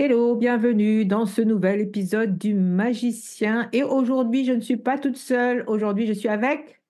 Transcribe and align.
Hello, 0.00 0.36
bienvenue 0.36 1.04
dans 1.04 1.26
ce 1.26 1.42
nouvel 1.42 1.80
épisode 1.80 2.38
du 2.38 2.54
Magicien. 2.54 3.68
Et 3.72 3.82
aujourd'hui, 3.82 4.44
je 4.44 4.52
ne 4.52 4.60
suis 4.60 4.76
pas 4.76 4.96
toute 4.96 5.16
seule. 5.16 5.64
Aujourd'hui, 5.66 6.06
je 6.06 6.12
suis 6.12 6.28
avec 6.28 6.80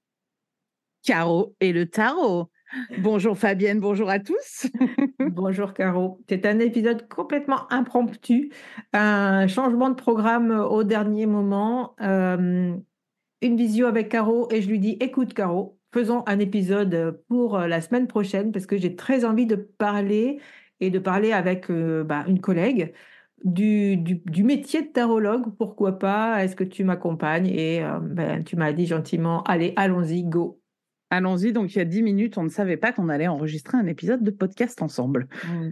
Caro 1.03 1.56
et 1.61 1.73
le 1.73 1.87
tarot. 1.87 2.50
Bonjour 2.98 3.39
Fabienne, 3.39 3.81
bonjour 3.81 4.11
à 4.11 4.19
tous. 4.19 4.67
bonjour 5.20 5.73
Caro. 5.73 6.20
C'est 6.28 6.45
un 6.45 6.59
épisode 6.59 7.09
complètement 7.09 7.72
impromptu, 7.72 8.53
un 8.93 9.47
changement 9.47 9.88
de 9.88 9.94
programme 9.94 10.50
au 10.50 10.84
dernier 10.84 11.25
moment, 11.25 11.97
euh, 12.03 12.77
une 13.41 13.56
visio 13.56 13.87
avec 13.87 14.11
Caro 14.11 14.49
et 14.50 14.61
je 14.61 14.69
lui 14.69 14.81
dis 14.81 14.99
écoute 15.00 15.32
Caro, 15.32 15.78
faisons 15.94 16.25
un 16.27 16.41
épisode 16.41 17.25
pour 17.27 17.56
la 17.56 17.81
semaine 17.81 18.06
prochaine 18.06 18.53
parce 18.53 18.66
que 18.66 18.77
j'ai 18.77 18.97
très 18.97 19.25
envie 19.25 19.47
de 19.47 19.56
parler 19.56 20.41
et 20.81 20.91
de 20.91 20.99
parler 20.99 21.33
avec 21.33 21.71
euh, 21.71 22.05
bah, 22.05 22.25
une 22.28 22.41
collègue 22.41 22.93
du, 23.44 23.97
du, 23.97 24.43
métier 24.43 24.83
de 24.83 24.89
tarologue, 24.89 25.55
pourquoi 25.56 25.99
pas 25.99 26.43
Est-ce 26.43 26.56
que 26.56 26.65
tu 26.65 26.83
m'accompagnes 26.83 27.47
Et 27.47 27.83
euh, 27.84 28.00
ben, 28.00 28.43
tu 28.43 28.56
m'as 28.56 28.72
dit 28.72 28.87
gentiment, 28.87 29.43
allez, 29.44 29.72
allons-y, 29.77 30.25
go. 30.25 30.61
Allons-y, 31.11 31.53
donc 31.53 31.75
il 31.75 31.78
y 31.78 31.81
a 31.81 31.84
dix 31.84 32.03
minutes, 32.03 32.37
on 32.37 32.43
ne 32.43 32.49
savait 32.49 32.77
pas 32.77 32.93
qu'on 32.93 33.09
allait 33.09 33.28
enregistrer 33.28 33.78
un 33.78 33.87
épisode 33.87 34.22
de 34.22 34.31
podcast 34.31 34.83
ensemble. 34.83 35.28
Mmh. 35.44 35.69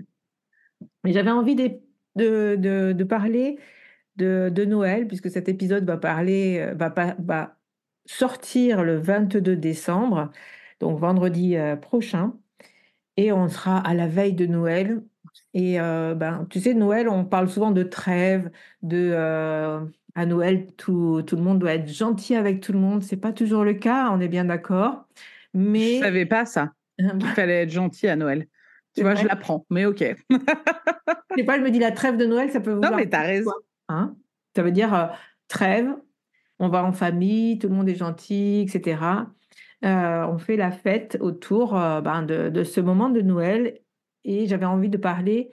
Mais 1.05 1.13
j'avais 1.13 1.31
envie 1.31 1.57
de, 1.57 1.81
de, 2.15 2.93
de, 2.93 3.05
parler 3.05 3.59
de, 4.17 4.51
de, 4.53 4.65
Noël, 4.65 5.07
puisque 5.09 5.31
cet 5.31 5.49
épisode 5.49 5.85
va, 5.85 5.97
parler, 5.97 6.59
euh, 6.61 6.75
va, 6.75 6.95
va 7.19 7.57
sortir 8.07 8.85
le 8.85 8.97
22 8.97 9.57
décembre, 9.57 10.31
donc 10.81 11.01
vendredi 11.01 11.57
prochain 11.83 12.35
et 13.17 13.33
on 13.33 13.49
sera 13.49 13.79
à 13.79 13.95
la 13.95 14.07
veille 14.07 14.35
de 14.35 14.47
Noël. 14.47 15.03
Et 15.55 15.81
euh, 15.81 16.15
ben, 16.15 16.47
tu 16.51 16.61
sais, 16.61 16.75
Noël, 16.75 17.09
on 17.09 17.25
parle 17.25 17.49
souvent 17.49 17.71
de 17.71 17.83
trêve, 17.83 18.51
de 18.83 19.11
euh, 19.13 19.81
à 20.15 20.27
Noël, 20.27 20.67
tout, 20.77 21.23
tout, 21.27 21.37
le 21.37 21.43
monde 21.43 21.59
doit 21.59 21.75
être 21.75 21.89
gentil 21.89 22.35
avec 22.35 22.61
tout 22.61 22.73
le 22.73 22.79
monde. 22.79 23.03
C'est 23.03 23.17
pas 23.17 23.33
toujours 23.33 23.65
le 23.65 23.75
cas, 23.75 24.11
on 24.11 24.21
est 24.21 24.29
bien 24.29 24.45
d'accord. 24.45 25.07
Mais 25.55 25.97
je 25.97 26.01
savais 26.03 26.27
pas 26.27 26.45
ça. 26.45 26.73
Il 26.99 27.27
fallait 27.35 27.63
être 27.63 27.71
gentil 27.71 28.09
à 28.09 28.17
Noël. 28.17 28.47
Tu 28.95 29.03
vois, 29.03 29.15
je 29.15 29.27
l'apprends, 29.27 29.67
mais 29.69 29.85
ok. 29.85 29.99
je 30.31 30.37
sais 31.37 31.45
pas, 31.45 31.59
je 31.59 31.63
me 31.63 31.71
dis 31.71 31.79
la 31.79 31.93
trêve 31.93 32.17
de 32.17 32.25
Noël, 32.25 32.51
ça 32.51 32.61
peut 32.61 32.73
vous. 32.73 32.81
Non, 32.81 32.97
mais 32.97 33.15
as 33.15 33.21
raison. 33.21 33.53
Hein 33.89 34.17
ça 34.57 34.63
veut 34.63 34.73
dire 34.73 34.95
euh, 34.95 35.07
trêve, 35.49 35.95
on 36.59 36.69
va 36.69 36.83
en 36.83 36.93
famille, 36.93 37.59
tout 37.59 37.69
le 37.69 37.75
monde 37.75 37.89
est 37.89 37.95
gentil, 37.95 38.67
etc. 38.67 38.99
Euh, 39.85 40.27
on 40.27 40.39
fait 40.39 40.57
la 40.57 40.71
fête 40.71 41.19
autour 41.21 41.77
euh, 41.77 42.01
ben, 42.01 42.23
de, 42.23 42.65
ce 42.65 42.81
moment 42.81 43.11
de 43.11 43.21
Noël 43.21 43.81
et 44.25 44.47
j'avais 44.47 44.65
envie 44.65 44.89
de 44.89 44.97
parler 44.97 45.51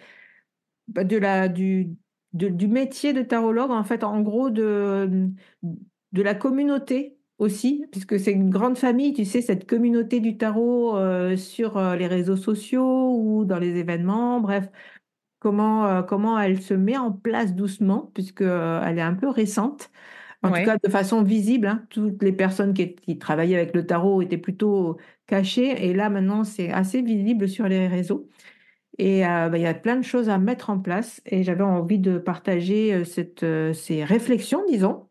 bah, 0.88 1.04
de 1.04 1.18
la, 1.18 1.50
du, 1.50 1.96
du 2.34 2.68
métier 2.68 3.14
de 3.14 3.22
tarologue, 3.22 3.72
en 3.72 3.84
fait, 3.84 4.04
en 4.04 4.22
gros, 4.22 4.50
de, 4.50 5.30
de 6.14 6.22
la 6.22 6.36
communauté 6.36 7.18
aussi, 7.38 7.86
puisque 7.92 8.20
c'est 8.20 8.32
une 8.32 8.50
grande 8.50 8.78
famille, 8.78 9.14
tu 9.14 9.26
sais, 9.26 9.42
cette 9.42 9.68
communauté 9.68 10.20
du 10.20 10.38
tarot 10.38 10.98
euh, 10.98 11.36
sur 11.38 11.80
les 11.96 12.08
réseaux 12.08 12.38
sociaux 12.38 13.18
ou 13.18 13.46
dans 13.46 13.60
les 13.60 13.76
événements, 13.78 14.40
bref, 14.40 14.70
comment, 15.40 16.04
comment 16.04 16.40
elle 16.40 16.62
se 16.62 16.74
met 16.74 16.98
en 16.98 17.12
place 17.12 17.56
doucement, 17.56 18.12
puisqu'elle 18.14 18.98
est 18.98 19.02
un 19.02 19.16
peu 19.16 19.30
récente. 19.30 19.92
En 20.44 20.50
tout 20.50 20.66
cas, 20.66 20.78
de 20.78 20.90
façon 20.90 21.24
visible, 21.24 21.68
hein. 21.68 21.86
toutes 21.90 22.22
les 22.22 22.34
personnes 22.34 22.74
qui, 22.74 23.18
travaillaient 23.18 23.56
avec 23.56 23.74
le 23.74 23.86
tarot 23.86 24.22
étaient 24.22 24.38
plutôt 24.38 24.98
cachées. 25.26 25.86
Et 25.86 25.94
là, 25.94 26.10
maintenant, 26.10 26.44
c'est 26.44 26.72
assez 26.72 27.02
visible 27.02 27.48
sur 27.48 27.68
les 27.68 27.88
réseaux. 27.88 28.28
Et 28.98 29.26
euh, 29.26 29.50
bah, 29.50 29.58
il 29.58 29.62
y 29.64 29.68
a 29.68 29.74
plein 29.74 29.96
de 29.96 30.04
choses 30.04 30.30
à 30.30 30.38
mettre 30.38 30.70
en 30.70 30.80
place. 30.80 31.22
Et 31.26 31.44
j'avais 31.44 31.64
envie 31.64 32.00
de 32.00 32.18
partager 32.18 32.94
euh, 32.94 33.06
cette, 33.06 33.44
euh, 33.44 33.74
ces 33.74 34.04
réflexions, 34.04 34.64
disons, 34.68 35.08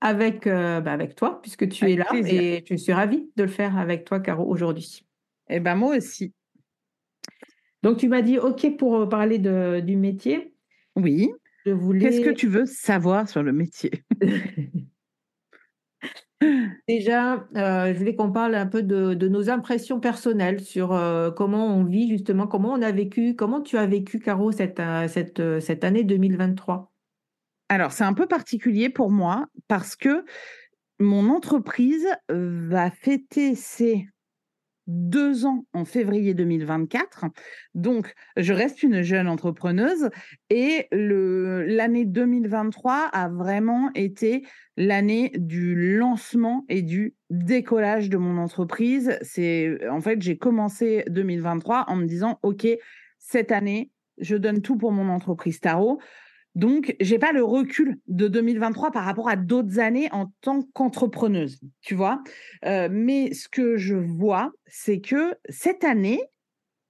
avec, 0.00 0.46
bah, 0.46 0.92
avec 0.92 1.14
toi, 1.14 1.40
puisque 1.42 1.68
tu 1.68 1.90
es 1.90 1.96
là. 1.96 2.06
Et 2.14 2.64
je 2.68 2.74
suis 2.76 2.92
ravie 2.92 3.30
de 3.36 3.44
le 3.44 3.50
faire 3.50 3.76
avec 3.76 4.04
toi, 4.04 4.20
Caro, 4.20 4.44
aujourd'hui. 4.46 5.06
Eh 5.50 5.60
ben 5.60 5.74
moi 5.74 5.96
aussi. 5.96 6.32
Donc, 7.82 7.98
tu 7.98 8.08
m'as 8.08 8.22
dit 8.22 8.38
OK 8.38 8.78
pour 8.78 9.08
parler 9.10 9.38
de, 9.38 9.80
du 9.80 9.96
métier. 9.96 10.54
Oui. 10.96 11.30
Qu'est-ce 11.64 12.20
que 12.20 12.30
tu 12.30 12.46
veux 12.46 12.66
savoir 12.66 13.28
sur 13.28 13.42
le 13.42 13.52
métier? 13.52 13.90
Déjà, 16.88 17.46
euh, 17.56 17.92
je 17.92 17.98
voulais 17.98 18.14
qu'on 18.14 18.30
parle 18.30 18.54
un 18.54 18.66
peu 18.66 18.82
de, 18.82 19.28
nos 19.28 19.48
impressions 19.48 20.00
personnelles 20.00 20.60
sur 20.60 20.92
euh, 20.92 21.30
comment 21.30 21.66
on 21.66 21.84
vit 21.84 22.08
justement, 22.08 22.46
comment 22.46 22.72
on 22.72 22.82
a 22.82 22.92
vécu, 22.92 23.34
comment 23.34 23.62
tu 23.62 23.78
as 23.78 23.86
vécu, 23.86 24.18
Caro, 24.18 24.52
cette, 24.52 24.80
euh, 24.80 25.08
cette, 25.08 25.60
cette 25.60 25.84
année 25.84 26.04
2023 26.04 26.92
Alors, 27.70 27.92
c'est 27.92 28.04
un 28.04 28.12
peu 28.12 28.26
particulier 28.26 28.90
pour 28.90 29.10
moi 29.10 29.46
parce 29.68 29.96
que 29.96 30.24
mon 31.00 31.30
entreprise 31.30 32.06
va 32.28 32.90
fêter 32.90 33.54
ses 33.54 34.06
deux 34.86 35.46
ans 35.46 35.66
en 35.72 35.84
février 35.84 36.34
2024. 36.34 37.26
Donc, 37.74 38.14
je 38.36 38.52
reste 38.52 38.82
une 38.82 39.02
jeune 39.02 39.28
entrepreneuse 39.28 40.10
et 40.50 40.88
l'année 40.92 42.04
2023 42.04 43.08
a 43.12 43.28
vraiment 43.28 43.90
été 43.94 44.46
l'année 44.76 45.32
du 45.36 45.96
lancement 45.96 46.64
et 46.68 46.82
du 46.82 47.14
décollage 47.30 48.10
de 48.10 48.16
mon 48.16 48.38
entreprise. 48.38 49.18
C'est 49.22 49.88
en 49.88 50.00
fait, 50.00 50.20
j'ai 50.20 50.36
commencé 50.36 51.04
2023 51.08 51.84
en 51.88 51.96
me 51.96 52.06
disant 52.06 52.38
OK, 52.42 52.66
cette 53.18 53.52
année, 53.52 53.90
je 54.18 54.36
donne 54.36 54.60
tout 54.62 54.76
pour 54.76 54.92
mon 54.92 55.08
entreprise 55.08 55.60
Tarot. 55.60 56.00
Donc, 56.54 56.94
j'ai 57.00 57.18
pas 57.18 57.32
le 57.32 57.42
recul 57.42 57.98
de 58.06 58.28
2023 58.28 58.92
par 58.92 59.04
rapport 59.04 59.28
à 59.28 59.36
d'autres 59.36 59.80
années 59.80 60.08
en 60.12 60.32
tant 60.40 60.62
qu'entrepreneuse, 60.72 61.58
tu 61.80 61.94
vois. 61.94 62.22
Euh, 62.64 62.88
mais 62.90 63.34
ce 63.34 63.48
que 63.48 63.76
je 63.76 63.96
vois, 63.96 64.52
c'est 64.66 65.00
que 65.00 65.34
cette 65.48 65.82
année 65.82 66.20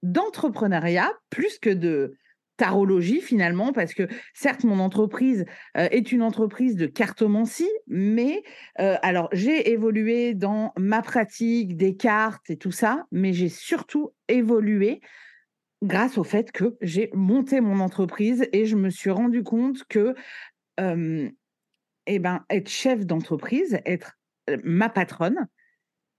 d'entrepreneuriat, 0.03 1.11
plus 1.31 1.57
que 1.57 1.71
de 1.71 2.15
tarologie 2.57 3.21
finalement, 3.21 3.73
parce 3.73 3.93
que 3.93 4.07
certes, 4.33 4.63
mon 4.63 4.79
entreprise 4.79 5.45
euh, 5.77 5.87
est 5.91 6.11
une 6.11 6.21
entreprise 6.21 6.75
de 6.75 6.85
cartomancie, 6.85 7.71
mais 7.87 8.43
euh, 8.79 8.95
alors 9.01 9.29
j'ai 9.33 9.71
évolué 9.71 10.33
dans 10.33 10.73
ma 10.77 11.01
pratique 11.01 11.75
des 11.75 11.95
cartes 11.95 12.49
et 12.49 12.57
tout 12.57 12.71
ça, 12.71 13.05
mais 13.11 13.33
j'ai 13.33 13.49
surtout 13.49 14.11
évolué 14.27 15.01
grâce 15.85 16.17
au 16.17 16.23
fait 16.23 16.51
que 16.51 16.75
j'ai 16.81 17.09
monté 17.13 17.61
mon 17.61 17.79
entreprise 17.79 18.47
et 18.51 18.65
je 18.65 18.75
me 18.75 18.89
suis 18.89 19.11
rendu 19.11 19.43
compte 19.43 19.83
que 19.89 20.15
eh 20.77 22.19
ben, 22.19 22.45
être 22.49 22.69
chef 22.69 23.05
d'entreprise, 23.05 23.79
être 23.85 24.17
ma 24.63 24.89
patronne, 24.89 25.47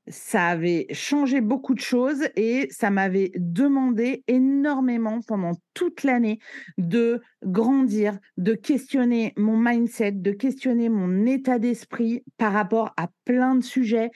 ça 0.08 0.46
avait 0.46 0.86
changé 0.92 1.40
beaucoup 1.40 1.74
de 1.74 1.80
choses 1.80 2.28
et 2.36 2.68
ça 2.70 2.90
m'avait 2.90 3.32
demandé 3.36 4.22
énormément 4.28 5.20
pendant 5.26 5.52
toute 5.74 6.04
l'année 6.04 6.38
de 6.78 7.20
grandir, 7.42 8.18
de 8.36 8.54
questionner 8.54 9.32
mon 9.36 9.56
mindset, 9.56 10.12
de 10.12 10.30
questionner 10.32 10.88
mon 10.88 11.26
état 11.26 11.58
d'esprit 11.58 12.22
par 12.36 12.52
rapport 12.52 12.92
à 12.96 13.08
plein 13.24 13.56
de 13.56 13.64
sujets 13.64 14.10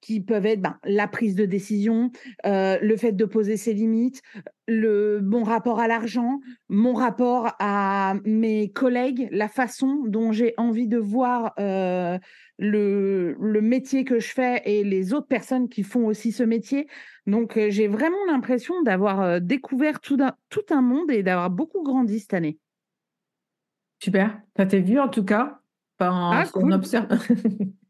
qui 0.00 0.20
peuvent 0.20 0.46
être 0.46 0.60
ben, 0.60 0.78
la 0.84 1.08
prise 1.08 1.34
de 1.34 1.44
décision, 1.44 2.10
euh, 2.44 2.78
le 2.80 2.96
fait 2.96 3.12
de 3.12 3.24
poser 3.24 3.56
ses 3.56 3.72
limites, 3.72 4.22
le 4.68 5.20
bon 5.20 5.42
rapport 5.42 5.80
à 5.80 5.88
l'argent, 5.88 6.40
mon 6.68 6.94
rapport 6.94 7.54
à 7.58 8.14
mes 8.24 8.70
collègues, 8.70 9.28
la 9.32 9.48
façon 9.48 10.02
dont 10.06 10.32
j'ai 10.32 10.54
envie 10.56 10.88
de 10.88 10.98
voir 10.98 11.54
euh, 11.58 12.18
le, 12.58 13.36
le, 13.40 13.60
métier 13.60 14.04
que 14.04 14.18
je 14.18 14.28
fais 14.28 14.62
et 14.64 14.84
les 14.84 15.14
autres 15.14 15.28
personnes 15.28 15.68
qui 15.68 15.82
font 15.82 16.06
aussi 16.06 16.32
ce 16.32 16.42
métier. 16.42 16.88
Donc 17.26 17.56
euh, 17.56 17.70
j'ai 17.70 17.88
vraiment 17.88 18.24
l'impression 18.28 18.82
d'avoir 18.82 19.40
découvert 19.40 20.00
tout 20.00 20.18
un, 20.20 20.34
tout 20.50 20.66
un 20.70 20.82
monde 20.82 21.10
et 21.10 21.22
d'avoir 21.22 21.50
beaucoup 21.50 21.82
grandi 21.82 22.20
cette 22.20 22.34
année. 22.34 22.58
Super, 24.02 24.40
ça 24.56 24.66
t'es 24.66 24.80
vu 24.80 25.00
en 25.00 25.08
tout 25.08 25.24
cas? 25.24 25.60
Enfin, 25.98 26.30
ah, 26.34 26.44
cool. 26.52 26.72
observe. 26.72 27.08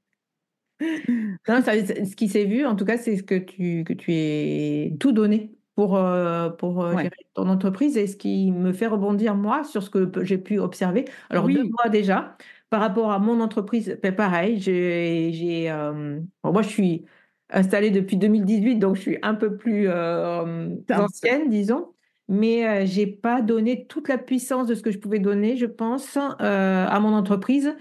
non, 0.81 1.63
ce 1.63 2.15
qui 2.15 2.29
s'est 2.29 2.45
vu, 2.45 2.67
en 2.67 2.77
tout 2.77 2.85
cas, 2.85 2.99
c'est 2.99 3.25
que 3.25 3.35
tu, 3.35 3.85
que 3.85 3.93
tu 3.93 4.13
es 4.13 4.97
tout 5.01 5.13
donné 5.13 5.53
pour, 5.75 5.97
euh, 5.97 6.51
pour 6.51 6.85
euh, 6.85 6.97
gérer 6.97 7.27
ton 7.35 7.49
entreprise 7.49 7.97
et 7.97 8.07
ce 8.07 8.17
qui 8.17 8.51
me 8.51 8.73
fait 8.73 8.87
rebondir, 8.87 9.35
moi, 9.35 9.65
sur 9.65 9.83
ce 9.83 9.91
que 9.91 10.11
j'ai 10.25 10.39
pu 10.39 10.59
observer. 10.59 11.05
Alors, 11.31 11.47
deux 11.47 11.65
mois 11.65 11.89
déjà, 11.91 12.37
par 12.71 12.81
rapport 12.81 13.13
à 13.13 13.19
mon 13.19 13.41
entreprise, 13.41 13.99
ben, 14.03 14.15
pareil, 14.15 14.59
j'ai, 14.59 15.71
euh, 15.71 16.21
moi, 16.45 16.63
je 16.63 16.69
suis 16.69 17.05
installée 17.51 17.91
depuis 17.91 18.17
2018, 18.17 18.77
donc 18.77 18.97
je 18.97 19.03
suis 19.03 19.19
un 19.23 19.35
peu 19.35 19.57
plus 19.57 19.89
ancienne, 19.89 21.49
disons. 21.49 21.93
Mais 22.29 22.87
j'ai 22.87 23.07
pas 23.07 23.41
donné 23.41 23.87
toute 23.87 24.09
la 24.09 24.19
puissance 24.19 24.67
de 24.67 24.75
ce 24.75 24.83
que 24.83 24.91
je 24.91 24.99
pouvais 24.99 25.21
donner, 25.21 25.57
je 25.57 25.67
pense, 25.67 26.17
à 26.17 26.99
mon 27.01 27.13
entreprise 27.13 27.77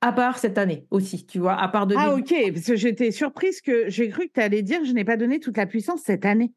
à 0.00 0.12
part 0.12 0.38
cette 0.38 0.58
année 0.58 0.86
aussi, 0.90 1.26
tu 1.26 1.38
vois, 1.38 1.54
à 1.54 1.68
part 1.68 1.86
de. 1.86 1.94
Ah, 1.98 2.14
ok, 2.14 2.32
parce 2.52 2.66
que 2.66 2.76
j'étais 2.76 3.10
surprise 3.10 3.60
que 3.60 3.88
j'ai 3.88 4.08
cru 4.08 4.28
que 4.28 4.32
tu 4.34 4.40
allais 4.40 4.62
dire 4.62 4.84
je 4.84 4.92
n'ai 4.92 5.04
pas 5.04 5.16
donné 5.16 5.40
toute 5.40 5.56
la 5.56 5.66
puissance 5.66 6.02
cette 6.02 6.24
année. 6.24 6.52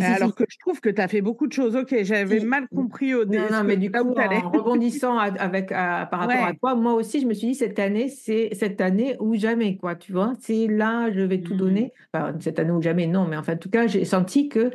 Alors 0.00 0.34
que 0.34 0.44
je 0.48 0.56
trouve 0.58 0.80
que 0.80 0.88
tu 0.88 1.00
as 1.02 1.08
fait 1.08 1.20
beaucoup 1.20 1.46
de 1.46 1.52
choses. 1.52 1.76
Ok, 1.76 1.94
j'avais 2.02 2.40
mal 2.40 2.66
compris 2.68 3.14
au 3.14 3.24
début. 3.24 3.42
Non, 3.42 3.58
non, 3.58 3.64
mais 3.64 3.76
du 3.76 3.90
coup, 3.90 3.98
en 3.98 4.50
rebondissant 4.50 5.18
avec, 5.18 5.68
par 5.68 6.10
rapport 6.10 6.44
à 6.44 6.54
toi, 6.54 6.74
moi 6.74 6.94
aussi, 6.94 7.20
je 7.20 7.26
me 7.26 7.34
suis 7.34 7.48
dit 7.48 7.54
cette 7.54 7.78
année, 7.78 8.08
c'est 8.08 8.50
cette 8.54 8.80
année 8.80 9.16
ou 9.20 9.34
jamais, 9.34 9.76
quoi, 9.76 9.94
tu 9.94 10.12
vois. 10.12 10.32
C'est 10.40 10.66
là, 10.66 11.10
je 11.12 11.20
vais 11.20 11.42
tout 11.42 11.54
mmh. 11.54 11.58
donner. 11.58 11.92
Enfin, 12.12 12.34
cette 12.40 12.58
année 12.58 12.70
ou 12.70 12.80
jamais, 12.80 13.06
non, 13.06 13.26
mais 13.26 13.36
enfin, 13.36 13.54
en 13.54 13.58
tout 13.58 13.70
cas, 13.70 13.86
j'ai 13.86 14.04
senti 14.04 14.48
que. 14.48 14.70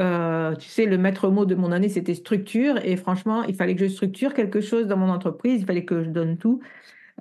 Euh, 0.00 0.56
tu 0.56 0.68
sais, 0.68 0.86
le 0.86 0.98
maître 0.98 1.28
mot 1.28 1.44
de 1.44 1.54
mon 1.54 1.70
année, 1.70 1.88
c'était 1.88 2.14
structure. 2.14 2.78
Et 2.84 2.96
franchement, 2.96 3.44
il 3.44 3.54
fallait 3.54 3.76
que 3.76 3.84
je 3.84 3.88
structure 3.88 4.34
quelque 4.34 4.60
chose 4.60 4.86
dans 4.86 4.96
mon 4.96 5.10
entreprise. 5.10 5.60
Il 5.60 5.66
fallait 5.66 5.84
que 5.84 6.02
je 6.02 6.08
donne 6.08 6.38
tout. 6.38 6.60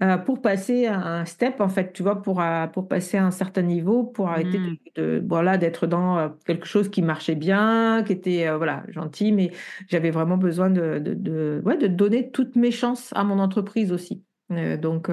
Euh, 0.01 0.17
pour 0.17 0.41
passer 0.41 0.87
un 0.87 1.23
step, 1.25 1.61
en 1.61 1.69
fait, 1.69 1.93
tu 1.93 2.01
vois, 2.01 2.23
pour, 2.23 2.41
euh, 2.41 2.65
pour 2.65 2.87
passer 2.87 3.17
à 3.17 3.25
un 3.25 3.31
certain 3.31 3.61
niveau, 3.61 4.03
pour 4.03 4.27
arrêter 4.27 4.57
mmh. 4.57 4.77
de, 4.95 5.23
voilà, 5.27 5.57
d'être 5.57 5.85
dans 5.85 6.17
euh, 6.17 6.29
quelque 6.45 6.65
chose 6.65 6.89
qui 6.89 7.03
marchait 7.03 7.35
bien, 7.35 8.03
qui 8.03 8.13
était 8.13 8.49
voilà, 8.55 8.83
gentil, 8.87 9.31
mais 9.31 9.51
j'avais 9.87 10.09
vraiment 10.09 10.37
besoin 10.37 10.71
de, 10.71 10.97
de, 10.97 11.61
ouais, 11.63 11.77
de 11.77 11.85
donner 11.85 12.31
toutes 12.31 12.55
mes 12.55 12.71
chances 12.71 13.11
à 13.13 13.23
mon 13.23 13.37
entreprise 13.37 13.91
aussi. 13.91 14.23
donc, 14.49 15.09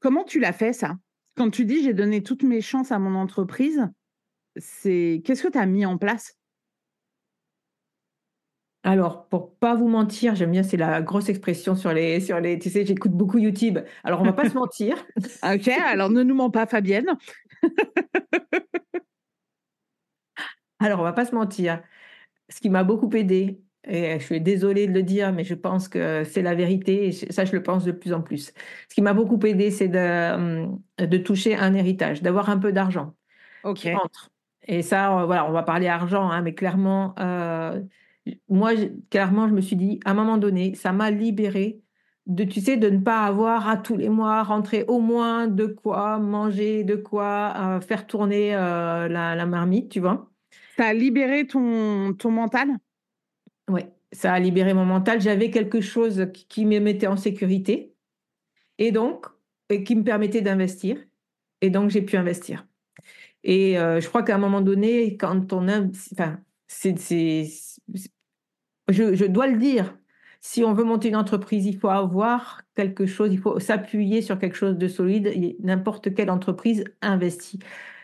Comment 0.00 0.24
tu 0.24 0.40
l'as 0.40 0.52
fait, 0.52 0.72
ça? 0.72 0.96
Quand 1.36 1.50
tu 1.50 1.64
dis 1.64 1.82
j'ai 1.82 1.92
donné 1.92 2.22
toutes 2.22 2.42
mes 2.42 2.60
chances 2.60 2.92
à 2.92 2.98
mon 2.98 3.14
entreprise, 3.18 3.86
c'est 4.56 5.20
qu'est-ce 5.24 5.42
que 5.42 5.52
tu 5.52 5.58
as 5.58 5.66
mis 5.66 5.84
en 5.84 5.98
place? 5.98 6.36
Alors, 8.86 9.26
pour 9.26 9.52
pas 9.56 9.74
vous 9.74 9.88
mentir, 9.88 10.36
j'aime 10.36 10.52
bien, 10.52 10.62
c'est 10.62 10.76
la 10.76 11.02
grosse 11.02 11.28
expression 11.28 11.74
sur 11.74 11.92
les, 11.92 12.20
sur 12.20 12.38
les, 12.38 12.56
tu 12.56 12.70
sais, 12.70 12.86
j'écoute 12.86 13.10
beaucoup 13.10 13.38
YouTube. 13.38 13.80
Alors, 14.04 14.20
on 14.20 14.24
va 14.24 14.32
pas 14.32 14.48
se 14.48 14.54
mentir. 14.54 15.04
ok, 15.42 15.68
alors 15.68 16.08
ne 16.08 16.22
nous 16.22 16.36
mens 16.36 16.50
pas, 16.50 16.66
Fabienne. 16.66 17.08
alors, 20.78 21.00
on 21.00 21.02
va 21.02 21.12
pas 21.12 21.24
se 21.24 21.34
mentir. 21.34 21.82
Ce 22.48 22.60
qui 22.60 22.70
m'a 22.70 22.84
beaucoup 22.84 23.10
aidé, 23.10 23.60
et 23.88 24.20
je 24.20 24.24
suis 24.24 24.40
désolée 24.40 24.86
de 24.86 24.92
le 24.92 25.02
dire, 25.02 25.32
mais 25.32 25.42
je 25.42 25.54
pense 25.54 25.88
que 25.88 26.22
c'est 26.22 26.42
la 26.42 26.54
vérité, 26.54 27.08
et 27.08 27.12
ça, 27.12 27.44
je 27.44 27.50
le 27.50 27.64
pense 27.64 27.84
de 27.84 27.90
plus 27.90 28.12
en 28.12 28.22
plus. 28.22 28.52
Ce 28.88 28.94
qui 28.94 29.02
m'a 29.02 29.14
beaucoup 29.14 29.44
aidé, 29.44 29.72
c'est 29.72 29.88
de, 29.88 30.32
hum, 30.32 30.80
de 30.98 31.18
toucher 31.18 31.56
un 31.56 31.74
héritage, 31.74 32.22
d'avoir 32.22 32.50
un 32.50 32.58
peu 32.58 32.70
d'argent 32.70 33.16
Ok. 33.64 33.88
entre. 34.00 34.30
Et 34.68 34.82
ça, 34.82 35.24
voilà, 35.26 35.48
on 35.48 35.52
va 35.52 35.64
parler 35.64 35.88
argent, 35.88 36.30
hein, 36.30 36.42
mais 36.42 36.54
clairement, 36.54 37.14
euh, 37.18 37.80
moi, 38.48 38.72
clairement, 39.10 39.48
je 39.48 39.54
me 39.54 39.60
suis 39.60 39.76
dit, 39.76 40.00
à 40.04 40.10
un 40.10 40.14
moment 40.14 40.38
donné, 40.38 40.74
ça 40.74 40.92
m'a 40.92 41.10
libérée 41.10 41.82
de, 42.26 42.44
tu 42.44 42.60
sais, 42.60 42.76
de 42.76 42.90
ne 42.90 42.98
pas 42.98 43.20
avoir 43.20 43.68
à 43.68 43.76
tous 43.76 43.96
les 43.96 44.08
mois 44.08 44.42
rentrer 44.42 44.84
au 44.88 45.00
moins 45.00 45.46
de 45.46 45.66
quoi 45.66 46.18
manger, 46.18 46.82
de 46.84 46.96
quoi 46.96 47.54
euh, 47.56 47.80
faire 47.80 48.06
tourner 48.06 48.54
euh, 48.54 49.08
la, 49.08 49.46
marmite, 49.46 49.90
tu 49.90 50.00
vois. 50.00 50.30
Ça 50.76 50.86
a 50.86 50.92
libéré 50.92 51.46
ton, 51.46 52.14
ton 52.14 52.30
mental? 52.30 52.68
Oui, 53.68 53.82
ça 54.12 54.32
a 54.32 54.40
libéré 54.40 54.74
mon 54.74 54.84
mental. 54.84 55.20
J'avais 55.20 55.50
quelque 55.50 55.80
chose 55.80 56.26
qui, 56.32 56.66
me 56.66 56.80
mettait 56.80 57.06
en 57.06 57.16
sécurité 57.16 57.94
et 58.78 58.90
donc, 58.90 59.26
et 59.70 59.84
qui 59.84 59.94
me 59.94 60.04
permettait 60.04 60.42
d'investir. 60.42 60.98
Et 61.60 61.70
donc, 61.70 61.90
j'ai 61.90 62.02
pu 62.02 62.16
investir. 62.16 62.66
Et 63.44 63.78
euh, 63.78 64.00
je 64.00 64.08
crois 64.08 64.22
qu'à 64.22 64.34
un 64.34 64.38
moment 64.38 64.60
donné, 64.60 65.16
quand 65.16 65.52
on 65.52 65.68
a, 65.68 65.80
enfin, 66.12 66.40
c'est 66.66 66.96
je, 68.88 69.26
dois 69.26 69.48
le 69.48 69.58
dire, 69.58 69.96
si 70.40 70.64
on 70.64 70.72
veut 70.72 70.84
monter 70.84 71.08
une 71.08 71.16
entreprise, 71.16 71.66
il 71.66 71.76
faut 71.76 71.88
avoir 71.88 72.62
quelque 72.74 73.06
chose, 73.06 73.32
il 73.32 73.38
faut 73.38 73.58
s'appuyer 73.58 74.22
sur 74.22 74.38
quelque 74.38 74.56
chose 74.56 74.76
de 74.76 74.88
solide. 74.88 75.32
N'importe 75.60 76.14
quelle 76.14 76.30
entreprise 76.30 76.84
investit. 77.02 77.58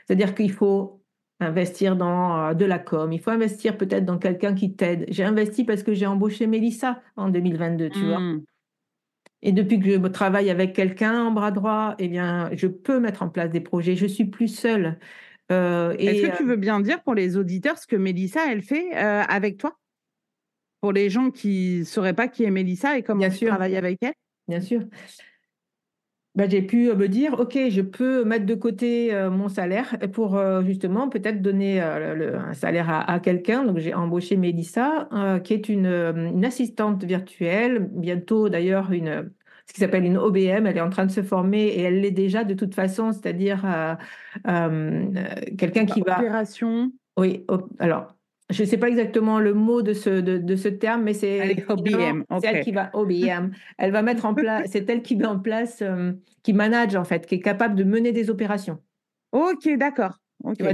C'est-à-dire 0.06 0.34
qu'il 0.34 0.52
faut 0.52 1.00
investir 1.40 1.96
dans 1.96 2.50
euh, 2.50 2.54
de 2.54 2.64
la 2.64 2.78
com, 2.78 3.12
il 3.12 3.20
faut 3.20 3.30
investir 3.30 3.76
peut-être 3.76 4.04
dans 4.04 4.18
quelqu'un 4.18 4.54
qui 4.54 4.74
t'aide. 4.74 5.06
J'ai 5.08 5.24
investi 5.24 5.64
parce 5.64 5.82
que 5.82 5.92
j'ai 5.92 6.06
embauché 6.06 6.46
Mélissa 6.46 7.00
en 7.16 7.28
2022, 7.28 7.90
tu 7.90 8.04
vois. 8.04 8.20
Mmh. 8.20 8.44
Et 9.44 9.50
depuis 9.50 9.80
que 9.80 9.90
je 9.90 9.98
travaille 10.06 10.50
avec 10.50 10.72
quelqu'un 10.72 11.24
en 11.24 11.32
bras 11.32 11.50
droit, 11.50 11.96
eh 11.98 12.06
bien, 12.06 12.48
je 12.52 12.68
peux 12.68 13.00
mettre 13.00 13.24
en 13.24 13.28
place 13.28 13.50
des 13.50 13.60
projets. 13.60 13.96
Je 13.96 14.06
suis 14.06 14.26
plus 14.26 14.46
seule. 14.46 15.00
Euh, 15.50 15.96
Est-ce 15.98 16.22
que 16.22 16.36
tu 16.36 16.44
euh 16.44 16.46
veux 16.46 16.56
bien 16.56 16.78
dire 16.78 17.02
pour 17.02 17.14
les 17.14 17.36
auditeurs 17.36 17.76
ce 17.76 17.88
que 17.88 17.96
Mélissa, 17.96 18.40
elle 18.52 18.62
fait 18.62 18.92
avec 18.92 19.58
toi? 19.58 19.76
Pour 20.82 20.92
les 20.92 21.08
gens 21.08 21.30
qui 21.30 21.78
ne 21.78 21.84
sauraient 21.84 22.12
pas 22.12 22.28
qui 22.28 22.44
est 22.44 22.50
Mélissa 22.50 22.98
et 22.98 23.02
comment 23.02 23.30
tu 23.30 23.46
travailles 23.46 23.76
avec 23.76 23.98
elle 24.02 24.12
Bien 24.48 24.60
sûr. 24.60 24.82
Ben, 26.34 26.50
j'ai 26.50 26.62
pu 26.62 26.90
euh, 26.90 26.96
me 26.96 27.08
dire, 27.08 27.38
OK, 27.38 27.56
je 27.68 27.82
peux 27.82 28.24
mettre 28.24 28.46
de 28.46 28.54
côté 28.54 29.14
euh, 29.14 29.30
mon 29.30 29.48
salaire 29.48 29.96
pour 30.12 30.36
euh, 30.36 30.62
justement 30.64 31.08
peut-être 31.08 31.40
donner 31.40 31.80
un 31.80 32.52
salaire 32.54 32.88
à, 32.90 33.20
quelqu'un. 33.20 33.64
Donc, 33.64 33.78
j'ai 33.78 33.94
embauché 33.94 34.36
Mélissa, 34.36 35.08
qui 35.44 35.54
est 35.54 35.68
une, 35.68 35.86
une, 35.86 36.44
assistante 36.44 37.04
virtuelle, 37.04 37.88
bientôt 37.92 38.48
d'ailleurs 38.48 38.90
une, 38.90 39.30
ce 39.68 39.74
qui 39.74 39.80
s'appelle 39.80 40.04
une 40.04 40.16
OBM. 40.16 40.66
Elle 40.66 40.78
est 40.78 40.80
en 40.80 40.90
train 40.90 41.06
de 41.06 41.12
se 41.12 41.22
former 41.22 41.66
et 41.66 41.82
elle 41.82 42.00
l'est 42.00 42.10
déjà 42.10 42.42
de 42.42 42.54
toute 42.54 42.74
façon, 42.74 43.12
c'est-à-dire 43.12 43.62
quelqu'un 45.58 45.86
qui 45.86 46.00
va. 46.00 46.18
Opération. 46.18 46.90
Oui, 47.18 47.46
alors 47.78 48.16
je 48.52 48.62
ne 48.62 48.68
sais 48.68 48.76
pas 48.76 48.88
exactement 48.88 49.40
le 49.40 49.54
mot 49.54 49.82
de 49.82 49.92
ce, 49.92 50.10
de, 50.10 50.56
ce 50.56 50.68
terme, 50.68 51.02
mais 51.02 51.14
c'est 51.14 51.64
OBM. 51.68 52.24
elle 52.42 52.60
qui 52.62 52.72
va 52.72 52.90
OBM. 52.92 53.50
Elle 53.78 53.92
va 53.92 54.02
mettre 54.02 54.26
en 54.26 54.34
place, 54.34 54.68
c'est 54.70 54.88
elle 54.88 55.02
qui 55.02 55.16
met 55.16 55.26
en 55.26 55.38
place, 55.38 55.78
euh, 55.82 56.12
qui 56.42 56.52
manage 56.52 56.94
en 56.94 57.04
fait, 57.04 57.26
qui 57.26 57.36
est 57.36 57.40
capable 57.40 57.74
de 57.74 57.84
mener 57.84 58.12
des 58.12 58.30
opérations. 58.30 58.78
Ok, 59.32 59.68
d'accord. 59.78 60.18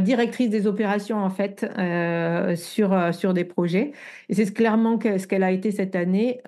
directrice 0.01 0.51
des 0.51 0.67
opérations 0.67 1.19
en 1.19 1.31
fait 1.31 1.65
euh, 1.79 2.57
sur, 2.57 2.93
euh, 2.93 3.13
sur 3.13 3.35
des 3.35 3.45
projets. 3.45 3.93
Et 4.29 4.35
c'est 4.35 4.53
clairement 4.53 4.99
ce 5.01 5.27
qu'elle 5.27 5.45
a 5.45 5.53
été 5.53 5.71
cette 5.71 5.95
année, 5.95 6.41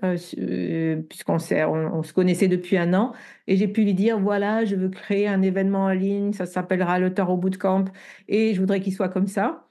puisqu'on 1.08 1.36
on, 1.36 2.02
se 2.02 2.12
connaissait 2.12 2.48
depuis 2.48 2.76
un 2.76 2.92
an. 2.94 3.12
Et 3.46 3.56
j'ai 3.56 3.68
pu 3.68 3.84
lui 3.84 3.94
dire, 3.94 4.18
voilà, 4.18 4.64
je 4.64 4.74
veux 4.74 4.88
créer 4.88 5.28
un 5.28 5.42
événement 5.42 5.84
en 5.84 5.92
ligne, 5.92 6.32
ça 6.32 6.46
s'appellera 6.46 6.98
le 6.98 7.14
Tarot 7.14 7.36
Bootcamp, 7.36 7.84
et 8.28 8.54
je 8.54 8.60
voudrais 8.60 8.80
qu'il 8.80 8.92
soit 8.92 9.08
comme 9.08 9.28
ça. 9.28 9.69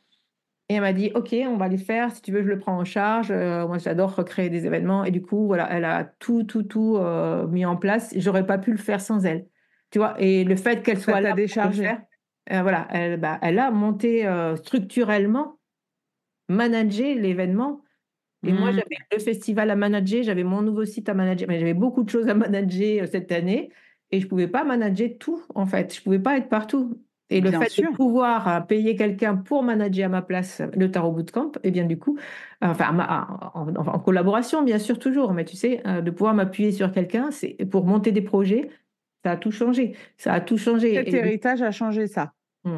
Et 0.70 0.76
elle 0.76 0.82
m'a 0.82 0.94
dit, 0.94 1.12
OK, 1.16 1.36
on 1.48 1.58
va 1.58 1.68
les 1.68 1.78
faire. 1.78 2.12
Si 2.12 2.22
tu 2.22 2.32
veux, 2.32 2.44
je 2.44 2.48
le 2.48 2.60
prends 2.60 2.78
en 2.78 2.86
charge. 2.86 3.32
moi, 3.32 3.80
j'adore 3.80 4.16
recréer 4.16 4.50
des 4.50 4.68
événements. 4.68 5.04
Et 5.04 5.12
du 5.12 5.22
coup, 5.22 5.48
voilà, 5.48 5.68
elle 5.72 5.84
a 5.84 6.04
tout, 6.20 6.44
tout, 6.44 6.64
tout 6.64 7.00
mis 7.50 7.66
en 7.66 7.76
place. 7.76 8.14
J'aurais 8.16 8.46
pas 8.46 8.60
pu 8.60 8.72
le 8.72 8.78
faire 8.78 9.02
sans 9.02 9.26
elle. 9.26 9.48
Tu 9.92 9.98
vois, 9.98 10.16
et 10.22 10.44
le 10.44 10.56
fait 10.56 10.84
qu'elle 10.84 11.00
soit 11.00 11.22
là 11.22 11.34
déchargé. 11.34 11.90
Euh, 12.52 12.62
voilà, 12.62 12.88
elle, 12.90 13.20
bah, 13.20 13.38
elle, 13.42 13.60
a 13.60 13.70
monté 13.72 14.26
euh, 14.26 14.56
structurellement, 14.56 15.60
managé 16.48 17.14
l'événement. 17.16 17.84
Et 18.44 18.54
moi, 18.54 18.72
mmh. 18.72 18.76
j'avais 18.76 18.98
le 19.12 19.20
festival 19.20 19.70
à 19.70 19.76
manager, 19.76 20.24
j'avais 20.24 20.44
mon 20.44 20.62
nouveau 20.62 20.86
site 20.86 21.10
à 21.10 21.14
manager, 21.14 21.48
mais 21.50 21.60
j'avais 21.60 21.74
beaucoup 21.74 22.04
de 22.04 22.10
choses 22.10 22.30
à 22.30 22.34
manager 22.34 23.04
euh, 23.04 23.06
cette 23.06 23.32
année 23.32 23.70
et 24.12 24.20
je 24.20 24.26
ne 24.26 24.30
pouvais 24.30 24.48
pas 24.48 24.64
manager 24.64 25.10
tout, 25.20 25.44
en 25.54 25.66
fait. 25.66 25.94
Je 25.94 26.00
ne 26.00 26.04
pouvais 26.04 26.20
pas 26.20 26.38
être 26.38 26.50
partout. 26.50 27.04
Et 27.30 27.42
le 27.42 27.52
fait 27.52 27.82
de 27.82 27.96
pouvoir 27.96 28.66
payer 28.66 28.96
quelqu'un 28.96 29.36
pour 29.36 29.62
manager 29.62 30.08
à 30.08 30.10
ma 30.10 30.22
place 30.22 30.62
le 30.76 30.90
Tarot 30.90 31.12
Bootcamp, 31.12 31.52
et 31.58 31.68
eh 31.68 31.72
bien 31.72 31.86
du 31.86 32.00
coup, 32.00 32.18
enfin 32.62 32.98
en, 33.54 33.68
en, 33.76 34.00
collaboration 34.00 34.64
bien 34.64 34.80
sûr 34.80 34.98
toujours, 34.98 35.34
mais 35.34 35.46
tu 35.46 35.56
sais, 35.56 35.84
de 35.86 36.10
pouvoir 36.10 36.34
m'appuyer 36.34 36.72
sur 36.72 36.92
quelqu'un, 36.92 37.30
c'est 37.30 37.56
pour 37.70 37.86
monter 37.86 38.12
des 38.12 38.24
projets, 38.24 38.70
ça 39.24 39.32
a 39.32 39.38
tout 39.38 39.52
changé. 39.52 39.96
Ça 40.18 40.34
a 40.34 40.42
tout 40.42 40.58
changé. 40.58 40.96
Cet 40.96 41.14
héritage 41.14 41.62
a 41.62 41.72
changé 41.72 42.08
ça. 42.08 42.34
Mmh. 42.64 42.78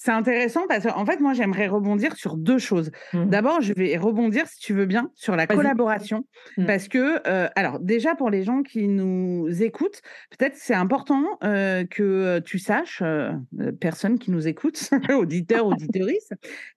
C'est 0.00 0.12
intéressant 0.12 0.68
parce 0.68 0.84
qu'en 0.84 1.04
fait, 1.04 1.18
moi, 1.18 1.32
j'aimerais 1.32 1.66
rebondir 1.66 2.14
sur 2.14 2.36
deux 2.36 2.58
choses. 2.58 2.92
Mmh. 3.12 3.30
D'abord, 3.30 3.60
je 3.60 3.72
vais 3.72 3.96
rebondir, 3.96 4.46
si 4.46 4.60
tu 4.60 4.72
veux 4.72 4.86
bien, 4.86 5.10
sur 5.16 5.34
la 5.34 5.48
collaboration. 5.48 6.24
Mmh. 6.56 6.66
Parce 6.66 6.86
que, 6.86 7.20
euh, 7.26 7.48
alors, 7.56 7.80
déjà, 7.80 8.14
pour 8.14 8.30
les 8.30 8.44
gens 8.44 8.62
qui 8.62 8.86
nous 8.86 9.48
écoutent, 9.60 10.00
peut-être 10.30 10.54
c'est 10.54 10.72
important 10.72 11.24
euh, 11.42 11.84
que 11.84 12.38
tu 12.44 12.60
saches, 12.60 13.02
euh, 13.02 13.32
personne 13.80 14.20
qui 14.20 14.30
nous 14.30 14.46
écoute, 14.46 14.88
auditeur, 15.12 15.66
auditorice, 15.66 16.30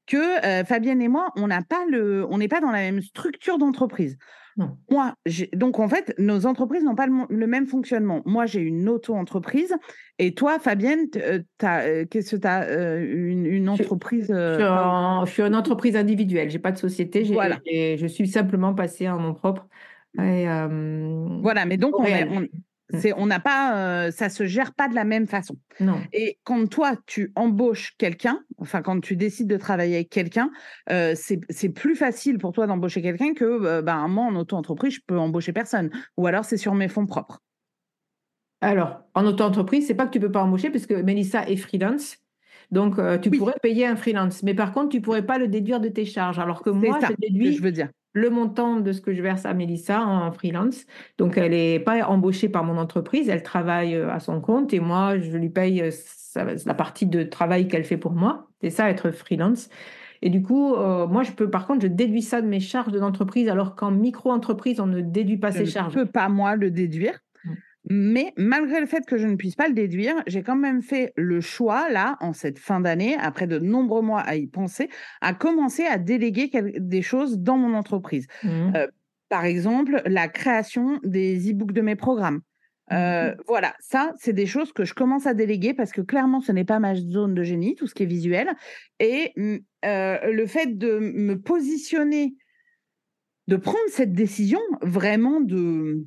que 0.07 0.63
Fabienne 0.65 1.03
et 1.03 1.07
moi, 1.07 1.31
on 1.35 1.45
n'a 1.45 1.61
pas 1.61 1.85
le, 1.91 2.25
on 2.27 2.39
n'est 2.39 2.47
pas 2.47 2.59
dans 2.59 2.71
la 2.71 2.79
même 2.79 3.01
structure 3.01 3.59
d'entreprise. 3.59 4.17
Moi, 4.89 5.13
donc 5.53 5.79
en 5.79 5.87
fait, 5.87 6.13
nos 6.17 6.45
entreprises 6.45 6.83
n'ont 6.83 6.95
pas 6.95 7.07
le, 7.07 7.47
même 7.47 7.67
fonctionnement. 7.67 8.21
Moi, 8.25 8.45
j'ai 8.45 8.61
une 8.61 8.89
auto-entreprise 8.89 9.75
et 10.19 10.33
toi, 10.33 10.59
Fabienne, 10.59 11.07
euh, 11.17 11.39
euh, 11.63 12.05
qu'est-ce 12.09 12.35
que 12.35 12.41
tu 12.41 12.47
as 12.47 12.63
euh, 12.63 12.99
une, 13.01 13.69
entreprise 13.69 14.27
je, 14.29 15.23
suis 15.27 15.41
une 15.41 15.55
entreprise 15.55 15.95
individuelle, 15.95 16.49
j'ai 16.49 16.59
pas 16.59 16.71
de 16.71 16.77
société, 16.77 17.23
voilà. 17.23 17.59
je 17.65 18.07
suis 18.07 18.27
simplement 18.27 18.73
passée 18.73 19.09
en 19.09 19.19
nom 19.19 19.33
propre. 19.33 19.67
voilà, 20.15 21.65
mais 21.65 21.77
donc 21.77 21.99
on, 21.99 22.03
on, 22.03 22.47
Mmh. 22.93 23.13
on 23.17 23.25
n'a 23.25 23.39
pas, 23.39 23.75
euh, 23.75 24.11
ça 24.11 24.29
se 24.29 24.45
gère 24.45 24.73
pas 24.73 24.87
de 24.87 24.95
la 24.95 25.03
même 25.03 25.27
façon. 25.27 25.55
Non. 25.79 25.99
Et 26.13 26.37
quand 26.43 26.67
toi 26.69 26.95
tu 27.05 27.31
embauches 27.35 27.95
quelqu'un, 27.97 28.41
enfin 28.57 28.81
quand 28.81 28.99
tu 28.99 29.15
décides 29.15 29.47
de 29.47 29.57
travailler 29.57 29.95
avec 29.95 30.09
quelqu'un, 30.09 30.51
euh, 30.89 31.13
c'est 31.15 31.69
plus 31.69 31.95
facile 31.95 32.37
pour 32.37 32.51
toi 32.51 32.67
d'embaucher 32.67 33.01
quelqu'un 33.01 33.33
que, 33.33 33.45
euh, 33.45 33.81
ben, 33.81 34.07
moi 34.07 34.25
en 34.25 34.35
auto-entreprise, 34.35 34.95
je 34.95 35.01
peux 35.05 35.17
embaucher 35.17 35.53
personne. 35.53 35.89
Ou 36.17 36.27
alors 36.27 36.45
c'est 36.45 36.57
sur 36.57 36.73
mes 36.73 36.87
fonds 36.87 37.05
propres. 37.05 37.39
Alors, 38.61 39.01
en 39.15 39.25
auto-entreprise, 39.25 39.87
c'est 39.87 39.95
pas 39.95 40.05
que 40.05 40.11
tu 40.11 40.19
peux 40.19 40.31
pas 40.31 40.43
embaucher 40.43 40.69
parce 40.69 40.85
que 40.85 40.93
Melissa 40.93 41.47
est 41.47 41.55
freelance. 41.55 42.17
Donc, 42.69 42.97
tu 43.21 43.31
pourrais 43.31 43.55
payer 43.61 43.87
un 43.87 43.95
freelance. 43.95 44.43
Mais 44.43 44.53
par 44.53 44.71
contre, 44.71 44.89
tu 44.89 45.01
pourrais 45.01 45.25
pas 45.25 45.39
le 45.39 45.47
déduire 45.47 45.79
de 45.79 45.89
tes 45.89 46.05
charges. 46.05 46.39
Alors 46.39 46.61
que 46.61 46.69
moi, 46.69 46.99
je 47.01 47.13
déduis. 47.17 47.53
je 47.53 47.61
veux 47.61 47.71
dire 47.71 47.89
le 48.13 48.29
montant 48.29 48.79
de 48.79 48.91
ce 48.91 49.01
que 49.01 49.13
je 49.13 49.21
verse 49.21 49.45
à 49.45 49.53
Mélissa 49.53 50.01
en 50.05 50.31
freelance. 50.31 50.85
Donc, 51.17 51.37
elle 51.37 51.51
n'est 51.51 51.79
pas 51.79 52.05
embauchée 52.05 52.49
par 52.49 52.63
mon 52.63 52.77
entreprise, 52.77 53.29
elle 53.29 53.43
travaille 53.43 53.95
euh, 53.95 54.11
à 54.11 54.19
son 54.19 54.41
compte 54.41 54.73
et 54.73 54.79
moi, 54.79 55.17
je 55.19 55.37
lui 55.37 55.49
paye 55.49 55.81
euh, 55.81 56.55
la 56.65 56.73
partie 56.73 57.05
de 57.05 57.23
travail 57.23 57.67
qu'elle 57.67 57.85
fait 57.85 57.97
pour 57.97 58.13
moi. 58.13 58.47
C'est 58.61 58.69
ça, 58.69 58.89
être 58.89 59.11
freelance. 59.11 59.69
Et 60.21 60.29
du 60.29 60.41
coup, 60.43 60.75
euh, 60.75 61.07
moi, 61.07 61.23
je 61.23 61.31
peux, 61.31 61.49
par 61.49 61.65
contre, 61.65 61.81
je 61.81 61.87
déduis 61.87 62.21
ça 62.21 62.41
de 62.41 62.47
mes 62.47 62.59
charges 62.59 62.91
de 62.91 62.99
l'entreprise, 62.99 63.49
alors 63.49 63.75
qu'en 63.75 63.91
micro-entreprise, 63.91 64.79
on 64.79 64.85
ne 64.85 65.01
déduit 65.01 65.37
pas 65.37 65.51
ses 65.51 65.65
charges. 65.65 65.93
Je 65.93 65.99
ne 65.99 66.03
peux 66.03 66.11
pas, 66.11 66.29
moi, 66.29 66.55
le 66.55 66.69
déduire. 66.69 67.19
Mais 67.93 68.31
malgré 68.37 68.79
le 68.79 68.85
fait 68.85 69.05
que 69.05 69.17
je 69.17 69.27
ne 69.27 69.35
puisse 69.35 69.55
pas 69.55 69.67
le 69.67 69.73
déduire, 69.73 70.15
j'ai 70.25 70.43
quand 70.43 70.55
même 70.55 70.81
fait 70.81 71.11
le 71.17 71.41
choix, 71.41 71.89
là, 71.89 72.15
en 72.21 72.31
cette 72.31 72.57
fin 72.57 72.79
d'année, 72.79 73.17
après 73.19 73.47
de 73.47 73.59
nombreux 73.59 74.01
mois 74.01 74.21
à 74.21 74.37
y 74.37 74.47
penser, 74.47 74.87
à 75.19 75.33
commencer 75.33 75.83
à 75.83 75.97
déléguer 75.97 76.49
des 76.77 77.01
choses 77.01 77.39
dans 77.39 77.57
mon 77.57 77.73
entreprise. 77.73 78.27
Mmh. 78.43 78.75
Euh, 78.77 78.87
par 79.27 79.43
exemple, 79.43 80.01
la 80.05 80.29
création 80.29 81.01
des 81.03 81.51
e-books 81.51 81.73
de 81.73 81.81
mes 81.81 81.97
programmes. 81.97 82.39
Euh, 82.93 83.31
mmh. 83.31 83.37
Voilà, 83.47 83.73
ça, 83.81 84.13
c'est 84.17 84.31
des 84.31 84.45
choses 84.45 84.71
que 84.71 84.85
je 84.85 84.93
commence 84.93 85.27
à 85.27 85.33
déléguer 85.33 85.73
parce 85.73 85.91
que 85.91 85.99
clairement, 85.99 86.39
ce 86.39 86.53
n'est 86.53 86.63
pas 86.63 86.79
ma 86.79 86.95
zone 86.95 87.33
de 87.33 87.43
génie, 87.43 87.75
tout 87.75 87.87
ce 87.87 87.93
qui 87.93 88.03
est 88.03 88.05
visuel. 88.05 88.51
Et 89.01 89.33
mmh, 89.35 89.57
euh, 89.83 90.31
le 90.31 90.45
fait 90.45 90.77
de 90.77 90.97
me 90.97 91.41
positionner, 91.41 92.35
de 93.49 93.57
prendre 93.57 93.79
cette 93.89 94.13
décision 94.13 94.61
vraiment 94.81 95.41
de 95.41 96.05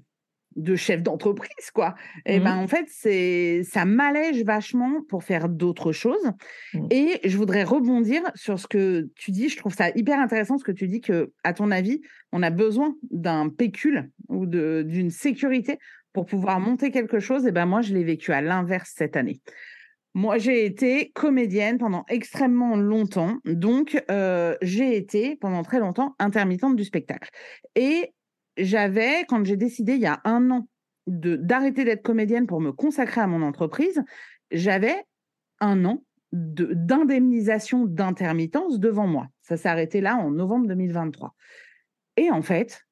de 0.56 0.76
chef 0.76 1.02
d'entreprise, 1.02 1.70
quoi. 1.72 1.94
Et 2.26 2.40
ben 2.40 2.56
mmh. 2.56 2.58
en 2.58 2.66
fait, 2.68 2.86
c'est 2.88 3.62
ça 3.64 3.84
m'allège 3.84 4.44
vachement 4.44 5.02
pour 5.08 5.24
faire 5.24 5.48
d'autres 5.48 5.92
choses. 5.92 6.30
Mmh. 6.72 6.86
Et 6.90 7.20
je 7.24 7.36
voudrais 7.36 7.64
rebondir 7.64 8.22
sur 8.34 8.58
ce 8.58 8.66
que 8.66 9.08
tu 9.16 9.30
dis. 9.30 9.48
Je 9.48 9.56
trouve 9.56 9.74
ça 9.74 9.90
hyper 9.94 10.18
intéressant 10.18 10.58
ce 10.58 10.64
que 10.64 10.72
tu 10.72 10.88
dis 10.88 11.00
que, 11.00 11.32
à 11.42 11.52
ton 11.52 11.70
avis, 11.70 12.00
on 12.32 12.42
a 12.42 12.50
besoin 12.50 12.94
d'un 13.10 13.48
pécule 13.48 14.10
ou 14.28 14.46
d'une 14.46 15.10
sécurité 15.10 15.78
pour 16.12 16.26
pouvoir 16.26 16.60
monter 16.60 16.90
quelque 16.90 17.18
chose. 17.18 17.46
Et 17.46 17.52
ben 17.52 17.66
moi, 17.66 17.82
je 17.82 17.94
l'ai 17.94 18.04
vécu 18.04 18.32
à 18.32 18.40
l'inverse 18.40 18.92
cette 18.94 19.16
année. 19.16 19.40
Moi, 20.16 20.38
j'ai 20.38 20.64
été 20.64 21.10
comédienne 21.10 21.76
pendant 21.76 22.04
extrêmement 22.08 22.76
longtemps, 22.76 23.38
donc 23.44 24.00
euh, 24.12 24.54
j'ai 24.62 24.96
été 24.96 25.34
pendant 25.34 25.64
très 25.64 25.80
longtemps 25.80 26.14
intermittente 26.20 26.76
du 26.76 26.84
spectacle. 26.84 27.30
Et 27.74 28.14
j'avais, 28.56 29.24
quand 29.28 29.44
j'ai 29.44 29.56
décidé 29.56 29.94
il 29.94 30.00
y 30.00 30.06
a 30.06 30.20
un 30.24 30.50
an 30.50 30.68
d'arrêter 31.06 31.84
d'être 31.84 32.02
comédienne 32.02 32.46
pour 32.46 32.60
me 32.60 32.72
consacrer 32.72 33.20
à 33.20 33.26
mon 33.26 33.42
entreprise, 33.42 34.02
j'avais 34.50 35.04
un 35.60 35.84
an 35.84 36.02
d'indemnisation 36.32 37.84
d'intermittence 37.86 38.80
devant 38.80 39.06
moi. 39.06 39.28
Ça 39.42 39.56
s'est 39.56 39.68
arrêté 39.68 40.00
là 40.00 40.16
en 40.16 40.30
novembre 40.30 40.66
2023. 40.68 41.34
Et 42.16 42.30
en 42.30 42.42
fait, 42.42 42.84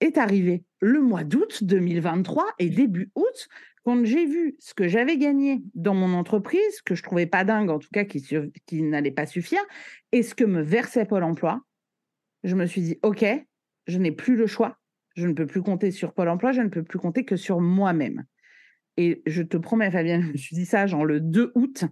est 0.00 0.18
arrivé 0.18 0.64
le 0.80 1.00
mois 1.00 1.24
d'août 1.24 1.64
2023 1.64 2.46
et 2.58 2.68
début 2.68 3.10
août, 3.14 3.48
quand 3.84 4.04
j'ai 4.04 4.26
vu 4.26 4.56
ce 4.58 4.74
que 4.74 4.88
j'avais 4.88 5.16
gagné 5.16 5.62
dans 5.74 5.94
mon 5.94 6.14
entreprise, 6.14 6.82
que 6.82 6.94
je 6.94 7.02
trouvais 7.02 7.26
pas 7.26 7.44
dingue, 7.44 7.70
en 7.70 7.78
tout 7.78 7.88
cas 7.92 8.04
qui, 8.04 8.24
qui 8.66 8.82
n'allait 8.82 9.10
pas 9.10 9.26
suffire, 9.26 9.62
et 10.12 10.22
ce 10.22 10.34
que 10.34 10.44
me 10.44 10.62
versait 10.62 11.04
Pôle 11.04 11.24
emploi, 11.24 11.60
je 12.44 12.54
me 12.54 12.66
suis 12.66 12.82
dit, 12.82 12.98
OK, 13.02 13.24
je 13.86 13.98
n'ai 13.98 14.12
plus 14.12 14.36
le 14.36 14.46
choix, 14.46 14.78
je 15.14 15.26
ne 15.26 15.32
peux 15.32 15.46
plus 15.46 15.62
compter 15.62 15.90
sur 15.90 16.12
Pôle 16.12 16.28
emploi, 16.28 16.52
je 16.52 16.62
ne 16.62 16.68
peux 16.68 16.82
plus 16.82 16.98
compter 16.98 17.24
que 17.24 17.36
sur 17.36 17.60
moi-même. 17.60 18.24
Et 18.96 19.22
je 19.26 19.42
te 19.42 19.56
promets, 19.56 19.90
Fabienne, 19.90 20.22
je 20.22 20.32
me 20.32 20.36
suis 20.36 20.56
dit 20.56 20.66
ça 20.66 20.86
genre 20.86 21.04
le 21.04 21.20
2 21.20 21.52
août, 21.54 21.84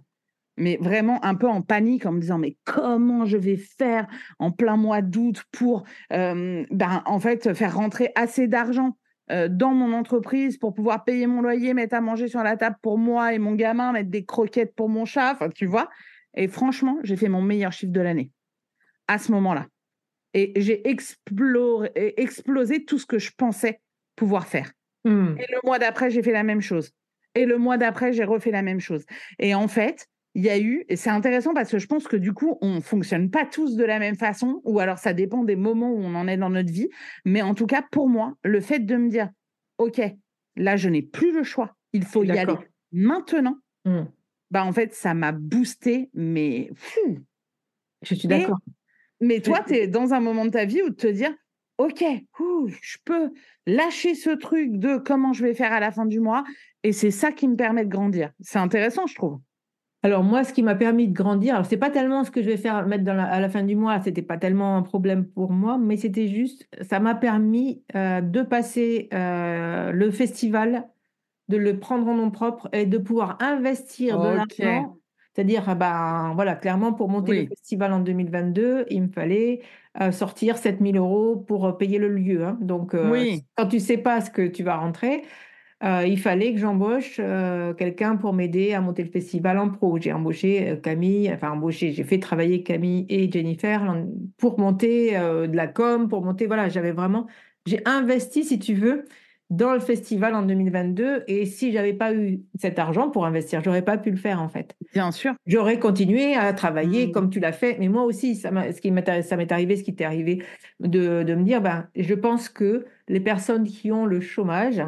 mais 0.57 0.77
vraiment 0.79 1.23
un 1.25 1.35
peu 1.35 1.47
en 1.47 1.61
panique 1.61 2.05
en 2.05 2.11
me 2.11 2.19
disant 2.19 2.37
mais 2.37 2.57
comment 2.63 3.25
je 3.25 3.37
vais 3.37 3.57
faire 3.57 4.07
en 4.37 4.51
plein 4.51 4.77
mois 4.77 5.01
d'août 5.01 5.43
pour 5.51 5.83
euh, 6.13 6.63
ben, 6.69 7.01
en 7.05 7.19
fait 7.19 7.53
faire 7.53 7.75
rentrer 7.75 8.11
assez 8.15 8.47
d'argent 8.47 8.97
euh, 9.31 9.47
dans 9.49 9.73
mon 9.73 9.93
entreprise 9.93 10.57
pour 10.57 10.73
pouvoir 10.73 11.03
payer 11.03 11.25
mon 11.25 11.41
loyer, 11.41 11.73
mettre 11.73 11.95
à 11.95 12.01
manger 12.01 12.27
sur 12.27 12.43
la 12.43 12.57
table 12.57 12.75
pour 12.81 12.97
moi 12.97 13.33
et 13.33 13.39
mon 13.39 13.55
gamin, 13.55 13.91
mettre 13.93 14.09
des 14.09 14.25
croquettes 14.25 14.75
pour 14.75 14.89
mon 14.89 15.05
chat, 15.05 15.37
tu 15.55 15.65
vois. 15.65 15.89
Et 16.35 16.47
franchement, 16.47 16.97
j'ai 17.03 17.15
fait 17.15 17.29
mon 17.29 17.41
meilleur 17.41 17.71
chiffre 17.71 17.93
de 17.93 18.01
l'année 18.01 18.31
à 19.07 19.17
ce 19.17 19.31
moment-là 19.31 19.67
et 20.33 20.53
j'ai 20.55 20.87
explosé 20.87 22.85
tout 22.85 22.97
ce 22.97 23.05
que 23.05 23.19
je 23.19 23.31
pensais 23.35 23.81
pouvoir 24.15 24.47
faire. 24.47 24.71
Hmm. 25.03 25.35
Et 25.37 25.45
le 25.51 25.59
mois 25.63 25.79
d'après, 25.79 26.11
j'ai 26.11 26.23
fait 26.23 26.31
la 26.31 26.43
même 26.43 26.61
chose. 26.61 26.91
Et 27.35 27.45
le 27.45 27.57
mois 27.57 27.77
d'après, 27.77 28.13
j'ai 28.13 28.23
refait 28.23 28.51
la 28.51 28.61
même 28.61 28.79
chose. 28.79 29.05
Et 29.39 29.55
en 29.55 29.67
fait, 29.67 30.07
il 30.35 30.43
y 30.43 30.49
a 30.49 30.59
eu, 30.59 30.85
et 30.87 30.95
c'est 30.95 31.09
intéressant 31.09 31.53
parce 31.53 31.71
que 31.71 31.79
je 31.79 31.87
pense 31.87 32.07
que 32.07 32.15
du 32.15 32.33
coup, 32.33 32.57
on 32.61 32.75
ne 32.75 32.81
fonctionne 32.81 33.29
pas 33.29 33.45
tous 33.45 33.75
de 33.75 33.83
la 33.83 33.99
même 33.99 34.15
façon, 34.15 34.61
ou 34.63 34.79
alors 34.79 34.97
ça 34.97 35.13
dépend 35.13 35.43
des 35.43 35.55
moments 35.55 35.91
où 35.91 35.99
on 35.99 36.15
en 36.15 36.27
est 36.27 36.37
dans 36.37 36.49
notre 36.49 36.71
vie. 36.71 36.89
Mais 37.25 37.41
en 37.41 37.53
tout 37.53 37.67
cas, 37.67 37.83
pour 37.91 38.07
moi, 38.07 38.35
le 38.43 38.61
fait 38.61 38.79
de 38.79 38.95
me 38.95 39.09
dire, 39.09 39.29
OK, 39.77 40.01
là, 40.55 40.77
je 40.77 40.89
n'ai 40.89 41.01
plus 41.01 41.33
le 41.33 41.43
choix, 41.43 41.75
il 41.93 42.05
faut 42.05 42.23
y 42.23 42.31
aller 42.31 42.55
maintenant, 42.93 43.57
hmm. 43.85 44.03
bah, 44.51 44.65
en 44.65 44.71
fait, 44.71 44.93
ça 44.93 45.13
m'a 45.13 45.31
boosté, 45.31 46.09
mais 46.13 46.69
Je 48.03 48.15
suis 48.15 48.27
d'accord. 48.27 48.59
Mais 49.21 49.39
toi, 49.39 49.59
tu 49.65 49.75
es 49.75 49.87
dans 49.87 50.13
un 50.13 50.19
moment 50.19 50.45
de 50.45 50.51
ta 50.51 50.65
vie 50.65 50.81
où 50.81 50.89
te 50.89 51.07
dire, 51.07 51.31
OK, 51.77 52.03
je 52.81 52.97
peux 53.05 53.31
lâcher 53.65 54.15
ce 54.15 54.31
truc 54.31 54.77
de 54.77 54.97
comment 54.97 55.33
je 55.33 55.43
vais 55.43 55.53
faire 55.53 55.71
à 55.71 55.79
la 55.79 55.91
fin 55.91 56.05
du 56.05 56.19
mois. 56.19 56.43
Et 56.83 56.91
c'est 56.91 57.11
ça 57.11 57.31
qui 57.31 57.47
me 57.47 57.55
permet 57.55 57.85
de 57.85 57.89
grandir. 57.89 58.31
C'est 58.39 58.59
intéressant, 58.59 59.07
je 59.07 59.15
trouve. 59.15 59.39
Alors 60.03 60.23
moi, 60.23 60.43
ce 60.43 60.51
qui 60.51 60.63
m'a 60.63 60.73
permis 60.73 61.07
de 61.07 61.13
grandir, 61.13 61.53
alors 61.53 61.65
c'est 61.67 61.77
pas 61.77 61.91
tellement 61.91 62.23
ce 62.23 62.31
que 62.31 62.41
je 62.41 62.47
vais 62.47 62.57
faire 62.57 62.87
mettre 62.87 63.03
dans 63.03 63.17
à 63.17 63.39
la 63.39 63.49
fin 63.49 63.63
du 63.63 63.75
mois, 63.75 63.99
c'était 64.01 64.23
pas 64.23 64.37
tellement 64.37 64.75
un 64.75 64.81
problème 64.81 65.25
pour 65.27 65.51
moi, 65.51 65.77
mais 65.77 65.95
c'était 65.95 66.27
juste, 66.27 66.67
ça 66.81 66.99
m'a 66.99 67.13
permis 67.13 67.83
euh, 67.95 68.19
de 68.21 68.41
passer 68.41 69.09
euh, 69.13 69.91
le 69.91 70.09
festival, 70.09 70.87
de 71.49 71.57
le 71.57 71.79
prendre 71.79 72.07
en 72.07 72.15
nom 72.15 72.31
propre 72.31 72.67
et 72.73 72.87
de 72.87 72.97
pouvoir 72.97 73.37
investir 73.41 74.19
de 74.19 74.27
l'argent. 74.29 74.97
C'est-à-dire, 75.33 75.63
ah 75.67 75.75
ben 75.75 76.31
voilà, 76.35 76.55
clairement, 76.55 76.93
pour 76.93 77.09
monter 77.09 77.43
le 77.43 77.47
festival 77.47 77.93
en 77.93 77.99
2022, 77.99 78.85
il 78.89 79.03
me 79.03 79.07
fallait 79.07 79.61
euh, 80.01 80.11
sortir 80.11 80.57
7000 80.57 80.97
euros 80.97 81.35
pour 81.35 81.77
payer 81.77 81.97
le 81.97 82.09
lieu. 82.09 82.43
Hein. 82.45 82.57
Donc, 82.61 82.95
quand 83.55 83.67
tu 83.67 83.79
sais 83.79 83.97
pas 83.97 84.21
ce 84.21 84.29
que 84.29 84.45
tu 84.47 84.63
vas 84.63 84.77
rentrer, 84.77 85.23
euh, 85.83 86.05
il 86.05 86.19
fallait 86.19 86.53
que 86.53 86.59
j'embauche 86.59 87.15
euh, 87.19 87.73
quelqu'un 87.73 88.15
pour 88.15 88.33
m'aider 88.33 88.73
à 88.73 88.81
monter 88.81 89.03
le 89.03 89.09
festival 89.09 89.57
en 89.57 89.69
pro. 89.69 89.97
J'ai 89.99 90.13
embauché 90.13 90.69
euh, 90.69 90.75
Camille, 90.75 91.31
enfin 91.33 91.51
embauché, 91.51 91.91
j'ai 91.91 92.03
fait 92.03 92.19
travailler 92.19 92.61
Camille 92.61 93.07
et 93.09 93.31
Jennifer 93.31 93.95
pour 94.37 94.59
monter 94.59 95.11
de 95.11 95.55
la 95.55 95.67
com, 95.67 96.07
pour 96.07 96.23
monter, 96.23 96.45
voilà, 96.45 96.69
j'avais 96.69 96.91
vraiment, 96.91 97.25
j'ai 97.65 97.81
investi, 97.85 98.43
si 98.43 98.59
tu 98.59 98.75
veux, 98.75 99.05
dans 99.51 99.73
le 99.73 99.81
festival 99.81 100.33
en 100.33 100.41
2022. 100.43 101.25
Et 101.27 101.45
si 101.45 101.71
j'avais 101.71 101.93
pas 101.93 102.13
eu 102.13 102.41
cet 102.57 102.79
argent 102.79 103.11
pour 103.11 103.25
investir, 103.25 103.61
j'aurais 103.61 103.83
pas 103.83 103.97
pu 103.97 104.09
le 104.09 104.17
faire 104.17 104.41
en 104.41 104.47
fait. 104.47 104.75
Bien 104.93 105.11
sûr. 105.11 105.33
J'aurais 105.45 105.77
continué 105.77 106.35
à 106.35 106.51
travailler 106.53 107.07
mmh. 107.07 107.11
comme 107.11 107.29
tu 107.29 107.39
l'as 107.39 107.51
fait. 107.51 107.77
Mais 107.77 107.89
moi 107.89 108.03
aussi, 108.03 108.35
ça 108.35 108.49
ce 108.71 108.79
qui 108.81 108.91
m'est, 108.91 109.21
ça 109.21 109.35
m'est 109.35 109.51
arrivé, 109.51 109.75
ce 109.75 109.83
qui 109.83 109.93
t'est 109.93 110.05
arrivé, 110.05 110.41
de, 110.79 111.23
de 111.23 111.35
me 111.35 111.43
dire, 111.43 111.61
ben, 111.61 111.87
je 111.95 112.15
pense 112.15 112.47
que 112.47 112.85
les 113.09 113.19
personnes 113.19 113.65
qui 113.67 113.91
ont 113.91 114.05
le 114.05 114.21
chômage, 114.21 114.81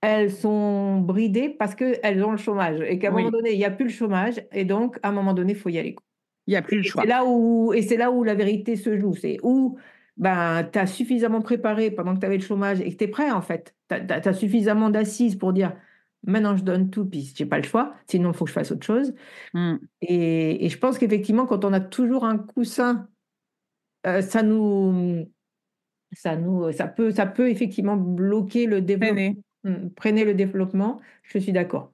elles 0.00 0.30
sont 0.30 1.00
bridées 1.00 1.48
parce 1.48 1.74
qu'elles 1.74 2.24
ont 2.24 2.30
le 2.30 2.36
chômage 2.36 2.80
et 2.86 2.98
qu'à 3.00 3.08
un 3.08 3.10
moment 3.10 3.30
donné, 3.30 3.52
il 3.52 3.58
n'y 3.58 3.64
a 3.64 3.70
plus 3.70 3.86
le 3.86 3.90
chômage 3.90 4.40
et 4.52 4.64
donc 4.64 4.98
à 5.02 5.08
un 5.08 5.12
moment 5.12 5.34
donné, 5.34 5.52
il 5.52 5.58
faut 5.58 5.68
y 5.68 5.78
aller. 5.78 5.96
Il 6.46 6.50
n'y 6.50 6.56
a 6.56 6.62
plus 6.62 6.76
le 6.76 6.82
choix. 6.84 7.04
Là 7.06 7.24
où, 7.24 7.72
et 7.72 7.82
c'est 7.82 7.96
là 7.96 8.12
où 8.12 8.22
la 8.22 8.34
vérité 8.34 8.76
se 8.76 8.96
joue. 8.98 9.14
C'est 9.14 9.38
où 9.42 9.78
ben, 10.16 10.68
tu 10.72 10.78
as 10.78 10.86
suffisamment 10.86 11.42
préparé 11.42 11.90
pendant 11.90 12.14
que 12.14 12.20
tu 12.20 12.26
avais 12.26 12.38
le 12.38 12.42
chômage 12.42 12.80
et 12.80 12.90
que 12.92 12.96
tu 12.96 13.04
es 13.04 13.08
prêt 13.08 13.30
en 13.30 13.42
fait. 13.42 13.74
Tu 13.88 13.94
as, 13.94 14.32
suffisamment 14.32 14.90
d'assises 14.90 15.36
pour 15.36 15.52
dire 15.52 15.76
maintenant 16.26 16.56
je 16.56 16.62
donne 16.62 16.90
tout, 16.90 17.04
puis 17.04 17.32
j'ai 17.34 17.46
pas 17.46 17.58
le 17.58 17.64
choix, 17.64 17.94
sinon 18.06 18.30
il 18.30 18.36
faut 18.36 18.44
que 18.44 18.50
je 18.50 18.54
fasse 18.54 18.72
autre 18.72 18.86
chose. 18.86 19.14
Mmh. 19.54 19.76
Et, 20.02 20.68
je 20.68 20.78
pense 20.78 20.98
qu'effectivement, 20.98 21.46
quand 21.46 21.64
on 21.64 21.72
a 21.72 21.80
toujours 21.80 22.24
un 22.24 22.38
coussin, 22.38 23.08
euh, 24.06 24.22
ça 24.22 24.42
nous. 24.42 25.26
Ça, 26.16 26.36
nous, 26.36 26.70
ça, 26.70 26.86
peut, 26.86 27.10
ça 27.10 27.26
peut 27.26 27.50
effectivement 27.50 27.96
bloquer 27.96 28.66
le 28.66 28.80
développement. 28.80 29.34
Mmh, 29.64 29.88
prenez 29.96 30.24
le 30.24 30.34
développement, 30.34 31.00
je 31.24 31.38
suis 31.38 31.52
d'accord. 31.52 31.93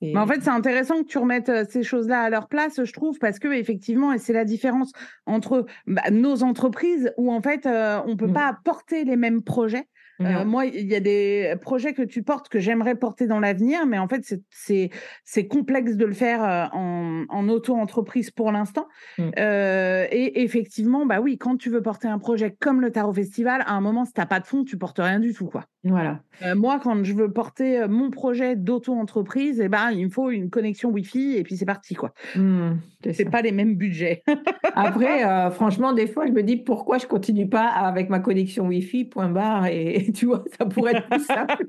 Mais 0.00 0.16
en 0.16 0.26
fait, 0.26 0.40
c'est 0.42 0.50
intéressant 0.50 1.02
que 1.02 1.08
tu 1.08 1.18
remettes 1.18 1.48
euh, 1.48 1.64
ces 1.68 1.82
choses-là 1.82 2.20
à 2.20 2.30
leur 2.30 2.48
place, 2.48 2.82
je 2.84 2.92
trouve, 2.92 3.18
parce 3.18 3.38
que 3.38 3.48
effectivement, 3.48 4.12
et 4.12 4.18
c'est 4.18 4.32
la 4.32 4.44
différence 4.44 4.92
entre 5.26 5.66
bah, 5.86 6.02
nos 6.12 6.44
entreprises 6.44 7.12
où 7.16 7.32
en 7.32 7.42
fait, 7.42 7.66
euh, 7.66 8.00
on 8.06 8.16
peut 8.16 8.28
mmh. 8.28 8.32
pas 8.32 8.58
porter 8.64 9.04
les 9.04 9.16
mêmes 9.16 9.42
projets. 9.42 9.88
Euh, 10.20 10.44
moi, 10.44 10.66
il 10.66 10.86
y 10.86 10.94
a 10.94 11.00
des 11.00 11.54
projets 11.60 11.92
que 11.92 12.02
tu 12.02 12.22
portes 12.22 12.48
que 12.48 12.58
j'aimerais 12.58 12.96
porter 12.96 13.26
dans 13.26 13.40
l'avenir, 13.40 13.86
mais 13.86 13.98
en 13.98 14.08
fait, 14.08 14.34
c'est 14.50 15.46
complexe 15.46 15.96
de 15.96 16.04
le 16.04 16.12
faire 16.12 16.42
euh, 16.42 16.66
en, 16.72 17.24
en 17.28 17.48
auto-entreprise 17.48 18.30
pour 18.30 18.50
l'instant. 18.50 18.88
Mmh. 19.18 19.30
Euh, 19.38 20.06
et 20.10 20.42
effectivement, 20.42 21.06
bah 21.06 21.20
oui, 21.20 21.38
quand 21.38 21.56
tu 21.56 21.70
veux 21.70 21.82
porter 21.82 22.08
un 22.08 22.18
projet 22.18 22.54
comme 22.58 22.80
le 22.80 22.90
Tarot 22.90 23.12
Festival, 23.12 23.62
à 23.66 23.74
un 23.74 23.80
moment, 23.80 24.04
si 24.04 24.12
tu 24.12 24.20
n'as 24.20 24.26
pas 24.26 24.40
de 24.40 24.46
fonds, 24.46 24.64
tu 24.64 24.76
portes 24.76 24.98
rien 24.98 25.20
du 25.20 25.32
tout. 25.32 25.46
Quoi. 25.46 25.64
Voilà. 25.84 26.20
moi, 26.56 26.80
quand 26.82 27.02
je 27.04 27.14
veux 27.14 27.32
porter 27.32 27.86
mon 27.88 28.10
projet 28.10 28.56
d'auto-entreprise, 28.56 29.60
eh 29.60 29.68
ben, 29.68 29.90
il 29.92 30.06
me 30.06 30.10
faut 30.10 30.30
une 30.30 30.50
connexion 30.50 30.90
Wi-Fi 30.90 31.36
et 31.36 31.42
puis 31.44 31.56
c'est 31.56 31.64
parti. 31.64 31.94
quoi. 31.94 32.12
Mmh, 32.34 32.72
c'est 33.12 33.30
pas 33.30 33.42
les 33.42 33.52
mêmes 33.52 33.76
budgets. 33.76 34.22
Après, 34.74 35.50
franchement, 35.52 35.92
des 35.92 36.06
fois, 36.06 36.26
je 36.26 36.32
me 36.32 36.42
dis 36.42 36.56
pourquoi 36.56 36.98
je 36.98 37.06
continue 37.06 37.48
pas 37.48 37.68
avec 37.68 38.10
ma 38.10 38.18
connexion 38.18 38.66
Wi-Fi, 38.66 39.04
point 39.04 39.28
barre, 39.28 39.66
et 39.66 40.07
tu 40.14 40.26
vois, 40.26 40.44
ça 40.58 40.66
pourrait 40.66 40.96
être 40.96 41.08
plus 41.08 41.24
simple. 41.24 41.64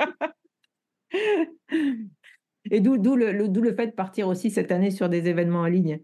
Et 2.71 2.81
d'où 2.81 3.15
le, 3.15 3.31
le, 3.31 3.75
fait 3.75 3.87
de 3.87 3.91
partir 3.91 4.27
aussi 4.27 4.51
cette 4.51 4.71
année 4.71 4.91
sur 4.91 5.09
des 5.09 5.27
événements 5.27 5.61
en 5.61 5.65
ligne. 5.65 6.01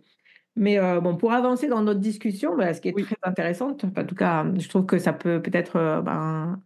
Mais 0.55 0.79
euh, 0.79 1.01
bon, 1.01 1.17
pour 1.17 1.33
avancer 1.33 1.67
dans 1.67 1.81
notre 1.81 1.99
discussion, 1.99 2.55
bah, 2.55 2.73
ce 2.73 2.81
qui 2.81 2.87
est 2.89 2.93
très 2.93 3.17
intéressant, 3.23 3.71
en 3.71 3.75
tout 3.75 4.15
cas, 4.15 4.45
je 4.57 4.69
trouve 4.69 4.85
que 4.85 4.97
ça 4.97 5.11
peut 5.13 5.41
peut-être 5.41 5.75
euh, 5.75 6.01
ben, 6.01 6.61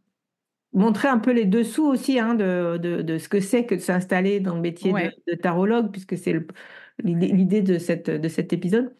montrer 0.74 1.08
un 1.08 1.18
peu 1.18 1.32
les 1.32 1.46
dessous 1.46 1.88
aussi 1.88 2.20
hein, 2.20 2.36
de, 2.36 2.78
de, 2.78 3.18
ce 3.18 3.28
que 3.30 3.40
c'est 3.40 3.66
que 3.66 3.76
de 3.76 3.80
s'installer 3.80 4.40
dans 4.40 4.56
le 4.56 4.62
métier 4.62 4.94
de, 4.94 5.34
tarologue, 5.36 5.92
puisque 5.92 6.18
c'est 6.18 6.36
l'idée 7.04 7.62
de, 7.62 7.80
cette, 7.80 8.10
de 8.12 8.28
cet 8.30 8.54
épisode. 8.54 8.96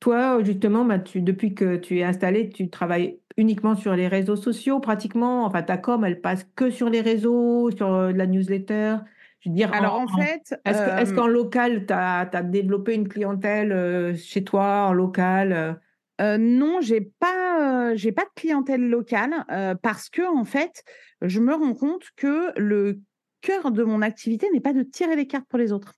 Toi, 0.00 0.42
justement, 0.44 0.84
bah, 0.84 0.98
tu, 0.98 1.20
depuis 1.20 1.54
que 1.54 1.76
tu 1.76 1.98
es 1.98 2.04
installé, 2.04 2.48
tu 2.48 2.70
travailles 2.70 3.18
uniquement 3.36 3.74
sur 3.74 3.94
les 3.94 4.08
réseaux 4.08 4.36
sociaux, 4.36 4.80
pratiquement? 4.80 5.44
Enfin, 5.44 5.62
ta 5.62 5.76
com, 5.76 6.04
elle 6.04 6.20
passe 6.20 6.46
que 6.54 6.70
sur 6.70 6.88
les 6.88 7.00
réseaux, 7.00 7.70
sur 7.70 7.92
euh, 7.92 8.12
la 8.12 8.26
newsletter? 8.26 8.96
Je 9.40 9.48
veux 9.48 9.54
dire, 9.54 9.72
Alors, 9.72 9.94
en, 9.94 10.08
fait. 10.08 10.54
Est-ce 10.64 11.14
qu'en 11.14 11.26
local, 11.26 11.86
tu 11.86 11.92
as, 11.92 12.26
développé 12.44 12.94
une 12.94 13.08
clientèle 13.08 13.72
euh, 13.72 14.14
chez 14.16 14.44
toi, 14.44 14.86
en 14.88 14.92
local 14.92 15.52
euh? 15.52 16.36
non, 16.36 16.80
j'ai 16.80 17.00
pas, 17.00 17.94
j'ai 17.94 18.10
pas 18.10 18.24
de 18.24 18.30
clientèle 18.34 18.88
locale 18.88 19.44
parce 19.84 20.10
que 20.10 20.22
en 20.22 20.42
fait, 20.42 20.82
je 21.22 21.38
me 21.38 21.54
rends 21.54 21.74
compte 21.74 22.02
que 22.16 22.58
le 22.58 23.00
cœur 23.40 23.70
de 23.70 23.84
mon 23.84 24.02
activité 24.02 24.48
n'est 24.52 24.60
pas 24.60 24.72
de 24.72 24.82
tirer 24.82 25.14
les 25.14 25.28
cartes 25.28 25.46
pour 25.48 25.60
les 25.60 25.72
autres. 25.72 25.94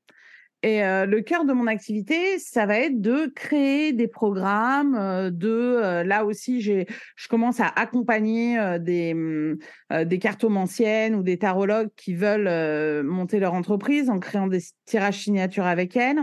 Et 0.62 0.80
le 0.82 1.20
cœur 1.20 1.46
de 1.46 1.54
mon 1.54 1.66
activité, 1.66 2.38
ça 2.38 2.66
va 2.66 2.78
être 2.78 3.00
de 3.00 3.32
créer 3.34 3.94
des 3.94 4.08
programmes, 4.08 5.30
de 5.30 6.02
là 6.04 6.26
aussi, 6.26 6.60
j'ai, 6.60 6.86
je 7.16 7.28
commence 7.28 7.60
à 7.60 7.66
accompagner 7.68 8.58
des, 8.78 9.14
mmh, 9.14 9.58
des 10.04 10.18
cartomanciennes 10.18 11.14
ou 11.14 11.22
des 11.22 11.38
tarologues 11.38 11.88
qui 11.96 12.14
veulent 12.14 13.02
monter 13.04 13.40
leur 13.40 13.54
entreprise 13.54 14.10
en 14.10 14.18
créant 14.18 14.48
des 14.48 14.60
tirages 14.84 15.22
signatures 15.22 15.64
avec 15.66 15.96
elles, 15.96 16.20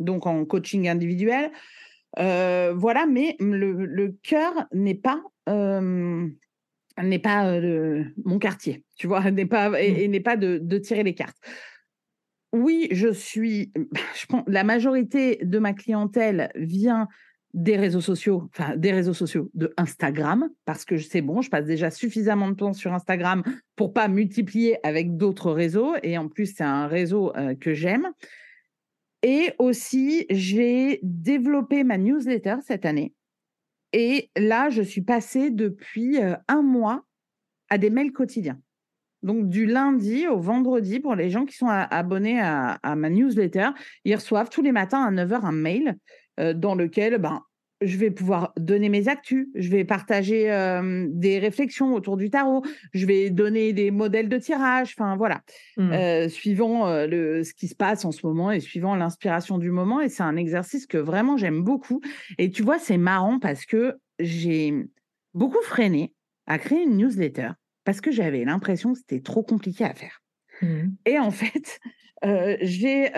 donc 0.00 0.26
en 0.26 0.44
coaching 0.44 0.88
individuel. 0.88 1.52
voilà, 2.16 3.06
mais 3.06 3.36
le, 3.38 3.86
le 3.86 4.16
cœur 4.24 4.66
n'est 4.72 4.96
pas 4.96 5.22
n'est 7.02 7.18
pas 7.20 7.60
mon 8.24 8.38
quartier, 8.40 8.84
tu 8.96 9.06
vois, 9.06 9.30
n'est 9.30 9.46
pas 9.46 9.70
mmh. 9.70 9.76
et, 9.76 10.08
n'est 10.08 10.18
pas 10.18 10.36
de, 10.36 10.58
de 10.60 10.78
tirer 10.78 11.04
les 11.04 11.14
cartes 11.14 11.38
oui, 12.52 12.88
je 12.90 13.12
suis. 13.12 13.72
Je 14.14 14.26
pense, 14.26 14.44
la 14.46 14.64
majorité 14.64 15.38
de 15.42 15.58
ma 15.58 15.72
clientèle 15.72 16.50
vient 16.54 17.08
des 17.54 17.76
réseaux 17.76 18.00
sociaux, 18.02 18.50
enfin 18.52 18.76
des 18.76 18.92
réseaux 18.92 19.14
sociaux 19.14 19.50
de 19.54 19.72
Instagram, 19.78 20.50
parce 20.66 20.84
que 20.84 20.98
c'est 20.98 21.22
bon, 21.22 21.40
je 21.40 21.48
passe 21.48 21.64
déjà 21.64 21.90
suffisamment 21.90 22.50
de 22.50 22.54
temps 22.56 22.74
sur 22.74 22.92
Instagram 22.92 23.42
pour 23.76 23.94
pas 23.94 24.08
multiplier 24.08 24.78
avec 24.86 25.16
d'autres 25.16 25.52
réseaux, 25.52 25.94
et 26.02 26.18
en 26.18 26.28
plus 26.28 26.54
c'est 26.54 26.64
un 26.64 26.86
réseau 26.86 27.32
que 27.60 27.72
j'aime. 27.72 28.08
Et 29.22 29.52
aussi, 29.58 30.26
j'ai 30.28 31.00
développé 31.02 31.82
ma 31.82 31.96
newsletter 31.96 32.56
cette 32.62 32.84
année, 32.84 33.14
et 33.94 34.30
là, 34.36 34.68
je 34.68 34.82
suis 34.82 35.00
passée 35.00 35.50
depuis 35.50 36.18
un 36.48 36.62
mois 36.62 37.06
à 37.70 37.78
des 37.78 37.88
mails 37.88 38.12
quotidiens. 38.12 38.60
Donc, 39.26 39.48
du 39.48 39.66
lundi 39.66 40.28
au 40.28 40.38
vendredi, 40.38 41.00
pour 41.00 41.16
les 41.16 41.30
gens 41.30 41.46
qui 41.46 41.56
sont 41.56 41.66
abonnés 41.68 42.40
à, 42.40 42.78
ma 42.96 43.10
newsletter, 43.10 43.70
ils 44.04 44.14
reçoivent 44.14 44.50
tous 44.50 44.62
les 44.62 44.70
matins 44.70 45.02
à 45.02 45.10
9h 45.10 45.44
un 45.44 45.52
mail 45.52 45.96
euh, 46.38 46.54
dans 46.54 46.76
lequel 46.76 47.18
ben, 47.18 47.42
je 47.80 47.96
vais 47.96 48.12
pouvoir 48.12 48.52
donner 48.56 48.88
mes 48.88 49.08
actus, 49.08 49.48
je 49.56 49.68
vais 49.68 49.84
partager 49.84 50.52
euh, 50.52 51.08
des 51.10 51.40
réflexions 51.40 51.92
autour 51.92 52.16
du 52.16 52.30
tarot, 52.30 52.62
je 52.94 53.04
vais 53.04 53.30
donner 53.30 53.72
des 53.72 53.90
modèles 53.90 54.28
de 54.28 54.38
tirage, 54.38 54.94
enfin 54.96 55.16
voilà, 55.16 55.40
mmh. 55.76 55.92
euh, 55.92 56.28
suivant 56.28 56.88
le, 57.06 57.42
ce 57.42 57.52
qui 57.52 57.66
se 57.66 57.74
passe 57.74 58.04
en 58.04 58.12
ce 58.12 58.24
moment 58.24 58.52
et 58.52 58.60
suivant 58.60 58.94
l'inspiration 58.94 59.58
du 59.58 59.72
moment. 59.72 60.00
Et 60.00 60.08
c'est 60.08 60.22
un 60.22 60.36
exercice 60.36 60.86
que 60.86 60.98
vraiment 60.98 61.36
j'aime 61.36 61.62
beaucoup. 61.62 62.00
Et 62.38 62.50
tu 62.50 62.62
vois, 62.62 62.78
c'est 62.78 62.96
marrant 62.96 63.40
parce 63.40 63.66
que 63.66 63.96
j'ai 64.20 64.72
beaucoup 65.34 65.62
freiné 65.62 66.14
à 66.46 66.60
créer 66.60 66.84
une 66.84 66.96
newsletter 66.96 67.50
parce 67.86 68.02
que 68.02 68.10
j'avais 68.10 68.44
l'impression 68.44 68.92
que 68.92 68.98
c'était 68.98 69.20
trop 69.20 69.42
compliqué 69.42 69.84
à 69.84 69.94
faire. 69.94 70.22
Mmh. 70.60 70.88
Et 71.06 71.18
en 71.18 71.30
fait, 71.30 71.80
euh, 72.24 72.58
j'ai, 72.60 73.10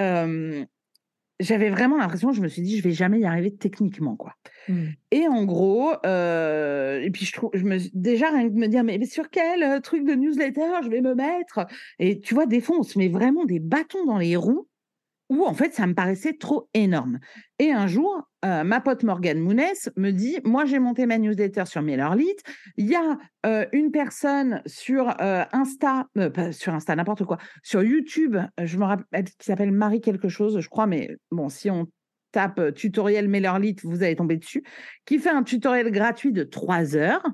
j'avais 1.40 1.70
vraiment 1.70 1.96
l'impression, 1.96 2.32
je 2.32 2.40
me 2.40 2.48
suis 2.48 2.62
dit, 2.62 2.76
je 2.78 2.82
vais 2.82 2.92
jamais 2.92 3.20
y 3.20 3.24
arriver 3.24 3.54
techniquement, 3.54 4.14
quoi. 4.16 4.34
Mmh. 4.68 4.84
Et 5.10 5.26
en 5.26 5.44
gros, 5.44 5.94
euh, 6.04 7.00
et 7.00 7.10
puis 7.10 7.24
je 7.24 7.32
trouve, 7.32 7.50
je 7.54 7.64
me 7.64 7.78
déjà 7.94 8.30
rien 8.30 8.48
que 8.48 8.54
de 8.54 8.58
me 8.58 8.68
dire, 8.68 8.84
mais, 8.84 9.04
sur 9.06 9.30
quel 9.30 9.62
euh, 9.62 9.80
truc 9.80 10.04
de 10.04 10.14
newsletter 10.14 10.82
je 10.84 10.90
vais 10.90 11.00
me 11.00 11.14
mettre? 11.14 11.66
Et 11.98 12.20
tu 12.20 12.34
vois, 12.34 12.46
des 12.46 12.60
fois, 12.60 12.76
on 12.78 12.82
se 12.82 12.98
met 12.98 13.08
vraiment 13.08 13.44
des 13.44 13.60
bâtons 13.60 14.04
dans 14.04 14.18
les 14.18 14.36
roues 14.36 14.68
où 15.30 15.44
en 15.44 15.54
fait 15.54 15.74
ça 15.74 15.86
me 15.86 15.94
paraissait 15.94 16.34
trop 16.34 16.68
énorme. 16.74 17.18
Et 17.58 17.70
un 17.70 17.86
jour, 17.86 18.27
euh, 18.44 18.62
ma 18.62 18.80
pote 18.80 19.02
Morgane 19.02 19.40
Mounès 19.40 19.90
me 19.96 20.12
dit 20.12 20.38
Moi, 20.44 20.64
j'ai 20.64 20.78
monté 20.78 21.06
ma 21.06 21.18
newsletter 21.18 21.64
sur 21.66 21.82
MailerLite. 21.82 22.42
Il 22.76 22.86
y 22.86 22.94
a 22.94 23.18
euh, 23.46 23.66
une 23.72 23.90
personne 23.90 24.62
sur 24.66 25.08
euh, 25.20 25.44
Insta, 25.52 26.06
pas 26.34 26.52
sur 26.52 26.72
Insta, 26.72 26.94
n'importe 26.94 27.24
quoi, 27.24 27.38
sur 27.62 27.82
YouTube, 27.82 28.36
je 28.62 28.78
me 28.78 28.84
rappelle, 28.84 29.24
qui 29.24 29.46
s'appelle 29.46 29.72
Marie 29.72 30.00
quelque 30.00 30.28
chose, 30.28 30.60
je 30.60 30.68
crois, 30.68 30.86
mais 30.86 31.16
bon, 31.32 31.48
si 31.48 31.70
on 31.70 31.88
tape 32.30 32.74
tutoriel 32.74 33.26
MailerLite, 33.28 33.84
vous 33.84 34.02
allez 34.02 34.14
tomber 34.14 34.36
dessus, 34.36 34.62
qui 35.04 35.18
fait 35.18 35.30
un 35.30 35.42
tutoriel 35.42 35.90
gratuit 35.90 36.32
de 36.32 36.44
trois 36.44 36.94
heures 36.94 37.26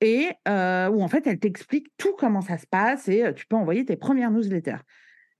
et 0.00 0.30
où 0.46 1.02
en 1.02 1.08
fait 1.08 1.26
elle 1.26 1.38
t'explique 1.38 1.88
tout 1.96 2.14
comment 2.18 2.40
ça 2.40 2.58
se 2.58 2.66
passe 2.66 3.08
et 3.08 3.32
tu 3.36 3.46
peux 3.46 3.56
envoyer 3.56 3.84
tes 3.84 3.96
premières 3.96 4.30
newsletters. 4.30 4.80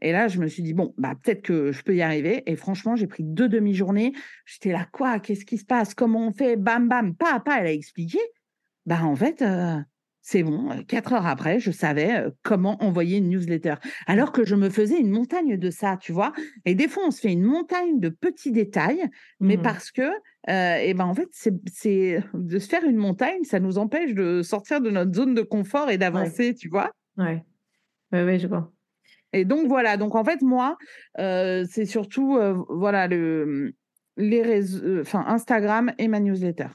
Et 0.01 0.13
là, 0.13 0.29
je 0.29 0.39
me 0.39 0.49
suis 0.49 0.63
dit, 0.63 0.75
bon, 0.75 0.95
bah, 0.99 1.15
peut-être 1.23 1.43
que 1.43 1.73
je 1.73 1.83
peux 1.83 1.95
y 1.95 2.03
arriver. 2.03 2.43
Et 2.47 2.57
franchement, 2.57 2.97
j'ai 2.97 3.07
pris 3.07 3.23
deux 3.25 3.49
demi-journées. 3.49 4.13
J'étais 4.45 4.73
là, 4.73 4.87
quoi? 4.93 5.19
Qu'est-ce 5.19 5.45
qui 5.45 5.59
se 5.59 5.65
passe? 5.65 5.95
Comment 5.95 6.27
on 6.29 6.33
fait? 6.33 6.57
Bam, 6.57 6.89
bam, 6.89 7.15
pas 7.15 7.35
à 7.35 7.41
pas, 7.41 7.61
elle 7.61 7.67
a 7.67 7.73
expliqué. 7.73 8.19
Bah, 8.87 9.03
en 9.03 9.17
fait, 9.17 9.41
euh, 9.41 9.79
c'est 10.21 10.43
bon. 10.43 10.71
Euh, 10.71 10.83
quatre 10.83 11.15
heures 11.15 11.27
après, 11.27 11.59
je 11.59 11.71
savais 11.71 12.17
euh, 12.17 12.31
comment 12.43 12.83
envoyer 12.83 13.19
une 13.19 13.31
newsletter. 13.31 13.77
Alors 14.07 14.33
que 14.33 14.45
je 14.45 14.57
me 14.57 14.69
faisais 14.69 15.01
une 15.01 15.11
montagne 15.11 15.57
de 15.57 15.71
ça, 15.71 15.97
tu 15.97 16.13
vois? 16.13 16.33
Et 16.67 16.75
des 16.75 16.89
fois, 16.89 17.05
on 17.07 17.11
se 17.11 17.21
fait 17.21 17.33
une 17.33 17.45
montagne 17.45 17.99
de 17.99 18.11
petits 18.11 18.53
détails, 18.53 19.09
mais 19.41 19.57
mmh. 19.57 19.63
parce 19.63 19.91
que, 19.91 20.11
et 20.47 20.93
ben, 20.93 21.07
en 21.07 21.15
fait, 21.15 21.29
c'est 21.33 22.21
de 22.35 22.59
se 22.59 22.69
faire 22.69 22.85
une 22.85 22.99
montagne, 22.99 23.45
ça 23.45 23.61
nous 23.61 23.79
empêche 23.79 24.13
de 24.13 24.43
sortir 24.43 24.83
de 24.83 24.91
notre 24.91 25.15
zone 25.15 25.35
de 25.35 25.43
confort 25.43 25.91
et 25.91 25.97
d'avancer, 25.97 26.55
tu 26.55 26.69
vois? 26.69 26.91
Ouais. 27.17 27.43
Oui, 28.13 28.23
ouais, 28.23 28.39
je 28.39 28.47
vois. 28.47 28.74
Et 29.35 29.45
donc 29.45 29.67
voilà, 29.67 29.97
donc 29.97 30.15
en 30.15 30.25
fait 30.25 30.43
moi, 30.43 30.79
euh, 31.19 31.65
c'est 31.69 31.87
surtout 31.87 32.37
euh, 32.37 32.55
voilà 32.69 33.09
le 33.09 33.75
les 34.17 34.43
réseaux, 34.43 34.85
euh, 34.85 35.01
enfin 35.01 35.25
Instagram 35.27 35.93
et 35.99 36.07
ma 36.07 36.21
newsletter. 36.21 36.69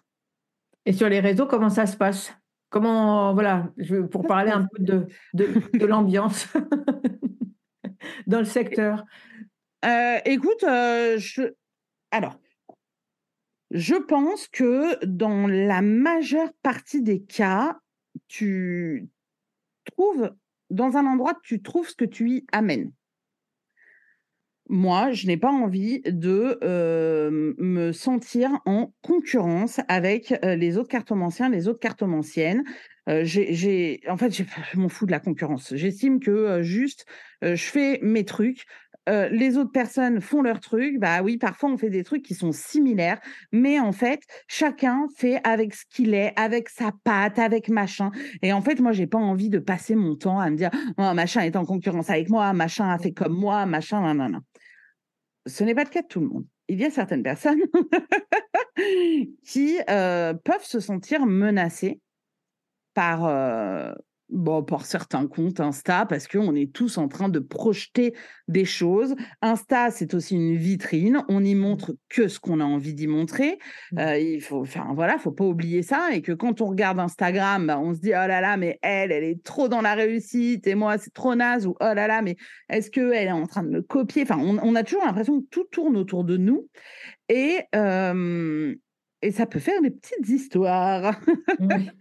Et 0.86 0.92
sur 0.92 1.08
les 1.08 1.22
réseaux, 1.22 1.46
comment 1.46 1.70
ça 1.70 1.86
se 1.86 1.96
passe? 1.96 2.34
Comment 2.70 3.34
voilà, 3.34 3.72
je, 3.78 3.96
pour 3.96 4.28
parler 4.28 4.52
un 4.52 4.68
peu 4.68 4.84
de 4.84 5.08
de, 5.34 5.86
l'ambiance 5.86 6.48
dans 8.28 8.40
le 8.40 8.46
secteur. 8.46 9.06
écoute, 10.26 10.64
je 10.64 11.54
alors. 12.12 12.38
Je 13.72 13.94
pense 13.94 14.48
que 14.48 15.06
dans 15.06 15.46
la 15.46 15.84
majeure 15.84 16.50
partie 16.64 17.04
des 17.04 17.22
cas, 17.22 17.80
tu 18.28 19.08
trouves 19.86 20.32
dans 20.70 20.98
un 20.98 21.06
endroit, 21.06 21.34
tu 21.44 21.62
trouves 21.62 21.90
ce 21.90 21.96
que 21.96 22.06
tu 22.06 22.30
y 22.30 22.46
amènes. 22.52 22.92
Moi, 24.72 25.12
je 25.14 25.26
n'ai 25.26 25.38
pas 25.38 25.52
envie 25.52 26.02
de 26.06 26.60
euh, 26.64 27.56
me 27.58 27.92
sentir 27.92 28.62
en 28.66 28.94
concurrence 29.02 29.80
avec 29.88 30.32
euh, 30.46 30.56
les 30.56 30.78
autres 30.78 30.90
cartomanciens, 30.90 31.50
les 31.50 31.68
autres 31.68 31.80
cartomanciennes. 31.80 32.64
Euh, 33.10 33.22
j'ai, 33.24 34.00
en 34.08 34.16
fait, 34.16 34.32
je 34.72 34.78
m'en 34.78 34.88
fous 34.88 35.08
de 35.08 35.12
la 35.12 35.20
concurrence. 35.20 35.74
J'estime 35.76 36.20
que 36.20 36.62
juste, 36.62 37.08
je 37.42 37.56
fais 37.56 38.00
mes 38.04 38.26
trucs. 38.26 38.66
Euh, 39.08 39.30
les 39.30 39.58
autres 39.58 39.72
personnes 39.72 40.22
font 40.22 40.42
leur 40.42 40.60
truc, 40.60 41.00
bah 41.00 41.22
oui, 41.24 41.38
parfois 41.38 41.72
on 41.72 41.78
fait 41.78 41.90
des 41.90 42.04
trucs 42.04 42.24
qui 42.24 42.36
sont 42.36 42.52
similaires, 42.52 43.20
mais 43.52 43.80
en 43.80 43.92
fait, 43.92 44.22
chacun 44.48 45.08
fait 45.16 45.40
avec 45.44 45.74
ce 45.74 45.86
qu'il 45.90 46.14
est, 46.14 46.34
avec 46.36 46.70
sa 46.70 46.92
patte, 47.04 47.40
avec 47.40 47.70
machin. 47.70 48.12
Et 48.42 48.54
en 48.54 48.62
fait, 48.62 48.80
moi, 48.80 48.92
j'ai 48.92 49.08
pas 49.08 49.18
envie 49.18 49.50
de 49.50 49.60
passer 49.60 49.96
mon 49.96 50.16
temps 50.16 50.40
à 50.40 50.50
me 50.50 50.58
dire, 50.58 50.70
oh, 50.98 51.14
machin 51.14 51.42
est 51.42 51.56
en 51.56 51.66
concurrence 51.66 52.10
avec 52.10 52.30
moi, 52.30 52.54
machin 52.54 52.90
a 52.90 53.00
fait 53.00 53.14
comme 53.14 53.34
moi, 53.34 53.66
machin, 53.66 54.02
non, 54.02 54.14
non, 54.14 54.30
non. 54.30 54.40
Ce 55.48 55.64
n'est 55.64 55.74
pas 55.74 55.86
le 55.86 55.90
cas 55.90 56.02
de 56.02 56.08
tout 56.08 56.20
le 56.20 56.28
monde. 56.28 56.46
Il 56.68 56.80
y 56.80 56.86
a 56.86 56.92
certaines 56.92 57.24
personnes 57.24 57.62
qui 59.44 59.80
euh, 59.90 60.34
peuvent 60.34 60.66
se 60.66 60.80
sentir 60.80 61.26
menacées 61.26 62.00
par, 62.94 63.26
euh, 63.26 63.94
Bon, 64.30 64.64
pour 64.64 64.86
certains 64.86 65.26
comptes 65.26 65.60
Insta, 65.60 66.06
parce 66.06 66.28
qu'on 66.28 66.54
est 66.54 66.72
tous 66.72 67.00
en 67.00 67.08
train 67.08 67.30
de 67.30 67.40
projeter 67.40 68.14
des 68.48 68.66
choses. 68.66 69.16
Insta, 69.42 69.90
c'est 69.90 70.14
aussi 70.14 70.36
une 70.36 70.56
vitrine. 70.56 71.24
On 71.30 71.42
n'y 71.42 71.56
mmh. 71.56 71.60
montre 71.60 71.96
que 72.10 72.28
ce 72.28 72.40
qu'on 72.40 72.60
a 72.60 72.64
envie 72.64 72.94
d'y 72.94 73.08
montrer. 73.08 73.58
Mmh. 73.92 74.00
Euh, 74.00 74.18
il 74.20 74.42
faut, 74.42 74.62
enfin 74.62 74.92
voilà, 74.94 75.18
faut 75.18 75.32
pas 75.32 75.46
oublier 75.46 75.82
ça. 75.82 76.10
Et 76.14 76.22
que 76.22 76.32
quand 76.32 76.62
on 76.62 76.68
regarde 76.68 77.00
Instagram, 77.00 77.66
bah, 77.66 77.80
on 77.80 77.96
se 77.96 78.00
dit 78.00 78.10
oh 78.10 78.28
là 78.28 78.40
là, 78.40 78.56
mais 78.56 78.78
elle, 78.84 79.12
elle 79.12 79.24
est 79.24 79.44
trop 79.44 79.68
dans 79.68 79.82
la 79.82 79.96
réussite 79.96 80.68
et 80.68 80.76
moi 80.76 81.00
c'est 81.00 81.14
trop 81.14 81.34
naze 81.34 81.66
ou 81.66 81.76
oh 81.80 81.94
là 81.94 82.08
là, 82.08 82.22
mais 82.22 82.36
est-ce 82.70 82.92
que 82.92 83.12
elle 83.12 83.30
est 83.30 83.32
en 83.32 83.48
train 83.48 83.64
de 83.64 83.70
me 83.70 83.82
copier? 83.82 84.24
Enfin, 84.24 84.38
on, 84.40 84.76
a 84.76 84.84
toujours 84.84 85.06
l'impression 85.06 85.42
que 85.42 85.48
tout 85.50 85.66
tourne 85.72 85.98
autour 85.98 86.24
de 86.24 86.38
nous 86.38 86.68
et 87.30 87.60
et 89.22 89.32
ça 89.32 89.46
peut 89.46 89.60
faire 89.60 89.82
des 89.82 89.92
petites 89.92 90.30
histoires. 90.30 91.20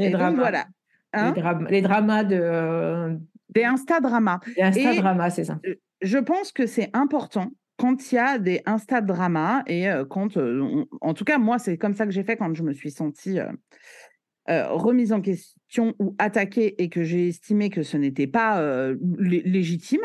Et, 0.00 0.10
donc, 0.10 0.36
voilà. 0.36 0.66
Hein? 1.12 1.34
les, 1.70 1.82
dramas 1.82 2.24
de. 2.24 2.38
Euh, 2.40 3.16
des 3.50 3.64
Insta-dramas. 3.64 4.40
Des 4.56 4.62
Insta-dramas, 4.62 5.30
c'est 5.30 5.44
ça. 5.44 5.60
Je 6.00 6.18
pense 6.18 6.52
que 6.52 6.66
c'est 6.66 6.90
important 6.92 7.50
quand 7.76 8.12
il 8.12 8.16
y 8.16 8.18
a 8.18 8.38
des 8.38 8.60
Insta-dramas 8.66 9.62
et 9.66 9.88
euh, 9.90 10.04
quand. 10.04 10.36
Euh, 10.36 10.84
en 11.00 11.14
tout 11.14 11.24
cas, 11.24 11.38
moi, 11.38 11.58
c'est 11.58 11.78
comme 11.78 11.94
ça 11.94 12.04
que 12.04 12.12
j'ai 12.12 12.24
fait 12.24 12.36
quand 12.36 12.52
je 12.54 12.62
me 12.62 12.72
suis 12.72 12.90
sentie. 12.90 13.38
remise 14.46 15.12
en 15.12 15.20
question 15.20 15.94
ou 15.98 16.14
attaquée 16.18 16.82
et 16.82 16.88
que 16.88 17.02
j'ai 17.02 17.28
estimé 17.28 17.70
que 17.70 17.82
ce 17.82 17.96
n'était 17.96 18.26
pas 18.26 18.62
légitime, 19.00 20.00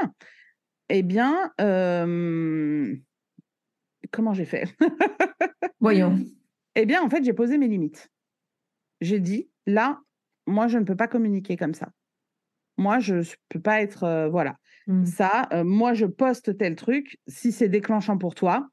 eh 0.90 1.04
bien, 1.04 1.52
comment 4.12 4.34
j'ai 4.34 4.46
fait? 4.46 4.74
Voyons. 5.80 6.18
Eh 6.76 6.88
bien, 6.88 7.04
en 7.04 7.10
fait, 7.10 7.24
j'ai 7.24 7.34
posé 7.34 7.60
mes 7.60 7.68
limites. 7.68 8.10
J'ai 9.00 9.20
dit, 9.20 9.48
là, 9.68 10.00
moi, 10.46 10.68
je 10.68 10.78
ne 10.78 10.84
peux 10.84 10.96
pas 10.96 11.08
communiquer 11.08 11.58
comme 11.58 11.74
ça. 11.74 11.90
Moi, 12.78 13.00
je 13.00 13.16
ne 13.16 13.24
peux 13.50 13.60
pas 13.60 13.82
être. 13.82 14.04
Euh, 14.04 14.30
voilà. 14.30 14.58
Mmh. 14.88 15.06
Ça, 15.06 15.48
euh, 15.54 15.64
moi, 15.64 15.94
je 15.94 16.06
poste 16.06 16.58
tel 16.58 16.76
truc. 16.76 17.18
Si 17.28 17.52
c'est 17.52 17.70
déclenchant 17.70 18.18
pour 18.18 18.36
toi, 18.36 18.68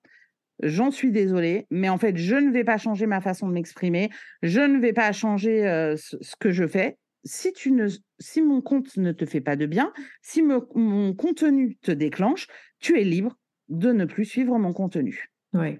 j'en 0.62 0.90
suis 0.90 1.10
désolée. 1.10 1.66
Mais 1.70 1.88
en 1.88 1.98
fait, 1.98 2.16
je 2.16 2.36
ne 2.36 2.50
vais 2.50 2.64
pas 2.64 2.78
changer 2.78 3.06
ma 3.06 3.20
façon 3.20 3.48
de 3.48 3.52
m'exprimer. 3.52 4.10
Je 4.42 4.60
ne 4.60 4.78
vais 4.78 4.92
pas 4.92 5.12
changer 5.12 5.68
euh, 5.68 5.96
ce, 5.96 6.16
que 6.38 6.50
je 6.50 6.66
fais. 6.66 6.96
Si, 7.24 7.52
tu 7.52 7.72
ne, 7.72 7.88
si 8.18 8.40
mon 8.40 8.62
compte 8.62 8.96
ne 8.96 9.12
te 9.12 9.26
fait 9.26 9.42
pas 9.42 9.56
de 9.56 9.66
bien, 9.66 9.92
si 10.22 10.42
mon 10.42 11.14
contenu 11.14 11.76
te 11.76 11.92
déclenche, 11.92 12.46
tu 12.78 12.98
es 12.98 13.04
libre 13.04 13.36
de 13.68 13.92
ne 13.92 14.06
plus 14.06 14.24
suivre 14.24 14.58
mon 14.58 14.72
contenu. 14.72 15.30
Oui. 15.52 15.78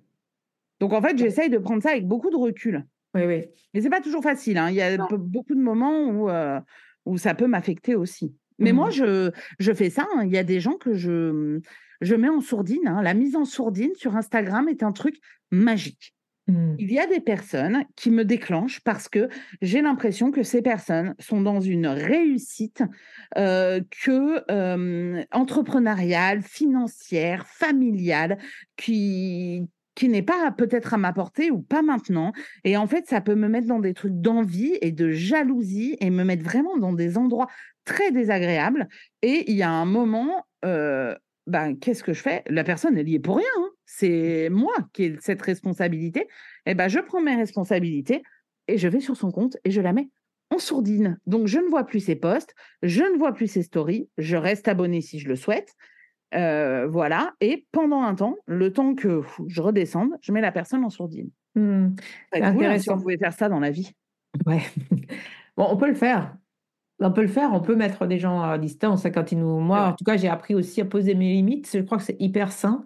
Donc, 0.81 0.92
en 0.92 1.00
fait, 1.00 1.16
j'essaye 1.16 1.48
de 1.48 1.59
prendre 1.59 1.83
ça 1.83 1.90
avec 1.90 2.07
beaucoup 2.07 2.31
de 2.31 2.37
recul. 2.37 2.87
Oui, 3.14 3.23
oui. 3.25 3.44
Mais 3.75 3.81
c'est 3.81 3.90
pas 3.90 4.01
toujours 4.01 4.23
facile. 4.23 4.59
Hein. 4.59 4.70
Il 4.70 4.77
y 4.77 4.83
a 4.83 4.96
beaucoup 4.96 5.55
de 5.55 5.61
moments 5.61 6.05
où, 6.05 6.31
euh, 6.31 6.61
où 7.07 7.18
ça 7.18 7.35
peut 7.35 7.46
m'affecter 7.46 7.94
aussi. 7.94 8.35
Mais 8.59 8.73
moi, 8.73 8.88
mmh. 8.88 8.92
je, 8.92 9.31
je 9.59 9.73
fais 9.73 9.90
ça. 9.90 10.07
Hein. 10.14 10.25
Il 10.25 10.33
y 10.33 10.38
a 10.38 10.44
des 10.44 10.61
gens 10.61 10.75
que 10.75 10.94
je, 10.94 11.61
je 12.01 12.14
mets 12.14 12.29
en 12.29 12.40
sourdine. 12.40 12.87
Hein. 12.87 13.03
La 13.03 13.14
mise 13.14 13.37
en 13.37 13.44
sourdine 13.44 13.94
sur 13.94 14.16
Instagram 14.16 14.68
est 14.68 14.83
un 14.83 14.92
truc 14.92 15.16
magique. 15.51 16.14
Mmh. 16.46 16.75
Il 16.79 16.92
y 16.92 16.99
a 16.99 17.07
des 17.07 17.20
personnes 17.20 17.85
qui 17.96 18.11
me 18.11 18.25
déclenchent 18.25 18.81
parce 18.81 19.09
que 19.09 19.29
j'ai 19.62 19.83
l'impression 19.83 20.31
que 20.31 20.42
ces 20.42 20.62
personnes 20.62 21.14
sont 21.18 21.40
dans 21.40 21.61
une 21.61 21.87
réussite 21.87 22.83
euh, 23.38 23.81
que 24.05 24.44
euh, 24.51 25.25
entrepreneuriale, 25.33 26.42
financière, 26.42 27.46
familiale, 27.46 28.38
qui, 28.77 29.68
qui 30.00 30.08
n'est 30.08 30.22
pas 30.22 30.50
peut-être 30.50 30.94
à 30.94 30.96
ma 30.96 31.12
portée 31.12 31.50
ou 31.50 31.60
pas 31.60 31.82
maintenant. 31.82 32.32
Et 32.64 32.78
en 32.78 32.86
fait, 32.86 33.06
ça 33.06 33.20
peut 33.20 33.34
me 33.34 33.48
mettre 33.48 33.66
dans 33.66 33.80
des 33.80 33.92
trucs 33.92 34.18
d'envie 34.18 34.78
et 34.80 34.92
de 34.92 35.10
jalousie 35.10 35.98
et 36.00 36.08
me 36.08 36.24
mettre 36.24 36.42
vraiment 36.42 36.78
dans 36.78 36.94
des 36.94 37.18
endroits 37.18 37.48
très 37.84 38.10
désagréables. 38.10 38.88
Et 39.20 39.44
il 39.50 39.58
y 39.58 39.62
a 39.62 39.68
un 39.68 39.84
moment, 39.84 40.46
euh, 40.64 41.14
ben, 41.46 41.74
qu'est-ce 41.74 42.02
que 42.02 42.14
je 42.14 42.22
fais? 42.22 42.42
La 42.46 42.64
personne, 42.64 42.96
est 42.96 43.18
pour 43.18 43.36
rien. 43.36 43.46
Hein. 43.58 43.68
C'est 43.84 44.48
moi 44.48 44.72
qui 44.94 45.04
ai 45.04 45.18
cette 45.20 45.42
responsabilité. 45.42 46.28
Et 46.64 46.72
ben, 46.72 46.88
je 46.88 47.00
prends 47.00 47.20
mes 47.20 47.36
responsabilités 47.36 48.22
et 48.68 48.78
je 48.78 48.88
vais 48.88 49.00
sur 49.00 49.18
son 49.18 49.30
compte 49.30 49.58
et 49.64 49.70
je 49.70 49.82
la 49.82 49.92
mets 49.92 50.08
en 50.48 50.58
sourdine. 50.58 51.20
Donc, 51.26 51.46
je 51.46 51.58
ne 51.58 51.68
vois 51.68 51.84
plus 51.84 52.00
ses 52.00 52.16
posts, 52.16 52.54
je 52.82 53.02
ne 53.02 53.18
vois 53.18 53.34
plus 53.34 53.48
ses 53.48 53.64
stories, 53.64 54.08
je 54.16 54.38
reste 54.38 54.66
abonné 54.66 55.02
si 55.02 55.18
je 55.18 55.28
le 55.28 55.36
souhaite. 55.36 55.74
Euh, 56.34 56.86
voilà. 56.86 57.34
Et 57.40 57.66
pendant 57.72 58.02
un 58.02 58.14
temps, 58.14 58.36
le 58.46 58.72
temps 58.72 58.94
que 58.94 59.22
je 59.46 59.62
redescende, 59.62 60.10
je 60.20 60.32
mets 60.32 60.40
la 60.40 60.52
personne 60.52 60.84
en 60.84 60.90
sourdine. 60.90 61.30
Mmh. 61.54 61.88
C'est 62.32 62.42
intéressant. 62.42 62.98
Si 62.98 63.04
on 63.04 63.18
faire 63.18 63.32
ça 63.32 63.48
dans 63.48 63.60
la 63.60 63.70
vie. 63.70 63.92
Ouais. 64.46 64.62
bon, 65.56 65.66
on 65.68 65.76
peut 65.76 65.88
le 65.88 65.94
faire. 65.94 66.36
On 67.00 67.10
peut 67.10 67.22
le 67.22 67.28
faire. 67.28 67.50
On 67.52 67.60
peut 67.60 67.74
mettre 67.74 68.06
des 68.06 68.18
gens 68.18 68.40
à 68.42 68.58
distance. 68.58 69.06
Quand 69.12 69.32
ils 69.32 69.38
nous... 69.38 69.58
Moi, 69.58 69.88
en 69.88 69.92
tout 69.94 70.04
cas, 70.04 70.16
j'ai 70.16 70.28
appris 70.28 70.54
aussi 70.54 70.80
à 70.80 70.84
poser 70.84 71.14
mes 71.14 71.32
limites. 71.32 71.70
Je 71.72 71.80
crois 71.80 71.98
que 71.98 72.04
c'est 72.04 72.20
hyper 72.20 72.52
sain. 72.52 72.84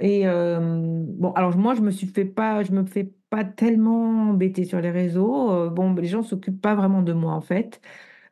Et 0.00 0.26
euh, 0.26 0.58
bon, 0.60 1.32
alors 1.32 1.56
moi, 1.56 1.74
je 1.74 1.82
me 1.82 1.90
suis 1.90 2.06
fait 2.06 2.24
pas, 2.24 2.62
je 2.62 2.72
me 2.72 2.84
fais 2.84 3.12
pas 3.28 3.44
tellement 3.44 4.30
embêter 4.30 4.64
sur 4.64 4.80
les 4.80 4.90
réseaux. 4.90 5.52
Euh, 5.52 5.68
bon, 5.68 5.94
les 5.94 6.08
gens 6.08 6.22
s'occupent 6.22 6.60
pas 6.60 6.74
vraiment 6.74 7.02
de 7.02 7.12
moi 7.12 7.34
en 7.34 7.42
fait. 7.42 7.82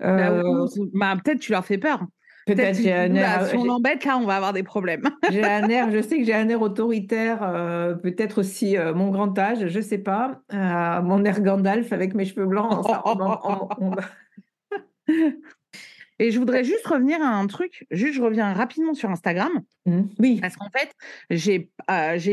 Bah, 0.01 0.43
bah, 0.95 1.15
peut-être 1.23 1.41
tu 1.41 1.53
leur 1.53 1.65
fais 1.65 1.77
peur. 1.77 2.07
Peut-être 2.49 2.81
j'ai 2.81 2.93
un 2.95 3.15
air. 3.15 3.47
si 3.47 3.57
on 3.57 3.65
l'embête, 3.65 4.05
là, 4.05 4.17
on 4.17 4.25
va 4.25 4.37
avoir 4.37 4.53
des 4.55 4.63
problèmes. 4.63 5.03
j'ai 5.31 5.45
un 5.45 5.69
air, 5.69 5.91
je 5.91 6.01
sais 6.01 6.19
que 6.19 6.25
j'ai 6.25 6.35
un 6.35 6.49
air 6.49 6.63
autoritaire, 6.63 7.43
euh, 7.43 7.95
peut-être 7.95 8.39
aussi 8.39 8.77
euh, 8.77 8.95
mon 8.95 9.11
grand 9.11 9.39
âge, 9.39 9.69
je 9.69 9.81
sais 9.81 9.99
pas. 9.99 10.41
Euh, 10.55 11.03
mon 11.03 11.25
air 11.25 11.43
Gandalf 11.43 11.93
avec 11.93 12.15
mes 12.15 12.25
cheveux 12.25 12.47
blancs. 12.47 12.87
Et 16.21 16.33
je 16.33 16.39
voudrais 16.41 16.65
juste 16.65 16.85
revenir 16.85 17.23
à 17.23 17.29
un 17.29 17.47
truc, 17.47 17.87
juste 17.93 18.15
je 18.15 18.23
reviens 18.23 18.53
rapidement 18.53 18.93
sur 18.93 19.09
Instagram. 19.09 19.53
Mmh. 19.87 20.01
Oui. 20.19 20.41
Parce 20.41 20.57
qu'en 20.57 20.69
fait, 20.71 20.93
j'ai 21.31 21.71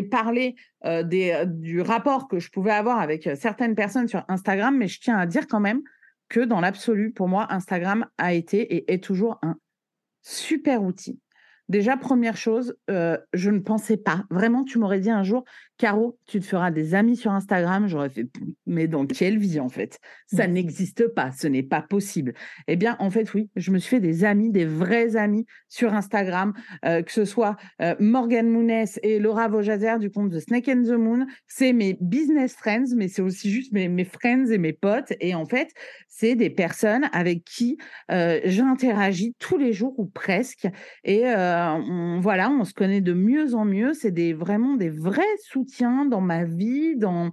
parlé 0.01 0.55
des, 0.83 1.43
du 1.45 1.81
rapport 1.81 2.27
que 2.27 2.39
je 2.39 2.49
pouvais 2.49 2.71
avoir 2.71 2.99
avec 2.99 3.29
certaines 3.35 3.75
personnes 3.75 4.07
sur 4.07 4.25
Instagram, 4.27 4.75
mais 4.75 4.87
je 4.87 4.99
tiens 5.01 5.19
à 5.19 5.27
dire 5.27 5.45
quand 5.47 5.59
même 5.59 5.83
que 6.29 6.39
dans 6.39 6.61
l'absolu, 6.61 7.11
pour 7.11 7.27
moi, 7.27 7.45
Instagram 7.51 8.07
a 8.17 8.33
été 8.33 8.75
et 8.75 8.91
est 8.91 9.03
toujours 9.03 9.37
un 9.43 9.55
super 10.25 10.77
outil. 10.79 11.17
Déjà, 11.67 11.97
première 11.97 12.37
chose, 12.37 12.75
euh, 12.91 13.17
je 13.33 13.49
ne 13.49 13.59
pensais 13.59 13.97
pas. 13.97 14.23
Vraiment, 14.29 14.63
tu 14.63 14.77
m'aurais 14.77 14.99
dit 14.99 15.09
un 15.09 15.23
jour, 15.23 15.45
Caro, 15.77 16.17
tu 16.27 16.39
te 16.39 16.45
feras 16.45 16.69
des 16.69 16.93
amis 16.93 17.17
sur 17.17 17.31
Instagram. 17.31 17.87
J'aurais 17.87 18.09
fait, 18.09 18.27
mais 18.67 18.87
dans 18.87 19.07
quelle 19.07 19.39
vie 19.39 19.59
en 19.59 19.67
fait? 19.67 19.99
Ça 20.27 20.47
n'existe 20.47 21.07
pas, 21.07 21.31
ce 21.31 21.47
n'est 21.47 21.63
pas 21.63 21.81
possible. 21.81 22.33
Eh 22.67 22.75
bien, 22.75 22.95
en 22.99 23.09
fait, 23.09 23.33
oui, 23.33 23.49
je 23.55 23.71
me 23.71 23.79
suis 23.79 23.89
fait 23.89 23.99
des 23.99 24.23
amis, 24.25 24.51
des 24.51 24.65
vrais 24.65 25.15
amis 25.15 25.45
sur 25.67 25.93
Instagram, 25.93 26.53
euh, 26.85 27.01
que 27.01 27.11
ce 27.11 27.25
soit 27.25 27.57
euh, 27.81 27.95
Morgan 27.99 28.47
Mounes 28.47 28.85
et 29.01 29.19
Laura 29.19 29.47
Vojazer 29.47 29.97
du 29.99 30.11
compte 30.11 30.31
The 30.31 30.39
Snake 30.39 30.69
and 30.69 30.83
the 30.83 30.97
Moon. 30.97 31.25
C'est 31.47 31.73
mes 31.73 31.97
business 31.99 32.53
friends, 32.53 32.95
mais 32.95 33.07
c'est 33.07 33.23
aussi 33.23 33.49
juste 33.49 33.73
mes, 33.73 33.89
mes 33.89 34.05
friends 34.05 34.51
et 34.51 34.59
mes 34.59 34.73
potes. 34.73 35.13
Et 35.19 35.33
en 35.33 35.45
fait, 35.45 35.69
c'est 36.07 36.35
des 36.35 36.51
personnes 36.51 37.09
avec 37.11 37.43
qui 37.43 37.77
j'interagis 38.09 39.35
tous 39.39 39.57
les 39.57 39.73
jours 39.73 39.97
ou 39.97 40.05
presque. 40.05 40.67
Et 41.03 41.25
on, 41.55 42.19
voilà, 42.19 42.49
on 42.49 42.63
se 42.63 42.73
connaît 42.73 43.01
de 43.01 43.13
mieux 43.13 43.55
en 43.55 43.65
mieux. 43.65 43.93
C'est 43.93 44.11
des, 44.11 44.33
vraiment 44.33 44.75
des 44.75 44.89
vrais 44.89 45.23
soutiens 45.43 45.91
soutien 45.91 46.05
dans 46.05 46.21
ma 46.21 46.43
vie, 46.43 46.95
dans, 46.95 47.31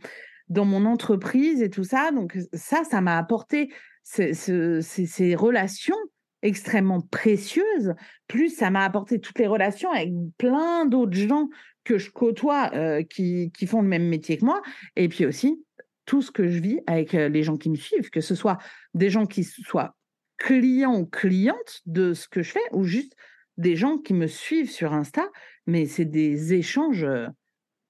dans 0.48 0.64
mon 0.64 0.84
entreprise 0.84 1.62
et 1.62 1.70
tout 1.70 1.84
ça. 1.84 2.10
Donc 2.12 2.36
ça, 2.52 2.84
ça 2.84 3.00
m'a 3.00 3.18
apporté 3.18 3.72
ces, 4.02 4.34
ces, 4.34 5.34
relations 5.34 5.96
extrêmement 6.42 7.00
précieuses. 7.00 7.94
Plus 8.28 8.50
ça 8.50 8.70
m'a 8.70 8.84
apporté 8.84 9.20
toutes 9.20 9.38
les 9.38 9.46
relations 9.46 9.90
avec 9.90 10.10
plein 10.38 10.86
d'autres 10.86 11.16
gens 11.16 11.48
que 11.84 11.98
je 11.98 12.10
côtoie 12.10 12.70
euh, 12.74 13.02
qui, 13.02 13.50
qui, 13.56 13.66
font 13.66 13.82
le 13.82 13.88
même 13.88 14.08
métier 14.08 14.36
que 14.36 14.44
moi. 14.44 14.62
Et 14.96 15.08
puis 15.08 15.26
aussi 15.26 15.64
tout 16.04 16.22
ce 16.22 16.30
que 16.30 16.48
je 16.48 16.58
vis 16.60 16.80
avec 16.86 17.14
euh, 17.14 17.28
les 17.28 17.42
gens 17.42 17.56
qui 17.56 17.70
me 17.70 17.76
suivent, 17.76 18.10
que 18.10 18.20
ce 18.20 18.34
soit 18.34 18.58
des 18.94 19.10
gens 19.10 19.26
qui 19.26 19.44
soient 19.44 19.94
clients 20.36 20.98
ou 20.98 21.06
clientes 21.06 21.80
de 21.86 22.14
ce 22.14 22.28
que 22.28 22.42
je 22.42 22.50
fais 22.50 22.68
ou 22.72 22.84
juste 22.84 23.14
des 23.62 23.76
gens 23.76 23.96
qui 23.96 24.12
me 24.12 24.26
suivent 24.26 24.70
sur 24.70 24.92
Insta. 24.92 25.22
Mais 25.66 25.86
c'est 25.86 26.04
des 26.04 26.54
échanges 26.54 27.06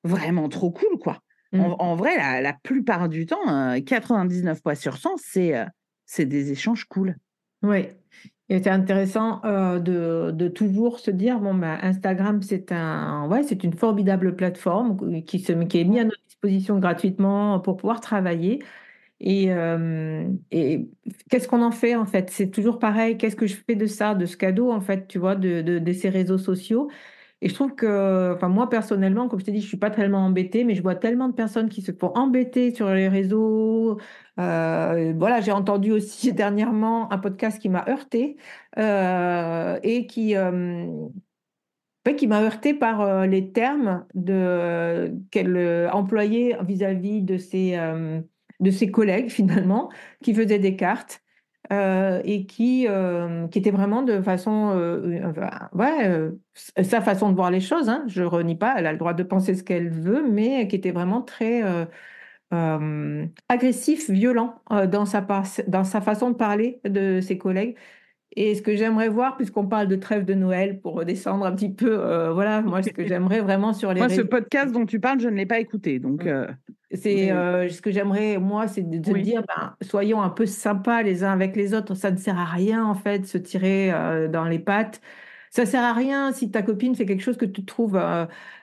vraiment 0.04 0.48
trop 0.48 0.70
cool, 0.70 0.98
quoi. 1.00 1.18
En, 1.54 1.94
mmh. 1.94 1.98
vrai, 1.98 2.40
la, 2.40 2.54
plupart 2.54 3.10
du 3.10 3.26
temps, 3.26 3.78
99 3.84 4.56
euh, 4.56 4.60
fois 4.62 4.74
sur 4.74 4.96
100, 4.96 5.16
c'est 5.18 5.56
euh, 5.56 5.66
c'est 6.06 6.24
des 6.24 6.50
échanges 6.50 6.84
cool. 6.86 7.16
Oui. 7.62 7.88
Et 8.48 8.62
c'est 8.62 8.70
intéressant 8.70 9.40
euh, 9.44 9.78
de, 9.78 10.30
de, 10.30 10.48
toujours 10.48 10.98
se 10.98 11.10
dire 11.10 11.40
bon, 11.40 11.54
bah, 11.54 11.78
Instagram, 11.82 12.40
c'est 12.42 12.72
un, 12.72 13.28
ouais, 13.28 13.42
c'est 13.42 13.64
une 13.64 13.74
formidable 13.74 14.34
plateforme 14.34 15.22
qui, 15.24 15.40
se, 15.40 15.52
qui 15.52 15.80
est 15.80 15.84
mise 15.84 16.00
à 16.00 16.04
notre 16.04 16.22
disposition 16.24 16.78
gratuitement 16.78 17.60
pour 17.60 17.76
pouvoir 17.76 18.00
travailler. 18.00 18.62
Et, 19.22 19.50
et 20.50 20.88
qu'est-ce 21.30 21.48
qu'on 21.48 21.62
en 21.62 21.70
fait 21.70 21.94
en 21.94 22.06
fait? 22.06 22.30
C'est 22.30 22.50
toujours 22.50 22.78
pareil. 22.78 23.16
Qu'est-ce 23.16 23.36
que 23.36 23.46
je 23.46 23.54
fais 23.54 23.76
de 23.76 23.86
ça, 23.86 24.14
de 24.14 24.26
ce 24.26 24.36
cadeau 24.36 24.70
en 24.72 24.80
fait, 24.80 25.06
tu 25.08 25.18
vois, 25.18 25.36
de, 25.36 25.62
de, 25.62 25.92
ces 25.92 26.08
réseaux 26.08 26.38
sociaux? 26.38 26.90
Et 27.40 27.48
je 27.48 27.54
trouve 27.54 27.74
que, 27.74 28.34
enfin, 28.34 28.48
moi 28.48 28.68
personnellement, 28.70 29.28
comme 29.28 29.40
je 29.40 29.44
t'ai 29.44 29.52
dit, 29.52 29.60
je 29.60 29.66
suis 29.66 29.76
pas 29.76 29.90
tellement 29.90 30.24
embêtée, 30.26 30.64
mais 30.64 30.74
je 30.76 30.82
vois 30.82 30.94
tellement 30.94 31.28
de 31.28 31.34
personnes 31.34 31.68
qui 31.68 31.82
se 31.82 31.92
font 31.92 32.12
embêter 32.14 32.72
sur 32.74 32.88
les 32.90 33.08
réseaux. 33.08 33.98
Euh, 34.38 35.12
voilà, 35.16 35.40
j'ai 35.40 35.52
entendu 35.52 35.92
aussi 35.92 36.32
dernièrement 36.34 37.12
un 37.12 37.18
podcast 37.18 37.58
qui 37.60 37.68
m'a 37.68 37.84
heurté 37.88 38.36
euh, 38.78 39.78
et 39.82 40.06
qui, 40.06 40.36
euh, 40.36 40.86
qui 42.16 42.26
m'a 42.28 42.42
heurté 42.42 42.74
par 42.74 43.26
les 43.26 43.52
termes 43.52 44.06
qu'elle 45.30 45.90
employait 45.92 46.56
vis-à-vis 46.62 47.22
de 47.22 47.38
ses 47.38 47.76
de 48.62 48.70
ses 48.70 48.90
collègues 48.90 49.30
finalement 49.30 49.90
qui 50.22 50.34
faisaient 50.34 50.58
des 50.58 50.76
cartes 50.76 51.22
euh, 51.72 52.20
et 52.24 52.44
qui, 52.46 52.86
euh, 52.88 53.46
qui 53.48 53.58
était 53.58 53.70
vraiment 53.70 54.02
de 54.02 54.20
façon, 54.20 54.72
euh, 54.76 55.32
ouais, 55.74 56.30
sa 56.82 57.00
façon 57.00 57.30
de 57.30 57.34
voir 57.36 57.50
les 57.50 57.60
choses. 57.60 57.88
Hein, 57.88 58.04
je 58.08 58.22
renie 58.22 58.56
pas, 58.56 58.74
elle 58.76 58.86
a 58.86 58.92
le 58.92 58.98
droit 58.98 59.14
de 59.14 59.22
penser 59.22 59.54
ce 59.54 59.62
qu'elle 59.62 59.90
veut, 59.90 60.28
mais 60.28 60.66
qui 60.68 60.76
était 60.76 60.90
vraiment 60.90 61.22
très 61.22 61.62
agressif, 63.48 64.10
violent 64.10 64.60
dans 64.70 65.06
sa, 65.06 65.26
dans 65.68 65.84
sa 65.84 66.00
façon 66.00 66.30
de 66.30 66.36
parler 66.36 66.80
de 66.84 67.20
ses 67.20 67.38
collègues. 67.38 67.76
Et 68.34 68.54
ce 68.54 68.62
que 68.62 68.76
j'aimerais 68.76 69.08
voir, 69.08 69.36
puisqu'on 69.36 69.66
parle 69.66 69.88
de 69.88 69.96
trêve 69.96 70.24
de 70.24 70.34
Noël, 70.34 70.80
pour 70.80 70.94
redescendre 70.94 71.44
un 71.44 71.52
petit 71.52 71.70
peu, 71.70 71.94
voilà, 72.32 72.62
moi, 72.62 72.82
ce 72.82 72.90
que 72.90 73.06
j'aimerais 73.06 73.40
vraiment 73.40 73.72
sur 73.72 73.92
les. 73.92 74.00
Moi, 74.00 74.08
ce 74.08 74.22
podcast 74.22 74.72
dont 74.72 74.86
tu 74.86 75.00
parles, 75.00 75.20
je 75.20 75.28
ne 75.28 75.36
l'ai 75.36 75.46
pas 75.46 75.60
écouté, 75.60 75.98
donc. 75.98 76.28
C'est 76.94 77.28
ce 77.28 77.80
que 77.80 77.90
j'aimerais, 77.90 78.38
moi, 78.38 78.68
c'est 78.68 78.82
de, 78.82 78.98
dire, 78.98 79.42
ben, 79.48 79.74
soyons 79.82 80.22
un 80.22 80.30
peu 80.30 80.46
sympas 80.46 81.02
les 81.02 81.24
uns 81.24 81.32
avec 81.32 81.56
les 81.56 81.74
autres. 81.74 81.94
Ça 81.94 82.10
ne 82.10 82.16
sert 82.16 82.38
à 82.38 82.44
rien, 82.44 82.84
en 82.84 82.94
fait, 82.94 83.26
se 83.26 83.38
tirer 83.38 83.92
dans 84.30 84.44
les 84.44 84.58
pattes. 84.58 85.00
Ça 85.50 85.66
sert 85.66 85.82
à 85.82 85.92
rien 85.92 86.32
si 86.32 86.50
ta 86.50 86.62
copine 86.62 86.94
fait 86.94 87.04
quelque 87.04 87.22
chose 87.22 87.36
que 87.36 87.44
tu 87.44 87.66
trouves, 87.66 88.00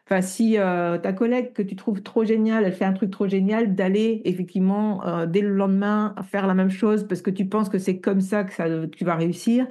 enfin, 0.10 0.22
si 0.22 0.56
ta 0.56 1.14
collègue 1.14 1.54
que 1.54 1.62
tu 1.62 1.76
trouves 1.76 2.02
trop 2.02 2.24
génial, 2.24 2.66
elle 2.66 2.74
fait 2.74 2.86
un 2.86 2.94
truc 2.94 3.12
trop 3.12 3.28
génial, 3.28 3.76
d'aller 3.76 4.22
effectivement 4.26 5.26
dès 5.28 5.42
le 5.42 5.50
lendemain 5.50 6.16
faire 6.30 6.48
la 6.48 6.54
même 6.54 6.72
chose 6.72 7.08
parce 7.08 7.22
que 7.22 7.30
tu 7.30 7.46
penses 7.46 7.70
que 7.70 7.78
c'est 7.78 8.00
comme 8.00 8.22
ça 8.22 8.44
que 8.44 8.54
ça, 8.54 8.66
tu 8.88 9.06
vas 9.06 9.16
réussir. 9.16 9.68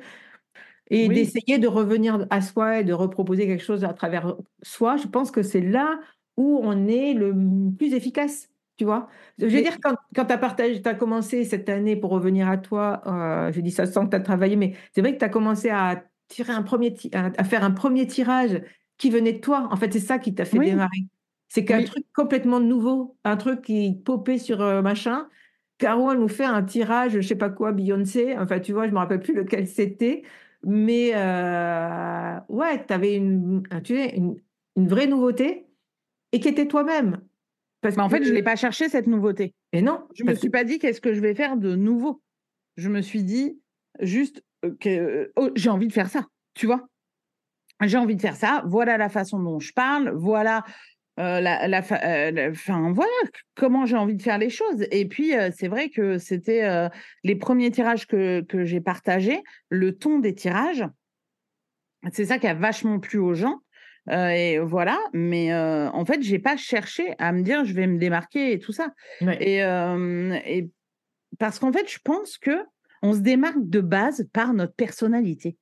Et 0.91 1.09
d'essayer 1.09 1.59
de 1.59 1.69
revenir 1.69 2.27
à 2.31 2.41
soi 2.41 2.81
et 2.81 2.85
de 2.85 2.93
reproposer 2.93 3.47
quelque 3.47 3.65
chose 3.65 3.85
à 3.85 3.93
travers 3.93 4.37
soi. 4.63 4.97
Je 4.97 5.07
pense 5.07 5.31
que 5.31 5.43
c'est 5.43 5.61
là 5.61 6.01
où 6.37 6.61
on 6.63 6.87
est 6.87 7.13
le 7.13 7.35
plus 7.77 7.93
efficace. 7.93 8.49
Tu 8.77 8.85
vois 8.85 9.09
Je 9.39 9.45
veux 9.45 9.61
dire, 9.61 9.77
quand, 9.83 9.97
quand 10.15 10.25
tu 10.25 10.33
as 10.33 10.91
as 10.91 10.95
commencé 10.95 11.45
cette 11.45 11.69
année 11.69 11.97
pour 11.97 12.11
revenir 12.11 12.49
à 12.49 12.57
toi, 12.57 13.03
euh, 13.07 13.53
je 13.53 13.61
dis 13.61 13.73
ça 13.73 13.87
sans 13.87 14.07
que 14.07 14.11
tu 14.11 14.17
as 14.17 14.21
travaillé, 14.21 14.55
mais 14.55 14.75
c'est 14.95 15.01
vrai 15.01 15.13
que 15.15 15.19
tu 15.19 15.25
as 15.25 15.29
commencé 15.29 15.69
à, 15.69 16.05
tirer 16.29 16.53
un 16.53 16.63
premier 16.63 16.95
à 17.13 17.43
faire 17.43 17.65
un 17.65 17.71
premier 17.71 18.07
tirage 18.07 18.61
qui 18.99 19.11
venait 19.11 19.33
de 19.33 19.41
toi. 19.41 19.69
En 19.71 19.77
fait, 19.77 19.93
c'est 19.93 20.01
ça 20.01 20.19
qui 20.19 20.35
t'a 20.35 20.45
fait 20.45 20.59
démarrer. 20.59 21.05
C'est 21.49 21.65
qu'un 21.65 21.83
truc 21.83 22.05
complètement 22.15 22.61
nouveau, 22.61 23.17
un 23.25 23.37
truc 23.37 23.63
qui 23.63 23.95
popait 24.05 24.39
sur 24.39 24.61
euh, 24.61 24.83
machin. 24.83 25.29
Caro, 25.79 26.11
elle 26.11 26.19
nous 26.19 26.29
fait 26.29 26.45
un 26.45 26.63
tirage, 26.63 27.13
je 27.13 27.21
sais 27.21 27.37
pas 27.37 27.49
quoi, 27.49 27.73
Beyoncé. 27.73 28.37
Enfin, 28.37 28.61
tu 28.61 28.73
vois, 28.73 28.87
je 28.87 28.93
me 28.93 28.99
rappelle 28.99 29.21
plus 29.21 29.35
lequel 29.35 29.67
c'était. 29.67 30.23
Mais 30.65 31.13
euh, 31.15 32.39
ouais, 32.49 32.85
tu 32.85 32.93
avais 32.93 33.15
une, 33.15 33.63
tu 33.85 33.95
sais, 33.95 34.15
une, 34.17 34.37
une 34.77 34.89
vraie 34.89 35.07
nouveauté 35.07 35.67
et 36.33 36.41
qui 36.41 36.49
était 36.49 36.67
toi-même. 36.67 37.23
Parce 37.81 37.97
Mais 37.97 38.03
en 38.03 38.09
fait, 38.09 38.25
je 38.25 38.33
n'ai 38.33 38.43
pas 38.43 38.57
cherché 38.57 38.89
cette 38.89 39.07
nouveauté. 39.07 39.55
Et 39.73 39.83
non. 39.83 40.03
Je 40.15 40.25
ne 40.25 40.31
me 40.31 40.35
suis 40.35 40.51
pas 40.51 40.65
dit 40.65 40.79
qu'est-ce 40.79 41.01
que 41.01 41.15
je 41.15 41.21
vais 41.21 41.35
faire 41.35 41.57
de 41.57 41.77
nouveau. 41.77 42.21
Je 42.77 42.89
me 42.89 43.01
suis 43.01 43.23
dit 43.23 43.61
juste 44.01 44.43
euh, 44.65 44.75
que 44.81 44.89
euh, 44.89 45.33
oh, 45.37 45.51
j'ai 45.55 45.71
envie 45.71 45.89
de 45.89 45.93
faire 45.93 46.11
ça, 46.11 46.27
tu 46.55 46.67
vois. 46.67 46.89
J'ai 47.83 47.99
envie 47.99 48.17
de 48.17 48.21
faire 48.21 48.37
ça. 48.37 48.63
Voilà 48.67 48.97
la 48.97 49.09
façon 49.09 49.39
dont 49.39 49.61
je 49.61 49.73
parle. 49.73 50.11
Voilà 50.15 50.65
euh, 51.19 51.41
la, 51.41 51.83
fin, 51.83 52.93
voilà 52.93 53.11
comment 53.57 53.87
j'ai 53.87 53.97
envie 53.97 54.15
de 54.15 54.23
faire 54.23 54.39
les 54.39 54.51
choses. 54.51 54.87
Et 54.91 55.07
puis, 55.07 55.33
c'est 55.57 55.69
vrai 55.69 55.89
que 55.89 56.19
c'était 56.19 56.89
les 57.25 57.35
premiers 57.35 57.71
tirages 57.71 58.07
que, 58.07 58.41
que 58.43 58.65
j'ai 58.65 58.81
partagés, 58.81 59.43
le 59.69 59.97
ton 59.97 60.21
des 60.21 60.35
tirages. 60.35 60.85
C'est 62.13 62.27
ça 62.27 62.39
qui 62.39 62.47
a 62.47 62.55
vachement 62.55 63.01
plu 63.01 63.19
aux 63.19 63.35
gens. 63.35 63.59
Euh, 64.11 64.29
et 64.29 64.59
voilà, 64.59 64.99
mais 65.13 65.53
euh, 65.53 65.91
en 65.91 66.05
fait, 66.05 66.23
j'ai 66.23 66.39
pas 66.39 66.57
cherché 66.57 67.15
à 67.19 67.33
me 67.33 67.43
dire 67.43 67.65
je 67.65 67.75
vais 67.75 67.87
me 67.87 67.99
démarquer 67.99 68.53
et 68.53 68.59
tout 68.59 68.73
ça. 68.73 68.93
Et, 69.21 69.59
et, 69.59 70.71
parce 71.39 71.59
qu'en 71.59 71.73
fait, 71.73 71.91
je 71.91 71.99
pense 72.03 72.39
que 72.39 72.65
on 73.03 73.13
se 73.13 73.21
démarque 73.21 73.59
de 73.61 73.81
base 73.81 74.29
par 74.33 74.55
notre 74.55 74.75
personnalité. 74.75 75.57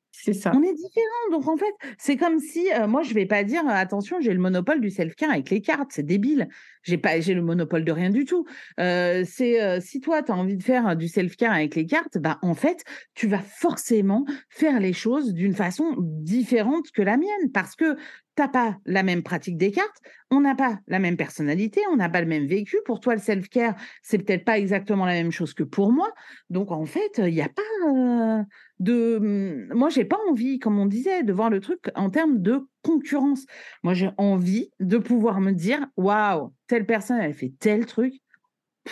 On 0.55 0.62
est 0.62 0.74
différent. 0.74 1.31
Donc, 1.31 1.48
en 1.48 1.57
fait, 1.57 1.74
c'est 1.98 2.16
comme 2.16 2.38
si, 2.38 2.66
moi, 2.88 3.02
je 3.02 3.14
vais 3.14 3.26
pas 3.26 3.44
dire, 3.44 3.62
attention, 3.68 4.20
j'ai 4.20 4.33
le 4.33 4.40
monopole 4.40 4.81
du 4.81 4.90
self-care 4.90 5.31
avec 5.31 5.50
les 5.50 5.61
cartes. 5.61 5.90
C'est 5.92 6.07
débile. 6.07 6.48
J'ai 6.83 6.98
pas, 6.98 7.16
le 7.18 7.42
monopole 7.42 7.85
de 7.85 7.92
rien 7.92 8.11
du 8.11 8.24
tout. 8.24 8.46
C'est, 8.79 9.81
si 9.81 10.00
toi, 10.00 10.22
tu 10.22 10.33
as 10.33 10.37
envie 10.37 10.57
de 10.57 10.62
faire 10.62 10.96
du 10.96 11.09
self-care 11.09 11.52
avec 11.52 11.74
les 11.74 11.87
cartes, 11.87 12.18
bah, 12.18 12.38
en 12.42 12.55
fait, 12.55 12.85
tu 13.14 13.26
vas 13.26 13.40
forcément 13.40 14.24
faire 14.48 14.81
les 14.81 14.92
choses 14.92 15.33
d'une 15.33 15.55
façon 15.55 15.94
différente 15.98 16.90
que 16.92 17.02
la 17.02 17.16
mienne 17.16 17.50
parce 17.52 17.76
que 17.76 17.96
t'as 18.37 18.48
pas 18.48 18.76
la 18.85 19.02
même 19.02 19.22
pratique 19.22 19.57
des 19.57 19.70
cartes, 19.70 20.02
on 20.31 20.40
n'a 20.40 20.55
pas 20.55 20.79
la 20.88 20.98
même 20.98 21.16
personnalité, 21.16 21.81
on 21.90 21.96
n'a 21.96 22.11
pas 22.11 22.20
le 22.20 22.26
même 22.26 22.46
vécu. 22.46 22.76
Pour 22.85 23.00
toi, 23.00 23.14
le 23.14 23.20
self-care, 23.20 23.74
c'est 24.02 24.18
peut-être 24.18 24.44
pas 24.44 24.59
exactement 24.59 25.07
la 25.07 25.14
même 25.14 25.33
chose 25.33 25.55
que 25.55 25.62
pour 25.62 25.90
moi. 25.90 26.12
Donc, 26.50 26.70
en 26.70 26.85
fait, 26.85 27.18
il 27.18 27.33
n'y 27.33 27.40
a 27.40 27.48
pas 27.48 28.44
de. 28.78 29.16
Hum, 29.16 29.68
moi, 29.74 29.88
j'ai 29.88 30.04
pas 30.04 30.18
envie, 30.28 30.58
comme 30.58 30.78
on 30.78 30.86
disait, 30.86 31.22
de 31.22 31.32
voir 31.32 31.50
le 31.50 31.60
truc 31.60 31.90
en 31.94 32.10
termes 32.10 32.40
de 32.40 32.60
concurrence. 32.82 33.46
Moi, 33.82 33.94
j'ai 33.94 34.10
envie 34.16 34.70
de 34.80 34.98
pouvoir 34.98 35.40
me 35.40 35.52
dire, 35.52 35.86
waouh, 35.96 36.52
telle 36.66 36.86
personne, 36.86 37.18
elle 37.20 37.34
fait 37.34 37.52
tel 37.58 37.86
truc. 37.86 38.14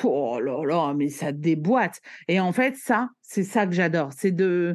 Oh 0.03 0.41
là 0.41 0.65
là, 0.65 0.95
mais 0.95 1.09
ça 1.09 1.31
déboîte. 1.33 2.01
Et 2.27 2.41
en 2.41 2.53
fait, 2.53 2.77
ça, 2.77 3.11
c'est 3.23 3.45
ça 3.45 3.67
que 3.67 3.73
j'adore. 3.73 4.13
C'est 4.13 4.33
de, 4.33 4.75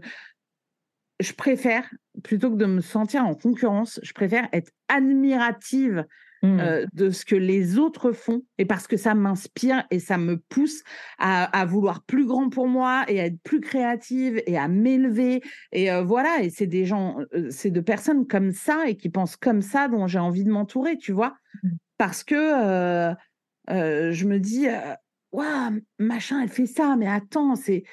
je 1.19 1.33
préfère, 1.33 1.89
plutôt 2.23 2.51
que 2.51 2.55
de 2.55 2.65
me 2.65 2.81
sentir 2.81 3.25
en 3.25 3.35
concurrence, 3.35 3.99
je 4.03 4.13
préfère 4.13 4.47
être 4.53 4.71
admirative 4.87 6.05
mmh. 6.43 6.59
euh, 6.59 6.85
de 6.93 7.09
ce 7.09 7.25
que 7.25 7.35
les 7.35 7.77
autres 7.77 8.11
font 8.11 8.43
et 8.57 8.65
parce 8.65 8.87
que 8.87 8.97
ça 8.97 9.13
m'inspire 9.13 9.85
et 9.91 9.99
ça 9.99 10.17
me 10.17 10.37
pousse 10.37 10.83
à, 11.17 11.65
vouloir 11.65 12.03
plus 12.03 12.25
grand 12.25 12.49
pour 12.49 12.67
moi 12.67 13.05
et 13.07 13.19
à 13.19 13.25
être 13.25 13.41
plus 13.43 13.61
créative 13.61 14.41
et 14.45 14.57
à 14.57 14.67
m'élever. 14.67 15.41
Et 15.71 15.91
euh, 15.91 16.03
voilà, 16.03 16.41
et 16.41 16.49
c'est 16.49 16.67
des 16.67 16.85
gens, 16.85 17.17
euh, 17.33 17.47
c'est 17.49 17.71
de 17.71 17.81
personnes 17.81 18.27
comme 18.27 18.51
ça 18.51 18.87
et 18.87 18.95
qui 18.95 19.09
pensent 19.09 19.37
comme 19.37 19.61
ça 19.61 19.87
dont 19.87 20.07
j'ai 20.07 20.19
envie 20.19 20.43
de 20.43 20.51
m'entourer, 20.51 20.97
tu 20.97 21.11
vois. 21.11 21.35
Mmh. 21.63 21.69
Parce 21.97 22.23
que 22.23 23.13
je 23.67 24.25
me 24.25 24.39
dis, 24.39 24.67
waouh, 25.31 25.81
machin, 25.99 26.41
elle 26.41 26.49
fait 26.49 26.65
ça, 26.65 26.95
mais 26.95 27.07
attends, 27.07 27.55
c'est 27.55 27.83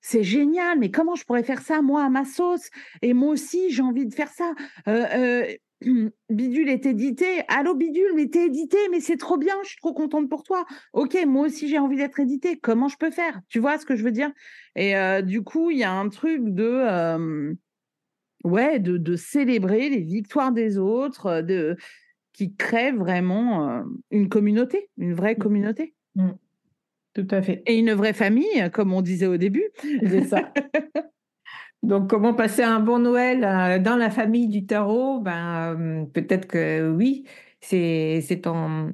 c'est 0.00 0.24
génial, 0.24 0.78
mais 0.78 0.90
comment 0.90 1.14
je 1.14 1.24
pourrais 1.24 1.42
faire 1.42 1.60
ça, 1.60 1.82
moi, 1.82 2.04
à 2.04 2.08
ma 2.08 2.24
sauce? 2.24 2.70
Et 3.02 3.12
moi 3.12 3.30
aussi, 3.30 3.70
j'ai 3.70 3.82
envie 3.82 4.06
de 4.06 4.14
faire 4.14 4.30
ça. 4.30 4.54
Euh, 4.88 5.06
euh, 5.14 5.54
Bidule 6.30 6.68
est 6.68 6.86
édité. 6.86 7.42
Allô, 7.48 7.74
Bidule, 7.74 8.12
mais 8.14 8.28
t'es 8.28 8.46
édité, 8.46 8.78
mais 8.90 9.00
c'est 9.00 9.16
trop 9.16 9.38
bien, 9.38 9.54
je 9.62 9.70
suis 9.70 9.78
trop 9.78 9.92
contente 9.92 10.28
pour 10.28 10.42
toi. 10.42 10.66
Ok, 10.92 11.16
moi 11.26 11.46
aussi, 11.46 11.68
j'ai 11.68 11.78
envie 11.78 11.96
d'être 11.96 12.20
édité. 12.20 12.58
Comment 12.58 12.88
je 12.88 12.96
peux 12.96 13.10
faire? 13.10 13.40
Tu 13.48 13.58
vois 13.58 13.78
ce 13.78 13.86
que 13.86 13.96
je 13.96 14.04
veux 14.04 14.12
dire? 14.12 14.30
Et 14.76 14.96
euh, 14.96 15.22
du 15.22 15.42
coup, 15.42 15.70
il 15.70 15.78
y 15.78 15.84
a 15.84 15.92
un 15.92 16.08
truc 16.08 16.42
de. 16.44 17.56
ouais, 18.44 18.78
de, 18.78 19.16
célébrer 19.16 19.88
les 19.88 20.02
victoires 20.02 20.52
des 20.52 20.78
autres, 20.78 21.40
de, 21.42 21.76
qui 22.32 22.54
crée 22.54 22.92
vraiment 22.92 23.82
une 24.10 24.28
communauté, 24.28 24.90
une 24.98 25.14
vraie 25.14 25.34
mmh. 25.34 25.38
communauté. 25.38 25.94
Mmh. 26.14 26.30
Tout 27.14 27.26
à 27.30 27.42
fait. 27.42 27.62
Et 27.66 27.78
une 27.78 27.92
vraie 27.92 28.12
famille, 28.12 28.70
comme 28.72 28.92
on 28.92 29.02
disait 29.02 29.26
au 29.26 29.36
début. 29.36 29.68
C'est 29.82 30.24
ça. 30.24 30.52
Donc, 31.82 32.10
comment 32.10 32.34
passer 32.34 32.62
un 32.62 32.80
bon 32.80 32.98
Noël 32.98 33.42
euh, 33.42 33.78
dans 33.78 33.96
la 33.96 34.10
famille 34.10 34.48
du 34.48 34.66
tarot? 34.66 35.20
Ben, 35.20 35.74
euh, 35.78 36.04
Peut-être 36.06 36.46
que 36.46 36.90
oui, 36.90 37.26
c'est 37.60 38.46
en, 38.46 38.90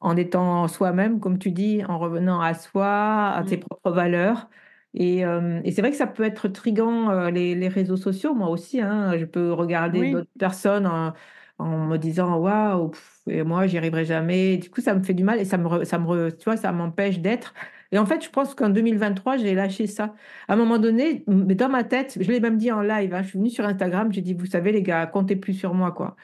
en 0.00 0.16
étant 0.16 0.66
soi-même, 0.66 1.20
comme 1.20 1.38
tu 1.38 1.50
dis, 1.52 1.84
en 1.84 1.98
revenant 1.98 2.40
à 2.40 2.54
soi, 2.54 3.28
à 3.32 3.44
ses 3.46 3.58
mmh. 3.58 3.60
propres 3.60 3.90
valeurs. 3.90 4.48
Et, 4.94 5.24
euh, 5.24 5.60
et 5.64 5.70
c'est 5.70 5.82
vrai 5.82 5.90
que 5.90 5.96
ça 5.98 6.06
peut 6.06 6.24
être 6.24 6.48
trigant, 6.48 7.28
les, 7.28 7.54
les, 7.54 7.68
réseaux 7.68 7.96
sociaux, 7.98 8.34
moi 8.34 8.48
aussi. 8.48 8.80
Hein, 8.80 9.18
je 9.18 9.26
peux 9.26 9.52
regarder 9.52 10.10
d'autres 10.10 10.30
personnes 10.38 10.86
en, 10.86 11.12
en, 11.58 11.86
me 11.86 11.98
disant 11.98 12.38
waouh, 12.38 12.90
et 13.26 13.42
moi, 13.42 13.66
j'y 13.66 13.76
arriverai 13.78 14.04
jamais. 14.06 14.56
Du 14.56 14.70
coup, 14.70 14.80
ça 14.80 14.94
me 14.94 15.02
fait 15.02 15.14
du 15.14 15.24
mal 15.24 15.38
et 15.38 15.44
ça 15.44 15.58
me, 15.58 15.84
ça 15.84 15.98
me, 15.98 16.30
tu 16.30 16.44
vois, 16.44 16.56
ça 16.56 16.72
m'empêche 16.72 17.20
d'être. 17.20 17.52
Et 17.92 17.98
en 17.98 18.06
fait, 18.06 18.24
je 18.24 18.30
pense 18.30 18.54
qu'en 18.54 18.68
2023, 18.68 19.36
j'ai 19.38 19.54
lâché 19.54 19.86
ça. 19.86 20.14
À 20.48 20.54
un 20.54 20.56
moment 20.56 20.78
donné, 20.78 21.24
dans 21.26 21.68
ma 21.68 21.84
tête, 21.84 22.18
je 22.20 22.30
l'ai 22.30 22.40
même 22.40 22.56
dit 22.56 22.70
en 22.70 22.82
live, 22.82 23.12
hein, 23.14 23.22
je 23.22 23.28
suis 23.28 23.38
venue 23.38 23.50
sur 23.50 23.64
Instagram, 23.64 24.12
j'ai 24.12 24.20
dit, 24.20 24.34
vous 24.34 24.46
savez, 24.46 24.72
les 24.72 24.82
gars, 24.82 25.06
comptez 25.06 25.36
plus 25.36 25.54
sur 25.54 25.74
moi, 25.74 25.90
quoi. 25.90 26.16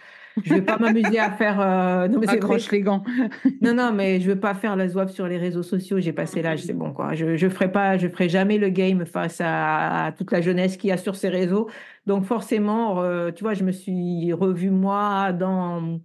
Je 0.44 0.54
vais 0.54 0.62
pas 0.62 0.76
m'amuser 0.78 1.18
à 1.18 1.30
faire. 1.30 1.60
Euh... 1.60 2.08
Non, 2.08 2.20
mais 2.20 2.28
Accroche 2.28 2.70
les 2.70 2.82
gants. 2.82 3.02
non, 3.62 3.74
non, 3.74 3.92
mais 3.92 4.20
je 4.20 4.28
veux 4.28 4.38
pas 4.38 4.54
faire 4.54 4.76
la 4.76 4.86
zouave 4.88 5.10
sur 5.10 5.26
les 5.26 5.38
réseaux 5.38 5.62
sociaux. 5.62 5.98
J'ai 5.98 6.12
passé 6.12 6.42
l'âge, 6.42 6.62
c'est 6.62 6.74
bon, 6.74 6.92
quoi. 6.92 7.14
Je, 7.14 7.36
je 7.36 7.48
ferai 7.48 7.72
pas, 7.72 7.96
je 7.96 8.06
ferai 8.08 8.28
jamais 8.28 8.58
le 8.58 8.68
game 8.68 9.06
face 9.06 9.40
à, 9.42 10.12
toute 10.16 10.30
la 10.32 10.42
jeunesse 10.42 10.76
qui 10.76 10.90
a 10.92 10.98
sur 10.98 11.16
ces 11.16 11.30
réseaux. 11.30 11.70
Donc, 12.04 12.24
forcément, 12.24 13.02
euh, 13.02 13.30
tu 13.32 13.44
vois, 13.44 13.54
je 13.54 13.64
me 13.64 13.72
suis 13.72 14.32
revue 14.32 14.70
moi 14.70 15.32
dans 15.32 16.00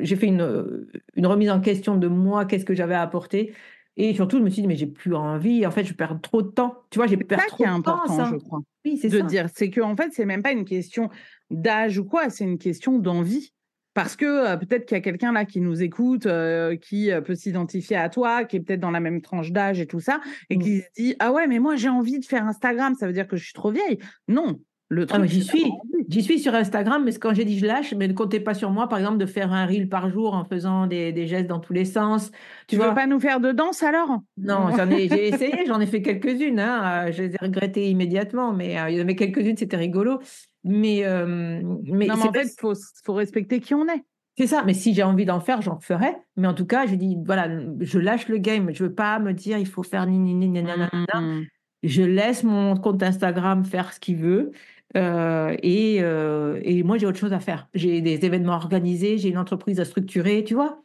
j'ai 0.00 0.16
fait 0.16 0.26
une, 0.26 0.88
une, 1.14 1.26
remise 1.28 1.48
en 1.48 1.60
question 1.60 1.96
de 1.96 2.08
moi, 2.08 2.44
qu'est-ce 2.44 2.64
que 2.64 2.74
j'avais 2.74 2.94
à 2.94 3.02
apporter. 3.02 3.54
Et 4.02 4.14
surtout, 4.14 4.38
je 4.38 4.42
me 4.42 4.48
suis 4.48 4.62
dit, 4.62 4.68
mais 4.68 4.76
j'ai 4.76 4.86
plus 4.86 5.14
envie. 5.14 5.66
En 5.66 5.70
fait, 5.70 5.84
je 5.84 5.92
perds 5.92 6.20
trop 6.22 6.40
de 6.40 6.48
temps. 6.48 6.84
Tu 6.88 6.98
vois, 6.98 7.06
j'ai 7.06 7.18
perdu 7.18 7.44
trop 7.48 7.64
de 7.64 7.82
temps. 7.82 8.02
C'est 8.06 8.12
important, 8.14 8.24
je 8.24 8.36
crois. 8.36 8.60
Oui, 8.86 8.96
c'est 8.96 9.10
de 9.10 9.20
dire. 9.20 9.48
C'est 9.54 9.68
que 9.68 9.82
en 9.82 9.94
fait, 9.94 10.10
c'est 10.14 10.24
même 10.24 10.42
pas 10.42 10.52
une 10.52 10.64
question 10.64 11.10
d'âge 11.50 11.98
ou 11.98 12.06
quoi, 12.06 12.30
c'est 12.30 12.44
une 12.44 12.56
question 12.56 12.98
d'envie. 12.98 13.52
Parce 13.92 14.16
que 14.16 14.24
euh, 14.24 14.56
peut-être 14.56 14.86
qu'il 14.86 14.96
y 14.96 14.98
a 14.98 15.02
quelqu'un 15.02 15.32
là 15.32 15.44
qui 15.44 15.60
nous 15.60 15.82
écoute, 15.82 16.24
euh, 16.24 16.76
qui 16.76 17.10
euh, 17.10 17.20
peut 17.20 17.34
s'identifier 17.34 17.96
à 17.96 18.08
toi, 18.08 18.44
qui 18.44 18.56
est 18.56 18.60
peut-être 18.60 18.80
dans 18.80 18.90
la 18.90 19.00
même 19.00 19.20
tranche 19.20 19.52
d'âge 19.52 19.80
et 19.80 19.86
tout 19.86 20.00
ça, 20.00 20.22
et 20.48 20.56
mmh. 20.56 20.62
qui 20.62 20.80
se 20.80 20.86
dit 20.96 21.16
Ah 21.18 21.32
ouais, 21.32 21.46
mais 21.46 21.58
moi 21.58 21.76
j'ai 21.76 21.90
envie 21.90 22.20
de 22.20 22.24
faire 22.24 22.46
Instagram, 22.46 22.94
ça 22.94 23.06
veut 23.06 23.12
dire 23.12 23.28
que 23.28 23.36
je 23.36 23.44
suis 23.44 23.52
trop 23.52 23.70
vieille. 23.70 23.98
Non, 24.28 24.60
le 24.90 25.06
ah, 25.10 25.24
j'y 25.24 25.44
suis, 25.44 25.72
j'y 26.08 26.20
suis 26.20 26.40
sur 26.40 26.52
Instagram, 26.52 27.04
mais 27.04 27.12
quand 27.12 27.32
j'ai 27.32 27.44
dit 27.44 27.56
je 27.56 27.64
lâche, 27.64 27.94
mais 27.94 28.08
ne 28.08 28.12
comptez 28.12 28.40
pas 28.40 28.54
sur 28.54 28.72
moi, 28.72 28.88
par 28.88 28.98
exemple, 28.98 29.18
de 29.18 29.26
faire 29.26 29.52
un 29.52 29.64
reel 29.64 29.88
par 29.88 30.10
jour 30.10 30.34
en 30.34 30.44
faisant 30.44 30.88
des, 30.88 31.26
gestes 31.28 31.46
dans 31.46 31.60
tous 31.60 31.72
les 31.72 31.84
sens. 31.84 32.32
Tu, 32.66 32.76
ne 32.76 32.82
veux 32.82 32.94
pas 32.94 33.06
nous 33.06 33.20
faire 33.20 33.38
de 33.38 33.52
danse 33.52 33.84
alors 33.84 34.18
Non, 34.36 34.70
j'en 34.76 34.90
ai, 34.90 35.08
j'ai 35.08 35.28
essayé, 35.28 35.64
j'en 35.64 35.80
ai 35.80 35.86
fait 35.86 36.02
quelques-unes. 36.02 36.58
Hein, 36.58 37.06
euh, 37.06 37.12
je 37.12 37.22
les 37.22 37.34
ai 37.34 37.38
regrettées 37.40 37.88
immédiatement, 37.88 38.52
mais 38.52 38.80
euh, 38.80 38.90
il 38.90 38.96
y 38.96 38.98
en 38.98 39.04
avait 39.04 39.14
quelques-unes, 39.14 39.56
c'était 39.56 39.76
rigolo. 39.76 40.18
Mais, 40.64 41.04
euh, 41.04 41.62
mais, 41.84 42.10
en 42.10 42.16
fait, 42.16 42.42
il 42.42 42.60
faut, 42.60 42.74
faut 43.04 43.14
respecter 43.14 43.60
qui 43.60 43.74
on 43.74 43.86
est. 43.86 44.04
C'est 44.36 44.48
ça, 44.48 44.64
mais 44.66 44.74
si 44.74 44.92
j'ai 44.92 45.04
envie 45.04 45.24
d'en 45.24 45.38
faire, 45.38 45.62
j'en 45.62 45.78
ferai. 45.78 46.16
Mais 46.36 46.48
en 46.48 46.54
tout 46.54 46.66
cas, 46.66 46.86
je 46.86 46.96
dis, 46.96 47.16
voilà, 47.24 47.48
je 47.78 47.98
lâche 48.00 48.26
le 48.26 48.38
game. 48.38 48.70
Je 48.74 48.84
veux 48.84 48.94
pas 48.94 49.20
me 49.20 49.32
dire, 49.34 49.58
il 49.58 49.68
faut 49.68 49.84
faire 49.84 50.06
ni 50.06 50.18
ni 50.18 50.34
ni 50.34 50.48
ni 50.48 50.62
mmh. 50.62 51.44
Je 51.82 52.02
laisse 52.02 52.42
mon 52.42 52.76
compte 52.76 53.02
Instagram 53.02 53.64
faire 53.64 53.92
ce 53.92 54.00
qu'il 54.00 54.16
veut. 54.16 54.50
Euh, 54.96 55.56
et, 55.62 55.98
euh, 56.02 56.60
et, 56.62 56.82
moi, 56.82 56.98
j'ai 56.98 57.06
autre 57.06 57.18
chose 57.18 57.32
à 57.32 57.40
faire. 57.40 57.68
J'ai 57.74 58.00
des 58.00 58.24
événements 58.24 58.54
organisés, 58.54 59.18
j'ai 59.18 59.28
une 59.28 59.38
entreprise 59.38 59.80
à 59.80 59.84
structurer, 59.84 60.44
tu 60.44 60.54
vois. 60.54 60.82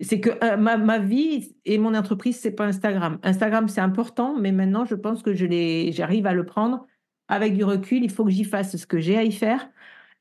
C'est 0.00 0.20
que 0.20 0.30
euh, 0.42 0.56
ma, 0.56 0.76
ma, 0.76 0.98
vie 0.98 1.54
et 1.64 1.78
mon 1.78 1.94
entreprise, 1.94 2.38
c'est 2.40 2.52
pas 2.52 2.64
Instagram. 2.66 3.18
Instagram, 3.22 3.68
c'est 3.68 3.80
important, 3.80 4.36
mais 4.38 4.52
maintenant, 4.52 4.84
je 4.84 4.94
pense 4.94 5.22
que 5.22 5.34
je 5.34 5.46
j'arrive 5.92 6.26
à 6.26 6.32
le 6.32 6.44
prendre 6.44 6.86
avec 7.28 7.54
du 7.54 7.64
recul. 7.64 8.02
Il 8.02 8.10
faut 8.10 8.24
que 8.24 8.30
j'y 8.30 8.44
fasse 8.44 8.76
ce 8.76 8.86
que 8.86 8.98
j'ai 8.98 9.16
à 9.16 9.24
y 9.24 9.32
faire. 9.32 9.68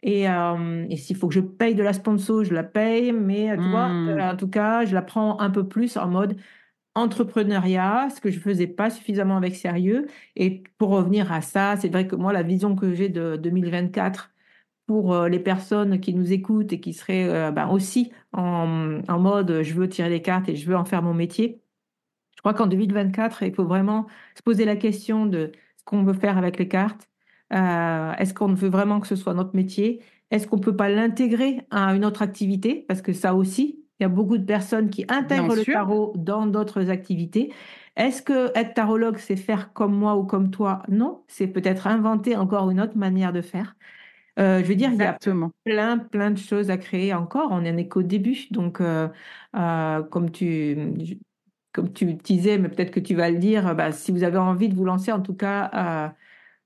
Et, 0.06 0.26
et 0.26 0.98
s'il 0.98 1.16
faut 1.16 1.30
que 1.30 1.34
je 1.34 1.40
paye 1.40 1.76
de 1.76 1.84
la 1.84 1.94
sponsor, 1.94 2.44
je 2.44 2.54
la 2.54 2.64
paye. 2.64 3.14
Mais 3.14 3.56
tu 3.58 3.70
vois, 3.70 3.88
mmh. 3.88 4.22
en 4.22 4.36
tout 4.36 4.50
cas, 4.50 4.86
je 4.86 4.94
la 4.94 5.02
prends 5.02 5.40
un 5.40 5.50
peu 5.50 5.66
plus 5.68 5.96
en 5.98 6.08
mode 6.08 6.36
entrepreneuriat, 6.96 8.10
ce 8.16 8.22
que 8.22 8.32
je 8.32 8.40
faisais 8.40 8.68
pas 8.68 8.90
suffisamment 8.90 9.38
avec 9.38 9.56
sérieux. 9.56 10.08
Et 10.36 10.64
pour 10.78 10.90
revenir 10.90 11.32
à 11.32 11.42
ça, 11.42 11.76
c'est 11.78 11.90
vrai 11.90 12.08
que 12.08 12.16
moi, 12.16 12.34
la 12.34 12.44
vision 12.44 12.76
que 12.76 12.94
j'ai 12.94 13.10
de 13.10 13.36
2024 13.38 14.32
pour 14.88 15.14
euh, 15.14 15.30
les 15.30 15.40
personnes 15.40 16.00
qui 16.00 16.14
nous 16.14 16.34
écoutent 16.34 16.74
et 16.74 16.80
qui 16.80 16.94
seraient 16.94 17.30
euh, 17.30 17.52
ben 17.52 17.70
aussi 17.70 18.12
en, 18.34 19.00
en, 19.08 19.20
mode 19.20 19.62
je 19.64 19.74
veux 19.74 19.88
tirer 19.90 20.10
les 20.10 20.22
cartes 20.22 20.50
et 20.50 20.56
je 20.56 20.68
veux 20.68 20.76
en 20.76 20.86
faire 20.86 21.02
mon 21.02 21.14
métier, 21.14 21.64
je 22.44 22.50
crois 22.50 22.54
qu'en 22.54 22.68
2024, 22.68 23.44
il 23.44 23.54
faut 23.56 23.66
vraiment 23.66 24.08
se 24.36 24.42
poser 24.44 24.66
la 24.66 24.76
question 24.76 25.26
de 25.26 25.52
ce 25.78 25.84
qu'on 25.86 26.04
veut 26.04 26.14
faire 26.14 26.38
avec 26.38 26.60
les 26.60 26.68
cartes. 26.68 27.10
Euh, 27.54 28.14
Est-ce 28.18 28.34
qu'on 28.34 28.54
veut 28.54 28.70
vraiment 28.70 29.00
que 29.00 29.08
ce 29.08 29.16
soit 29.16 29.34
notre 29.34 29.56
métier? 29.56 30.02
Est-ce 30.32 30.48
qu'on 30.48 30.60
peut 30.60 30.76
pas 30.76 30.90
l'intégrer 30.90 31.66
à 31.72 31.96
une 31.96 32.04
autre 32.06 32.22
activité? 32.22 32.86
Parce 32.88 33.02
que 33.02 33.14
ça 33.14 33.36
aussi, 33.36 33.83
il 34.04 34.08
y 34.08 34.12
a 34.12 34.16
beaucoup 34.16 34.38
de 34.38 34.44
personnes 34.44 34.90
qui 34.90 35.06
intègrent 35.08 35.56
le 35.56 35.64
tarot 35.64 36.12
dans 36.18 36.46
d'autres 36.46 36.90
activités. 36.90 37.54
Est-ce 37.96 38.22
que 38.22 38.52
être 38.58 38.74
tarologue, 38.74 39.18
c'est 39.18 39.38
faire 39.38 39.72
comme 39.72 39.96
moi 39.96 40.18
ou 40.18 40.26
comme 40.26 40.52
toi? 40.52 40.84
Non, 40.90 41.24
c'est 41.30 41.48
peut-être 41.48 41.88
inventer 41.88 42.36
encore 42.36 42.70
une 42.70 42.82
autre 42.82 42.98
manière 42.98 43.32
de 43.32 43.42
faire. 43.42 43.78
Euh, 44.40 44.60
je 44.62 44.66
veux 44.66 44.76
dire, 44.76 44.92
il 44.92 44.98
y 44.98 45.04
a 45.04 45.18
plein, 45.64 45.98
plein 46.00 46.32
de 46.32 46.38
choses 46.38 46.70
à 46.70 46.78
créer 46.78 47.14
encore. 47.14 47.52
On 47.52 47.62
n'en 47.62 47.78
est 47.78 47.88
qu'au 47.88 48.04
début. 48.04 48.48
Donc, 48.52 48.82
euh, 48.82 49.08
euh, 49.56 50.04
comme 50.04 50.32
tu, 50.32 50.78
comme 51.72 51.94
tu 51.94 52.14
disais, 52.16 52.58
mais 52.58 52.68
peut-être 52.68 52.92
que 52.92 53.00
tu 53.00 53.16
vas 53.16 53.30
le 53.32 53.38
dire, 53.38 53.74
bah, 53.74 53.94
si 53.94 54.12
vous 54.12 54.24
avez 54.24 54.38
envie 54.38 54.68
de 54.68 54.76
vous 54.76 54.86
lancer, 54.86 55.14
en 55.14 55.22
tout 55.22 55.36
cas, 55.36 56.14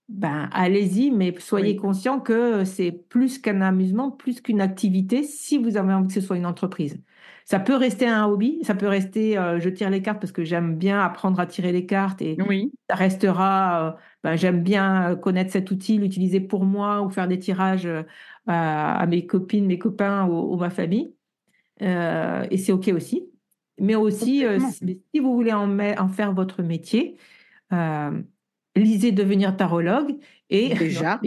ben, 0.10 0.50
allez-y, 0.54 1.12
mais 1.12 1.38
soyez 1.40 1.76
conscient 1.76 2.20
que 2.20 2.64
c'est 2.64 2.92
plus 2.92 3.38
qu'un 3.40 3.62
amusement, 3.62 4.10
plus 4.12 4.42
qu'une 4.42 4.62
activité, 4.62 5.24
si 5.24 5.58
vous 5.58 5.78
avez 5.78 5.94
envie 5.94 6.08
que 6.08 6.14
ce 6.14 6.22
soit 6.22 6.38
une 6.38 6.46
entreprise. 6.46 6.98
Ça 7.50 7.62
peut 7.62 7.78
rester 7.78 8.06
un 8.06 8.26
hobby, 8.26 8.60
ça 8.64 8.76
peut 8.76 8.90
rester 8.90 9.38
euh, 9.38 9.58
je 9.62 9.70
tire 9.70 9.90
les 9.90 10.02
cartes 10.02 10.20
parce 10.20 10.34
que 10.34 10.44
j'aime 10.44 10.76
bien 10.76 11.00
apprendre 11.00 11.40
à 11.40 11.46
tirer 11.46 11.72
les 11.72 11.86
cartes 11.86 12.22
et 12.22 12.36
oui. 12.46 12.74
ça 12.90 12.96
restera, 12.98 13.88
euh, 13.88 13.92
ben, 14.22 14.36
j'aime 14.36 14.64
bien 14.64 15.16
connaître 15.16 15.54
cet 15.54 15.72
outil, 15.72 15.98
l'utiliser 15.98 16.42
pour 16.42 16.66
moi 16.66 17.02
ou 17.02 17.10
faire 17.10 17.26
des 17.26 17.40
tirages 17.40 17.86
euh, 17.86 18.04
à, 18.48 19.06
mes 19.08 19.26
copines, 19.26 19.66
mes 19.66 19.80
copains 19.80 20.28
ou, 20.28 20.58
ma 20.58 20.70
famille. 20.70 21.16
et 21.80 22.58
c'est 22.58 22.74
OK 22.74 22.90
aussi. 22.90 23.30
Mais 23.80 23.96
aussi, 23.96 24.44
si 25.14 25.20
vous 25.22 25.34
voulez 25.34 25.54
en, 25.54 25.80
en, 25.80 26.08
faire 26.10 26.34
votre 26.34 26.64
métier, 26.64 27.16
lisez 28.76 29.14
devenir 29.14 29.56
tarologue 29.56 30.18
et 30.50 30.74
déjà. 30.76 31.18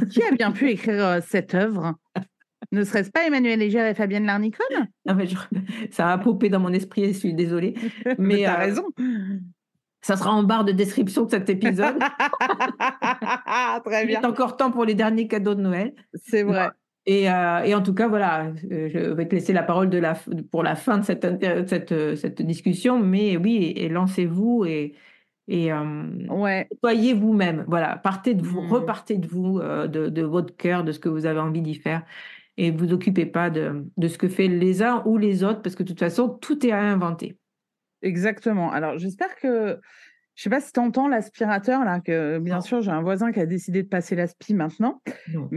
Qui 0.10 0.22
a 0.22 0.32
bien 0.32 0.52
pu 0.52 0.68
écrire 0.68 1.22
cette 1.22 1.54
œuvre? 1.54 1.94
Ne 2.72 2.84
serait-ce 2.84 3.10
pas 3.10 3.26
Emmanuel 3.26 3.58
Léger 3.58 3.88
et 3.88 3.94
Fabienne 3.94 4.26
Larnicole? 4.26 4.66
Non, 5.06 5.14
mais 5.14 5.26
Ça 5.90 6.10
a 6.10 6.18
popé 6.18 6.48
dans 6.48 6.60
mon 6.60 6.72
esprit, 6.72 7.12
je 7.12 7.18
suis 7.18 7.34
désolée. 7.34 7.74
Mais, 8.18 8.38
tu 8.38 8.44
as 8.44 8.54
euh, 8.54 8.58
raison. 8.58 8.84
Ça 10.02 10.16
sera 10.16 10.32
en 10.32 10.42
barre 10.42 10.64
de 10.64 10.72
description 10.72 11.24
de 11.24 11.30
cet 11.30 11.50
épisode. 11.50 11.98
Très 13.84 14.06
bien. 14.06 14.20
Il 14.20 14.24
est 14.24 14.26
encore 14.26 14.56
temps 14.56 14.70
pour 14.70 14.84
les 14.84 14.94
derniers 14.94 15.26
cadeaux 15.26 15.54
de 15.54 15.60
Noël. 15.60 15.94
C'est 16.14 16.42
vrai. 16.42 16.68
Et, 17.06 17.30
euh, 17.30 17.62
et, 17.64 17.74
en 17.74 17.82
tout 17.82 17.94
cas, 17.94 18.08
voilà, 18.08 18.52
euh, 18.70 18.88
je 18.92 18.98
vais 18.98 19.26
te 19.26 19.34
laisser 19.34 19.52
la 19.52 19.62
parole 19.62 19.90
de 19.90 19.98
la, 19.98 20.14
pour 20.50 20.62
la 20.62 20.76
fin 20.76 20.98
de 20.98 21.04
cette, 21.04 21.26
cette, 21.66 22.16
cette 22.16 22.42
discussion. 22.42 23.00
Mais 23.00 23.36
oui, 23.36 23.72
et, 23.74 23.88
lancez-vous 23.88 24.64
et, 24.66 24.94
et 25.48 25.72
ouais. 25.72 26.68
soyez 26.84 27.14
vous-même. 27.14 27.64
Voilà, 27.66 27.96
partez 27.96 28.34
de 28.34 28.42
vous, 28.42 28.60
mmh. 28.60 28.68
repartez 28.68 29.16
de 29.16 29.26
vous, 29.26 29.60
de, 29.60 30.08
de, 30.08 30.22
votre 30.22 30.54
cœur, 30.56 30.84
de 30.84 30.92
ce 30.92 31.00
que 31.00 31.08
vous 31.08 31.26
avez 31.26 31.40
envie 31.40 31.62
d'y 31.62 31.74
faire 31.74 32.04
et 32.60 32.70
vous 32.70 32.92
occupez 32.92 33.24
pas 33.24 33.48
de, 33.48 33.86
de, 33.96 34.06
ce 34.06 34.18
que 34.18 34.28
fait 34.28 34.46
les 34.46 34.82
uns 34.82 35.02
ou 35.06 35.16
les 35.16 35.44
autres, 35.44 35.62
parce 35.62 35.74
que 35.74 35.82
de 35.82 35.88
toute 35.88 35.98
façon, 35.98 36.28
tout 36.28 36.66
est 36.66 36.72
à 36.72 36.78
inventer. 36.78 37.38
Exactement. 38.02 38.70
Alors, 38.70 38.98
j'espère 38.98 39.34
que, 39.36 39.80
je 40.34 40.42
sais 40.42 40.50
pas 40.50 40.60
si 40.60 40.70
tu 40.70 40.78
entends 40.78 41.08
l'aspirateur, 41.08 41.86
là, 41.86 42.00
que 42.00 42.38
bien 42.38 42.60
sûr, 42.60 42.82
j'ai 42.82 42.90
un 42.90 43.00
voisin 43.00 43.32
qui 43.32 43.40
a 43.40 43.46
décidé 43.46 43.82
de 43.82 43.88
passer 43.88 44.14
l'aspi 44.14 44.52
maintenant, 44.52 45.00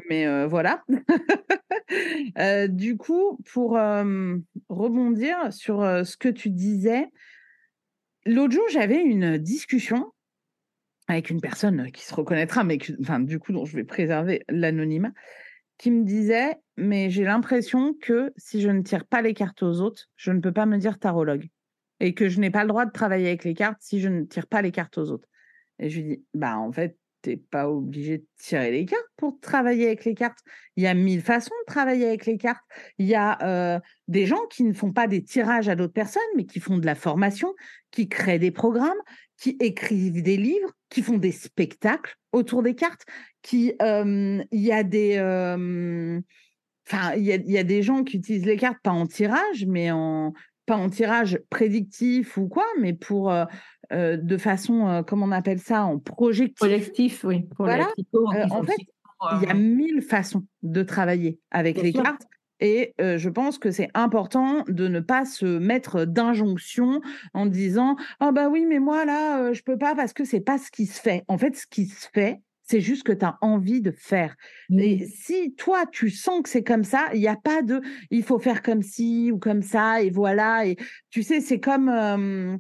mais 0.09 0.25
euh, 0.27 0.47
voilà. 0.47 0.81
euh, 2.37 2.69
du 2.69 2.95
coup, 2.95 3.37
pour 3.51 3.77
euh, 3.77 4.37
rebondir 4.69 5.51
sur 5.51 5.81
ce 6.05 6.15
que 6.15 6.29
tu 6.29 6.51
disais, 6.51 7.09
l'autre 8.25 8.53
jour, 8.53 8.63
j'avais 8.71 9.01
une 9.01 9.37
discussion 9.37 10.13
avec 11.09 11.29
une 11.29 11.41
personne 11.41 11.91
qui 11.91 12.05
se 12.05 12.15
reconnaîtra, 12.15 12.63
mais 12.63 12.77
enfin, 13.01 13.19
du 13.19 13.39
coup, 13.39 13.51
dont 13.51 13.65
je 13.65 13.75
vais 13.75 13.83
préserver 13.83 14.41
l'anonymat 14.47 15.11
me 15.91 16.03
disait 16.03 16.57
Mais 16.77 17.09
j'ai 17.09 17.23
l'impression 17.23 17.93
que 17.93 18.33
si 18.37 18.61
je 18.61 18.69
ne 18.69 18.81
tire 18.81 19.05
pas 19.05 19.21
les 19.21 19.33
cartes 19.33 19.63
aux 19.63 19.81
autres, 19.81 20.09
je 20.15 20.31
ne 20.31 20.39
peux 20.39 20.51
pas 20.51 20.65
me 20.65 20.77
dire 20.77 20.99
tarologue. 20.99 21.47
Et 21.99 22.13
que 22.13 22.27
je 22.27 22.39
n'ai 22.39 22.51
pas 22.51 22.63
le 22.63 22.69
droit 22.69 22.85
de 22.85 22.91
travailler 22.91 23.27
avec 23.27 23.43
les 23.43 23.53
cartes 23.53 23.77
si 23.81 23.99
je 23.99 24.09
ne 24.09 24.23
tire 24.23 24.47
pas 24.47 24.61
les 24.61 24.71
cartes 24.71 24.97
aux 24.97 25.11
autres. 25.11 25.27
Et 25.79 25.89
je 25.89 25.99
lui 25.99 26.07
dis 26.07 26.25
Bah, 26.33 26.57
en 26.57 26.71
fait, 26.71 26.97
tu 27.23 27.29
n'es 27.29 27.37
pas 27.37 27.69
obligé 27.69 28.19
de 28.19 28.25
tirer 28.37 28.71
les 28.71 28.85
cartes 28.85 29.07
pour 29.17 29.39
travailler 29.39 29.87
avec 29.87 30.05
les 30.05 30.13
cartes. 30.13 30.39
Il 30.75 30.83
y 30.83 30.87
a 30.87 30.93
mille 30.93 31.21
façons 31.21 31.55
de 31.67 31.71
travailler 31.71 32.07
avec 32.07 32.25
les 32.25 32.37
cartes. 32.37 32.63
Il 32.97 33.05
y 33.07 33.15
a 33.15 33.41
euh, 33.43 33.79
des 34.07 34.25
gens 34.25 34.45
qui 34.49 34.63
ne 34.63 34.73
font 34.73 34.91
pas 34.91 35.07
des 35.07 35.23
tirages 35.23 35.69
à 35.69 35.75
d'autres 35.75 35.93
personnes, 35.93 36.21
mais 36.35 36.45
qui 36.45 36.59
font 36.59 36.77
de 36.77 36.85
la 36.85 36.95
formation, 36.95 37.53
qui 37.91 38.09
créent 38.09 38.39
des 38.39 38.51
programmes, 38.51 38.99
qui 39.37 39.57
écrivent 39.59 40.21
des 40.21 40.37
livres, 40.37 40.71
qui 40.89 41.01
font 41.01 41.17
des 41.17 41.31
spectacles 41.31 42.15
autour 42.31 42.63
des 42.63 42.75
cartes, 42.75 43.05
qui 43.43 43.73
il 43.79 44.45
y 44.51 44.71
a 44.71 44.83
des 44.83 45.19
enfin 46.87 47.13
il 47.15 47.23
y, 47.23 47.57
a, 47.57 47.63
des 47.63 47.83
gens 47.83 48.03
qui 48.03 48.17
utilisent 48.17 48.45
les 48.45 48.57
cartes 48.57 48.79
pas 48.81 48.91
en 48.91 49.05
tirage, 49.05 49.65
mais 49.67 49.91
en 49.91 50.33
pas 50.65 50.77
en 50.77 50.89
tirage 50.89 51.39
prédictif 51.49 52.37
ou 52.37 52.47
quoi, 52.47 52.65
mais 52.79 52.93
pour 52.93 53.31
de 53.91 54.37
façon 54.37 55.03
comment 55.05 55.27
on 55.27 55.31
appelle 55.31 55.59
ça 55.59 55.83
en 55.83 55.99
projectif. 55.99 56.57
Projectif, 56.57 57.23
oui. 57.25 57.45
voilà. 57.59 57.89
en 58.49 58.63
fait, 58.63 58.75
il 59.33 59.47
y 59.47 59.51
a 59.51 59.53
mille 59.53 60.01
façons 60.01 60.45
de 60.63 60.83
travailler 60.83 61.39
avec 61.51 61.81
les 61.81 61.93
cartes. 61.93 62.23
Et 62.59 62.93
je 62.97 63.29
pense 63.29 63.57
que 63.57 63.71
c'est 63.71 63.89
important 63.93 64.63
de 64.69 64.87
ne 64.87 65.01
pas 65.01 65.25
se 65.25 65.45
mettre 65.45 66.05
d'injonction 66.05 67.01
en 67.33 67.45
disant 67.45 67.97
oh 68.21 68.31
bah 68.31 68.47
oui 68.47 68.65
mais 68.65 68.79
moi 68.79 69.03
là 69.03 69.51
je 69.51 69.61
peux 69.63 69.77
pas 69.77 69.95
parce 69.95 70.13
que 70.13 70.23
c'est 70.23 70.39
pas 70.39 70.57
ce 70.57 70.71
qui 70.71 70.85
se 70.85 71.01
fait. 71.01 71.23
En 71.27 71.37
fait 71.37 71.55
ce 71.57 71.67
qui 71.67 71.87
se 71.87 72.07
fait 72.13 72.39
c'est 72.73 72.81
juste 72.81 73.03
que 73.03 73.11
tu 73.11 73.23
as 73.23 73.37
envie 73.41 73.81
de 73.81 73.91
faire. 73.91 74.35
Et 74.75 75.05
si 75.05 75.53
toi, 75.53 75.85
tu 75.85 76.09
sens 76.09 76.41
que 76.41 76.49
c'est 76.49 76.63
comme 76.63 76.83
ça, 76.83 77.09
il 77.13 77.19
n'y 77.19 77.27
a 77.27 77.35
pas 77.35 77.61
de 77.61 77.81
il 78.09 78.23
faut 78.23 78.39
faire 78.39 78.63
comme 78.63 78.81
ci 78.81 79.31
ou 79.31 79.37
comme 79.37 79.61
ça, 79.61 80.01
et 80.01 80.09
voilà. 80.09 80.65
Et 80.65 80.75
tu 81.11 81.21
sais, 81.21 81.39
c'est 81.39 81.59
comme. 81.59 82.59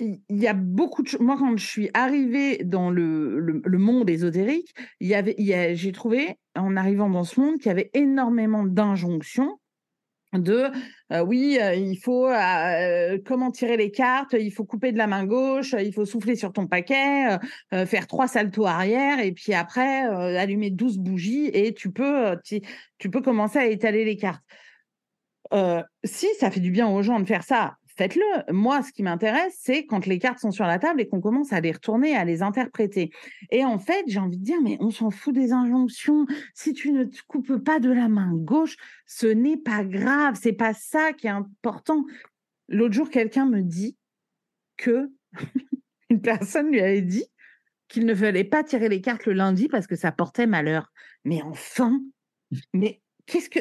il 0.00 0.20
y 0.28 0.48
a 0.48 0.54
beaucoup 0.54 1.04
de. 1.04 1.22
Moi, 1.22 1.36
quand 1.38 1.56
je 1.56 1.64
suis 1.64 1.88
arrivée 1.94 2.64
dans 2.64 2.90
le, 2.90 3.38
le, 3.38 3.78
monde 3.78 4.10
ésotérique, 4.10 4.74
il 4.98 5.06
y 5.06 5.14
avait, 5.14 5.36
j'ai 5.76 5.92
trouvé, 5.92 6.36
en 6.56 6.76
arrivant 6.76 7.08
dans 7.08 7.22
ce 7.22 7.38
monde, 7.40 7.58
qu'il 7.58 7.66
y 7.66 7.70
avait 7.70 7.92
énormément 7.94 8.64
d'injonctions 8.64 9.60
de 10.34 10.70
oui, 11.24 11.58
il 11.76 11.96
faut 11.96 12.28
comment 13.24 13.50
tirer 13.50 13.78
les 13.78 13.90
cartes, 13.90 14.34
il 14.38 14.50
faut 14.52 14.64
couper 14.64 14.92
de 14.92 14.98
la 14.98 15.06
main 15.06 15.24
gauche, 15.24 15.74
il 15.78 15.92
faut 15.92 16.04
souffler 16.04 16.36
sur 16.36 16.52
ton 16.52 16.66
paquet, 16.66 17.38
faire 17.86 18.06
trois 18.06 18.28
saltos 18.28 18.66
arrière 18.66 19.20
et 19.20 19.32
puis 19.32 19.54
après 19.54 20.02
allumer 20.36 20.70
12 20.70 20.98
bougies 20.98 21.46
et 21.46 21.72
tu 21.72 21.90
peux 21.90 22.36
tu 22.98 23.10
peux 23.10 23.22
commencer 23.22 23.58
à 23.58 23.66
étaler 23.66 24.04
les 24.04 24.16
cartes. 24.16 24.44
si 26.04 26.26
ça 26.38 26.50
fait 26.50 26.60
du 26.60 26.70
bien 26.70 26.88
aux 26.88 27.02
gens 27.02 27.20
de 27.20 27.24
faire 27.24 27.42
ça, 27.42 27.77
faites-le. 27.98 28.52
Moi, 28.52 28.82
ce 28.82 28.92
qui 28.92 29.02
m'intéresse, 29.02 29.58
c'est 29.60 29.84
quand 29.84 30.06
les 30.06 30.20
cartes 30.20 30.38
sont 30.38 30.52
sur 30.52 30.64
la 30.64 30.78
table 30.78 31.00
et 31.00 31.08
qu'on 31.08 31.20
commence 31.20 31.52
à 31.52 31.60
les 31.60 31.72
retourner, 31.72 32.16
à 32.16 32.24
les 32.24 32.42
interpréter. 32.42 33.10
Et 33.50 33.64
en 33.64 33.78
fait, 33.78 34.04
j'ai 34.06 34.20
envie 34.20 34.38
de 34.38 34.44
dire, 34.44 34.60
mais 34.62 34.78
on 34.80 34.90
s'en 34.90 35.10
fout 35.10 35.34
des 35.34 35.52
injonctions. 35.52 36.24
Si 36.54 36.72
tu 36.72 36.92
ne 36.92 37.04
te 37.04 37.18
coupes 37.26 37.56
pas 37.56 37.80
de 37.80 37.90
la 37.90 38.08
main 38.08 38.32
gauche, 38.34 38.76
ce 39.06 39.26
n'est 39.26 39.56
pas 39.56 39.84
grave. 39.84 40.38
C'est 40.40 40.52
pas 40.52 40.74
ça 40.74 41.12
qui 41.12 41.26
est 41.26 41.30
important. 41.30 42.04
L'autre 42.68 42.94
jour, 42.94 43.10
quelqu'un 43.10 43.46
me 43.46 43.62
dit 43.62 43.96
que 44.76 45.10
une 46.10 46.20
personne 46.20 46.70
lui 46.70 46.80
avait 46.80 47.02
dit 47.02 47.26
qu'il 47.88 48.06
ne 48.06 48.14
fallait 48.14 48.44
pas 48.44 48.62
tirer 48.62 48.88
les 48.88 49.00
cartes 49.00 49.26
le 49.26 49.32
lundi 49.32 49.66
parce 49.66 49.88
que 49.88 49.96
ça 49.96 50.12
portait 50.12 50.46
malheur. 50.46 50.92
Mais 51.24 51.42
enfin, 51.42 52.00
mais 52.72 53.02
qu'est-ce 53.26 53.50
que 53.50 53.60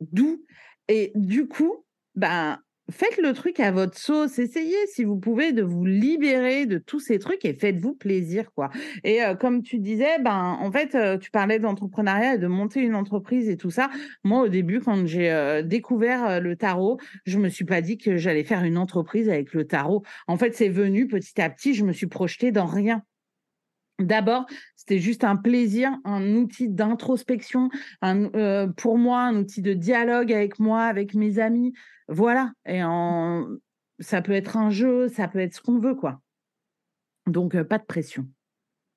d'où? 0.00 0.44
Et 0.88 1.12
du 1.14 1.46
coup, 1.46 1.84
ben 2.16 2.58
faites 2.90 3.18
le 3.18 3.32
truc 3.32 3.60
à 3.60 3.70
votre 3.70 3.98
sauce. 3.98 4.38
Essayez, 4.38 4.76
si 4.86 5.04
vous 5.04 5.16
pouvez, 5.16 5.52
de 5.52 5.62
vous 5.62 5.84
libérer 5.84 6.66
de 6.66 6.78
tous 6.78 7.00
ces 7.00 7.18
trucs 7.18 7.44
et 7.44 7.54
faites-vous 7.54 7.94
plaisir, 7.94 8.52
quoi. 8.52 8.70
Et 9.04 9.22
euh, 9.22 9.34
comme 9.34 9.62
tu 9.62 9.78
disais, 9.78 10.18
ben, 10.20 10.56
en 10.60 10.70
fait, 10.72 10.94
euh, 10.94 11.18
tu 11.18 11.30
parlais 11.30 11.58
d'entrepreneuriat 11.58 12.34
et 12.34 12.38
de 12.38 12.46
monter 12.46 12.80
une 12.80 12.94
entreprise 12.94 13.48
et 13.48 13.56
tout 13.56 13.70
ça. 13.70 13.90
Moi, 14.24 14.42
au 14.42 14.48
début, 14.48 14.80
quand 14.80 15.06
j'ai 15.06 15.30
euh, 15.30 15.62
découvert 15.62 16.40
le 16.40 16.56
tarot, 16.56 16.98
je 17.24 17.38
me 17.38 17.48
suis 17.48 17.64
pas 17.64 17.80
dit 17.80 17.98
que 17.98 18.16
j'allais 18.16 18.44
faire 18.44 18.64
une 18.64 18.78
entreprise 18.78 19.28
avec 19.28 19.52
le 19.52 19.66
tarot. 19.66 20.02
En 20.26 20.36
fait, 20.36 20.54
c'est 20.54 20.68
venu 20.68 21.06
petit 21.06 21.40
à 21.40 21.50
petit. 21.50 21.74
Je 21.74 21.84
me 21.84 21.92
suis 21.92 22.06
projetée 22.06 22.52
dans 22.52 22.66
rien. 22.66 23.02
D'abord, 23.98 24.46
c'était 24.76 25.00
juste 25.00 25.24
un 25.24 25.36
plaisir, 25.36 25.90
un 26.04 26.34
outil 26.34 26.68
d'introspection, 26.68 27.68
pour 28.76 28.98
moi, 28.98 29.22
un 29.22 29.36
outil 29.36 29.62
de 29.62 29.72
dialogue 29.72 30.32
avec 30.32 30.58
moi, 30.58 30.82
avec 30.82 31.14
mes 31.14 31.38
amis. 31.38 31.72
Voilà. 32.08 32.52
Et 32.66 32.82
en... 32.82 33.46
ça 33.98 34.22
peut 34.22 34.32
être 34.32 34.56
un 34.56 34.70
jeu, 34.70 35.08
ça 35.08 35.28
peut 35.28 35.40
être 35.40 35.54
ce 35.54 35.60
qu'on 35.60 35.78
veut, 35.78 35.94
quoi. 35.94 36.20
Donc, 37.26 37.54
euh, 37.54 37.64
pas 37.64 37.78
de 37.78 37.84
pression. 37.84 38.26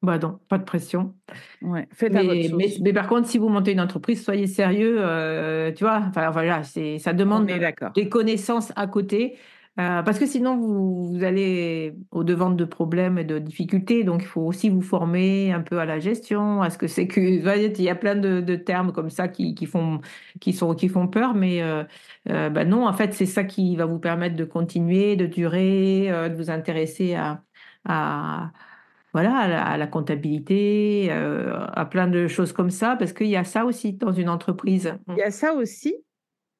Bah 0.02 0.18
non, 0.18 0.39
pas 0.49 0.58
de 0.58 0.64
pression. 0.64 1.14
Ouais, 1.62 1.88
faites 1.93 2.12
mais, 2.12 2.49
mais, 2.82 2.93
par 2.93 3.08
contre, 3.08 3.28
si 3.28 3.38
vous 3.38 3.49
montez 3.49 3.72
une 3.72 3.82
entreprise, 3.82 4.24
soyez 4.24 4.47
sérieux. 4.47 4.95
Euh, 4.99 5.72
tu 5.72 5.84
vois, 5.84 6.02
enfin 6.08 6.32
voilà, 6.32 6.64
c'est 6.64 6.97
ça 6.97 7.14
demande 7.14 7.47
des 7.93 8.10
connaissances 8.10 8.74
à 8.76 8.88
côté. 8.88 9.38
Euh, 9.82 10.03
parce 10.03 10.19
que 10.19 10.25
sinon, 10.25 10.57
vous, 10.57 11.23
allez 11.23 11.95
au 12.11 12.23
devant 12.23 12.49
de 12.51 12.65
problèmes 12.65 13.17
et 13.17 13.23
de 13.23 13.39
difficultés. 13.39 14.03
Donc, 14.03 14.21
il 14.21 14.27
faut 14.27 14.41
aussi 14.41 14.69
vous 14.69 14.82
former 14.82 15.51
un 15.51 15.61
peu 15.61 15.79
à 15.79 15.86
la 15.86 15.99
gestion, 15.99 16.61
à 16.61 16.69
ce 16.69 16.77
que 16.77 16.88
c'est 16.88 17.07
que. 17.07 17.21
Il 17.82 17.84
y 17.84 17.89
a 17.89 17.95
plein 17.95 18.15
de, 18.15 18.55
termes 18.55 18.91
comme 18.91 19.09
ça 19.09 19.27
qui, 19.27 19.55
qui, 19.55 19.65
font, 19.65 20.01
qui, 20.39 20.53
sont, 20.53 20.75
qui 20.75 20.89
font 20.89 21.07
peur, 21.07 21.34
mais 21.34 21.61
euh, 21.61 21.84
euh, 22.29 22.49
bah 22.49 22.65
non, 22.65 22.88
en 22.88 22.93
fait, 22.93 23.13
c'est 23.13 23.25
ça 23.25 23.43
qui 23.43 23.75
va 23.75 23.86
vous 23.86 23.99
permettre 23.99 24.36
de 24.36 24.43
continuer, 24.43 25.15
de 25.15 25.25
durer, 25.25 26.07
de 26.29 26.36
vous 26.36 26.49
intéresser 26.49 27.15
à, 27.15 27.43
à 27.86 28.51
voilà, 29.13 29.36
à 29.36 29.77
la, 29.77 29.88
comptabilité, 29.88 31.11
à 31.11 31.86
plein 31.86 32.07
de 32.07 32.27
choses 32.27 32.53
comme 32.53 32.69
ça, 32.69 32.95
parce 32.97 33.13
qu'il 33.13 33.27
y 33.27 33.36
a 33.36 33.43
ça 33.43 33.65
aussi 33.65 33.93
dans 33.93 34.11
une 34.11 34.29
entreprise. 34.29 34.93
Il 35.09 35.17
y 35.17 35.23
a 35.23 35.32
ça 35.32 35.53
aussi, 35.53 35.95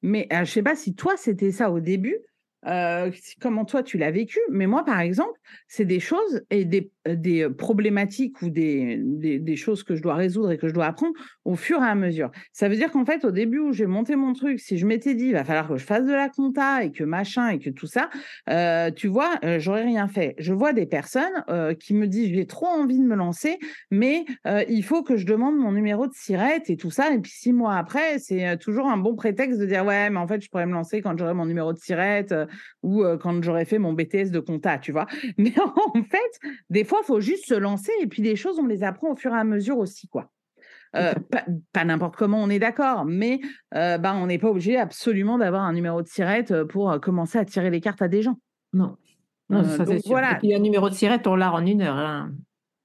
mais 0.02 0.26
je 0.30 0.40
ne 0.40 0.44
sais 0.44 0.62
pas 0.62 0.76
si 0.76 0.94
toi, 0.94 1.14
c'était 1.16 1.52
ça 1.52 1.70
au 1.70 1.80
début, 1.80 2.18
euh, 2.66 3.10
comment 3.40 3.64
toi 3.64 3.82
tu 3.82 3.98
l'as 3.98 4.12
vécu, 4.12 4.38
mais 4.50 4.66
moi 4.66 4.84
par 4.84 5.00
exemple, 5.00 5.38
c'est 5.66 5.84
des 5.84 5.98
choses 5.98 6.42
et 6.50 6.64
des, 6.64 6.92
euh, 7.08 7.16
des 7.16 7.48
problématiques 7.50 8.40
ou 8.42 8.50
des, 8.50 8.98
des, 9.00 9.56
choses 9.56 9.82
que 9.82 9.96
je 9.96 10.02
dois 10.02 10.14
résoudre 10.14 10.52
et 10.52 10.58
que 10.58 10.68
je 10.68 10.74
dois 10.74 10.86
apprendre 10.86 11.14
au 11.44 11.56
fur 11.56 11.82
et 11.82 11.86
à 11.86 11.94
mesure. 11.94 12.30
Ça 12.52 12.68
veut 12.68 12.76
dire 12.76 12.92
qu'en 12.92 13.04
fait, 13.04 13.24
au 13.24 13.32
début 13.32 13.58
où 13.58 13.72
j'ai 13.72 13.86
monté 13.86 14.14
mon 14.14 14.32
truc, 14.32 14.60
si 14.60 14.78
je 14.78 14.86
m'étais 14.86 15.14
dit, 15.14 15.26
il 15.26 15.32
va 15.32 15.44
falloir 15.44 15.68
que 15.68 15.76
je 15.76 15.84
fasse 15.84 16.06
de 16.06 16.12
la 16.12 16.28
compta 16.28 16.84
et 16.84 16.92
que 16.92 17.02
machin 17.02 17.48
et 17.48 17.58
que 17.58 17.70
tout 17.70 17.86
ça, 17.86 18.10
euh, 18.48 18.90
tu 18.92 19.08
vois, 19.08 19.38
j'aurais 19.58 19.84
rien 19.84 20.06
fait. 20.06 20.34
Je 20.38 20.52
vois 20.52 20.72
des 20.72 20.86
personnes 20.86 21.44
qui 21.80 21.94
me 21.94 22.06
disent, 22.06 22.32
j'ai 22.32 22.46
trop 22.46 22.66
envie 22.66 22.98
de 22.98 23.04
me 23.04 23.16
lancer, 23.16 23.58
mais 23.90 24.24
il 24.68 24.82
faut 24.82 25.02
que 25.02 25.16
je 25.16 25.26
demande 25.26 25.56
mon 25.56 25.72
numéro 25.72 26.06
de 26.06 26.14
sirette 26.14 26.70
et 26.70 26.76
tout 26.76 26.90
ça. 26.90 27.12
Et 27.12 27.18
puis 27.18 27.32
six 27.32 27.52
mois 27.52 27.74
après, 27.74 28.18
c'est 28.18 28.56
toujours 28.58 28.86
un 28.88 28.96
bon 28.96 29.14
prétexte 29.14 29.58
de 29.58 29.66
dire, 29.66 29.84
ouais, 29.84 30.10
mais 30.10 30.18
en 30.18 30.26
fait, 30.26 30.40
je 30.40 30.48
pourrais 30.48 30.66
me 30.66 30.72
lancer 30.72 31.02
quand 31.02 31.16
j'aurai 31.18 31.34
mon 31.34 31.46
numéro 31.46 31.72
de 31.72 31.78
sirette 31.78 32.34
ou 32.82 33.04
quand 33.20 33.42
j'aurais 33.42 33.64
fait 33.64 33.78
mon 33.78 33.92
BTS 33.92 34.30
de 34.30 34.40
compta, 34.40 34.78
tu 34.78 34.92
vois. 34.92 35.06
Mais 35.38 35.54
en 35.58 36.02
fait, 36.02 36.50
des 36.70 36.84
fois, 36.84 37.00
il 37.02 37.06
faut 37.06 37.20
juste 37.20 37.46
se 37.46 37.54
lancer 37.54 37.92
et 38.00 38.06
puis 38.06 38.22
les 38.22 38.36
choses, 38.36 38.58
on 38.58 38.66
les 38.66 38.82
apprend 38.82 39.12
au 39.12 39.16
fur 39.16 39.32
et 39.32 39.38
à 39.38 39.44
mesure 39.44 39.78
aussi, 39.78 40.08
quoi. 40.08 40.30
Euh, 40.94 41.14
pas, 41.72 41.84
n'importe 41.84 42.16
comment, 42.16 42.42
on 42.42 42.50
est 42.50 42.58
d'accord, 42.58 43.06
mais 43.06 43.40
euh, 43.74 43.96
bah, 43.96 44.14
on 44.14 44.26
n'est 44.26 44.38
pas 44.38 44.50
obligé 44.50 44.76
absolument 44.76 45.38
d'avoir 45.38 45.62
un 45.62 45.72
numéro 45.72 46.02
de 46.02 46.06
sirette 46.06 46.64
pour 46.64 47.00
commencer 47.00 47.38
à 47.38 47.44
tirer 47.44 47.70
les 47.70 47.80
cartes 47.80 48.02
à 48.02 48.08
des 48.08 48.20
gens. 48.20 48.38
Non. 48.74 48.96
non 49.48 49.64
ça, 49.64 49.86
c'est 49.86 50.06
Voilà. 50.06 50.32
Et 50.32 50.38
puis 50.38 50.54
un 50.54 50.58
numéro 50.58 50.90
de 50.90 50.94
sirette, 50.94 51.26
on 51.26 51.36
l'a 51.36 51.52
en 51.52 51.64
une 51.64 51.80
heure. 51.80 51.96
Hein. 51.96 52.32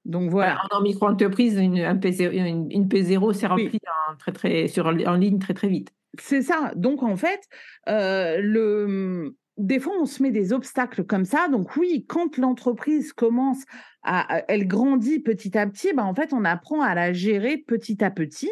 Donc 0.06 0.30
voilà. 0.30 0.62
en 0.70 0.80
micro-entreprise, 0.80 1.58
une, 1.58 1.76
P0, 1.76 2.32
une, 2.70 2.88
P0 2.88 3.34
s'est 3.34 3.46
remplie 3.46 3.78
très, 4.18 4.32
très, 4.32 4.68
sur, 4.68 4.86
en 4.86 5.14
ligne 5.14 5.38
très 5.38 5.52
très 5.52 5.68
vite. 5.68 5.92
C'est 6.18 6.40
ça. 6.40 6.72
Donc 6.76 7.02
en 7.02 7.16
fait, 7.16 7.40
le, 7.86 9.36
des 9.58 9.80
fois, 9.80 9.92
on 10.00 10.06
se 10.06 10.22
met 10.22 10.30
des 10.30 10.52
obstacles 10.52 11.04
comme 11.04 11.24
ça. 11.24 11.48
Donc 11.48 11.76
oui, 11.76 12.06
quand 12.08 12.38
l'entreprise 12.38 13.12
commence 13.12 13.64
à, 14.02 14.42
elle 14.48 14.66
grandit 14.66 15.18
petit 15.18 15.58
à 15.58 15.66
petit, 15.66 15.92
ben, 15.92 16.04
en 16.04 16.14
fait, 16.14 16.32
on 16.32 16.44
apprend 16.44 16.80
à 16.80 16.94
la 16.94 17.12
gérer 17.12 17.58
petit 17.58 18.02
à 18.02 18.10
petit. 18.10 18.50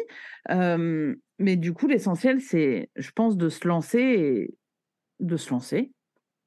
mais 0.49 1.55
du 1.55 1.73
coup, 1.73 1.87
l'essentiel, 1.87 2.41
c'est, 2.41 2.89
je 2.95 3.11
pense, 3.11 3.37
de 3.37 3.49
se 3.49 3.67
lancer 3.67 3.99
et 3.99 4.53
de 5.19 5.37
se 5.37 5.49
lancer. 5.49 5.91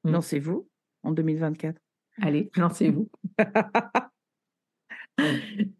Mmh. 0.03 0.11
Lancez-vous 0.11 0.67
en 1.03 1.11
2024. 1.11 1.75
Allez, 2.21 2.51
lancez-vous. 2.55 3.09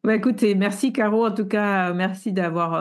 bah, 0.04 0.16
écoutez, 0.16 0.56
merci 0.56 0.92
Caro. 0.92 1.28
En 1.28 1.34
tout 1.34 1.46
cas, 1.46 1.94
merci 1.94 2.34
d'avoir 2.34 2.74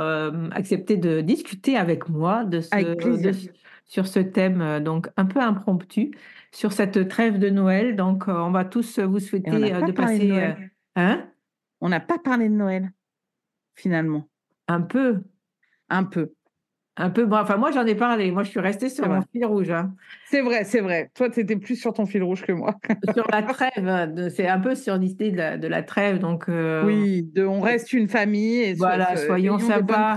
accepté 0.52 0.96
de 0.96 1.20
discuter 1.20 1.76
avec 1.76 2.08
moi 2.08 2.44
de 2.44 2.60
ce, 2.60 3.50
sur 3.90 4.06
ce 4.06 4.20
thème 4.20 4.62
euh, 4.62 4.80
donc 4.80 5.08
un 5.16 5.26
peu 5.26 5.40
impromptu, 5.40 6.12
sur 6.52 6.72
cette 6.72 7.08
trêve 7.08 7.38
de 7.38 7.50
Noël. 7.50 7.96
Donc, 7.96 8.28
euh, 8.28 8.32
on 8.32 8.52
va 8.52 8.64
tous 8.64 9.00
vous 9.00 9.18
souhaiter 9.18 9.74
euh, 9.74 9.82
de 9.82 9.92
passer. 9.92 10.54
hein? 10.96 11.28
On 11.80 11.88
n'a 11.88 12.00
pas 12.00 12.18
parlé 12.18 12.48
de 12.48 12.54
Noël, 12.54 12.92
finalement. 13.74 14.28
Un 14.68 14.80
peu. 14.80 15.22
Un 15.88 16.04
peu. 16.04 16.32
Un 16.96 17.10
peu. 17.10 17.26
Bon, 17.26 17.38
enfin, 17.38 17.56
moi, 17.56 17.72
j'en 17.72 17.84
ai 17.84 17.96
parlé. 17.96 18.30
Moi, 18.30 18.44
je 18.44 18.50
suis 18.50 18.60
restée 18.60 18.90
sur 18.90 19.08
mon 19.08 19.22
fil 19.22 19.44
rouge. 19.44 19.70
Hein. 19.70 19.94
C'est 20.26 20.42
vrai, 20.42 20.62
c'est 20.64 20.80
vrai. 20.80 21.10
Toi, 21.14 21.28
tu 21.28 21.40
étais 21.40 21.56
plus 21.56 21.74
sur 21.74 21.92
ton 21.92 22.06
fil 22.06 22.22
rouge 22.22 22.42
que 22.42 22.52
moi. 22.52 22.76
sur 23.14 23.26
la 23.32 23.42
trêve. 23.42 24.30
C'est 24.30 24.46
un 24.46 24.60
peu 24.60 24.76
sur 24.76 24.98
l'idée 24.98 25.32
de, 25.32 25.66
la 25.66 25.82
trêve. 25.82 26.20
Donc, 26.20 26.44
oui, 26.48 27.22
de, 27.22 27.44
on 27.44 27.60
reste 27.60 27.92
une 27.92 28.08
famille. 28.08 28.60
Et 28.60 28.74
voilà, 28.74 29.16
soyons 29.16 29.58
sympas. 29.58 30.16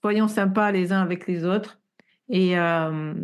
Soyons 0.00 0.26
sympas 0.26 0.72
les 0.72 0.92
uns 0.92 1.02
avec 1.02 1.28
les 1.28 1.44
autres. 1.44 1.81
Et, 2.28 2.58
euh, 2.58 3.14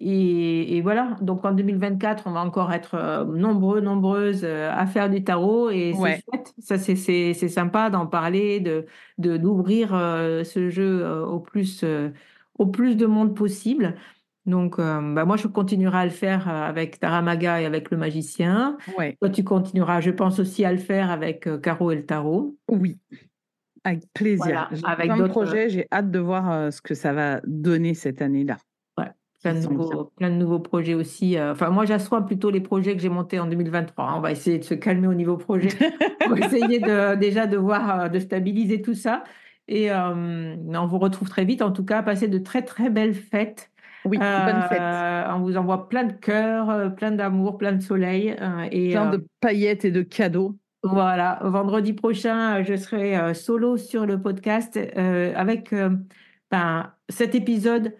et, 0.00 0.76
et, 0.76 0.80
voilà, 0.80 1.16
donc 1.20 1.44
en 1.44 1.52
2024, 1.52 2.24
on 2.26 2.32
va 2.32 2.40
encore 2.40 2.72
être 2.72 2.94
euh, 2.94 3.24
nombreux, 3.24 3.80
nombreuses 3.80 4.42
euh, 4.44 4.70
à 4.72 4.86
faire 4.86 5.08
du 5.08 5.22
tarot 5.22 5.70
et 5.70 5.92
c'est 5.94 6.20
chouette. 6.22 6.54
Ça, 6.58 6.78
c'est 6.78 7.48
sympa 7.48 7.90
d'en 7.90 8.06
parler, 8.06 8.60
de 8.60 8.86
d'ouvrir 9.18 9.90
ce 9.90 10.68
jeu 10.70 11.06
au 11.24 11.38
plus, 11.38 11.84
au 12.58 12.66
plus 12.66 12.96
de 12.96 13.06
monde 13.06 13.36
possible. 13.36 13.94
Donc, 14.44 14.78
bah 14.78 15.24
moi, 15.24 15.36
je 15.36 15.46
continuerai 15.46 15.98
à 15.98 16.04
le 16.04 16.10
faire 16.10 16.48
avec 16.48 16.98
Taramaga 16.98 17.60
et 17.60 17.64
avec 17.64 17.92
le 17.92 17.96
magicien. 17.96 18.76
Ouais. 18.98 19.16
Toi, 19.20 19.30
tu 19.30 19.44
continueras, 19.44 20.00
je 20.00 20.10
pense 20.10 20.40
aussi 20.40 20.64
à 20.64 20.72
le 20.72 20.78
faire 20.78 21.12
avec 21.12 21.48
Caro 21.62 21.92
et 21.92 21.96
le 21.96 22.04
tarot. 22.04 22.56
Oui. 22.68 22.98
Avec 23.84 24.02
plaisir. 24.14 24.70
avec 24.84 25.06
plein 25.06 25.16
de 25.16 25.28
projets, 25.28 25.68
j'ai 25.68 25.86
hâte 25.92 26.10
de 26.10 26.18
voir 26.18 26.50
euh, 26.50 26.70
ce 26.70 26.80
que 26.80 26.94
ça 26.94 27.12
va 27.12 27.40
donner 27.44 27.94
cette 27.94 28.22
année-là. 28.22 28.58
Ouais, 28.96 29.10
plein, 29.42 29.54
de 29.54 30.34
nouveaux, 30.34 30.60
projets 30.60 30.94
aussi. 30.94 31.36
Euh, 31.36 31.52
enfin, 31.52 31.70
moi, 31.70 31.84
j'assois 31.84 32.24
plutôt 32.24 32.50
les 32.50 32.60
projets 32.60 32.94
que 32.94 33.02
j'ai 33.02 33.08
montés 33.08 33.40
en 33.40 33.46
2023. 33.46 34.14
On 34.16 34.20
va 34.20 34.30
essayer 34.30 34.58
de 34.58 34.64
se 34.64 34.74
calmer 34.74 35.08
au 35.08 35.14
niveau 35.14 35.36
projet. 35.36 35.70
on 36.26 36.34
va 36.34 36.46
essayer 36.46 36.78
de, 36.78 37.16
déjà 37.16 37.46
de 37.46 37.56
voir, 37.56 38.00
euh, 38.00 38.08
de 38.08 38.20
stabiliser 38.20 38.82
tout 38.82 38.94
ça. 38.94 39.24
Et 39.68 39.90
on 39.92 40.86
vous 40.86 40.98
retrouve 40.98 41.28
très 41.28 41.44
vite. 41.44 41.62
En 41.62 41.70
tout 41.70 41.84
cas, 41.84 42.02
passez 42.02 42.28
de 42.28 42.38
très, 42.38 42.62
très 42.62 42.90
belles 42.90 43.14
fêtes. 43.14 43.70
Oui, 44.04 44.18
bonne 44.18 44.62
fête. 44.68 44.82
On 45.30 45.40
vous 45.40 45.56
envoie 45.56 45.88
plein 45.88 46.04
de 46.04 46.12
cœur, 46.12 46.94
plein 46.96 47.12
d'amour, 47.12 47.58
plein 47.58 47.72
de 47.72 47.80
soleil. 47.80 48.36
et, 48.70 48.90
plein 48.90 49.10
de 49.10 49.26
paillettes 49.40 49.84
et 49.84 49.92
de 49.92 50.02
cadeaux. 50.02 50.56
Voilà, 50.84 51.38
vendredi 51.44 51.92
prochain, 51.92 52.64
je 52.64 52.74
serai 52.74 53.16
euh, 53.16 53.34
solo 53.34 53.76
sur 53.76 54.04
le 54.04 54.20
podcast 54.20 54.76
euh, 54.76 55.32
avec 55.36 55.72
euh, 55.72 55.90
ben, 56.50 56.92
cet 57.08 57.36
épisode 57.36 57.96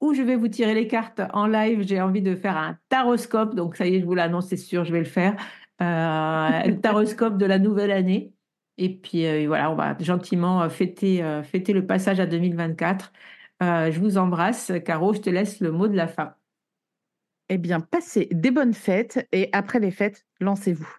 où 0.00 0.14
je 0.14 0.22
vais 0.22 0.36
vous 0.36 0.48
tirer 0.48 0.74
les 0.74 0.88
cartes 0.88 1.20
en 1.34 1.46
live. 1.46 1.86
J'ai 1.86 2.00
envie 2.00 2.22
de 2.22 2.34
faire 2.34 2.56
un 2.56 2.78
taroscope, 2.88 3.54
donc 3.54 3.76
ça 3.76 3.86
y 3.86 3.96
est, 3.96 4.00
je 4.00 4.06
vous 4.06 4.14
l'annonce, 4.14 4.48
c'est 4.48 4.56
sûr, 4.56 4.84
je 4.84 4.92
vais 4.92 5.00
le 5.00 5.04
faire. 5.04 5.36
un 5.78 6.72
taroscope 6.82 7.36
de 7.36 7.44
la 7.46 7.58
nouvelle 7.58 7.90
année. 7.90 8.32
Et 8.78 8.88
puis 8.96 9.46
voilà, 9.46 9.70
on 9.70 9.74
va 9.76 9.96
gentiment 10.00 10.68
fêter 10.70 11.22
le 11.22 11.86
passage 11.86 12.18
à 12.18 12.26
2024. 12.26 13.12
je 13.60 14.00
vous 14.00 14.18
embrasse. 14.18 14.72
Caro, 14.84 15.12
je 15.12 15.20
te 15.20 15.30
laisse 15.30 15.60
le 15.60 15.70
mot 15.70 15.86
de 15.86 15.96
la 15.96 16.08
fin. 16.08 16.34
Eh 17.48 17.58
bien, 17.58 17.80
passez 17.80 18.28
des 18.32 18.50
bonnes 18.50 18.74
fêtes 18.74 19.28
et 19.32 19.50
après 19.52 19.78
les 19.80 19.90
fêtes, 19.90 20.26
lancez-vous. 20.40 20.98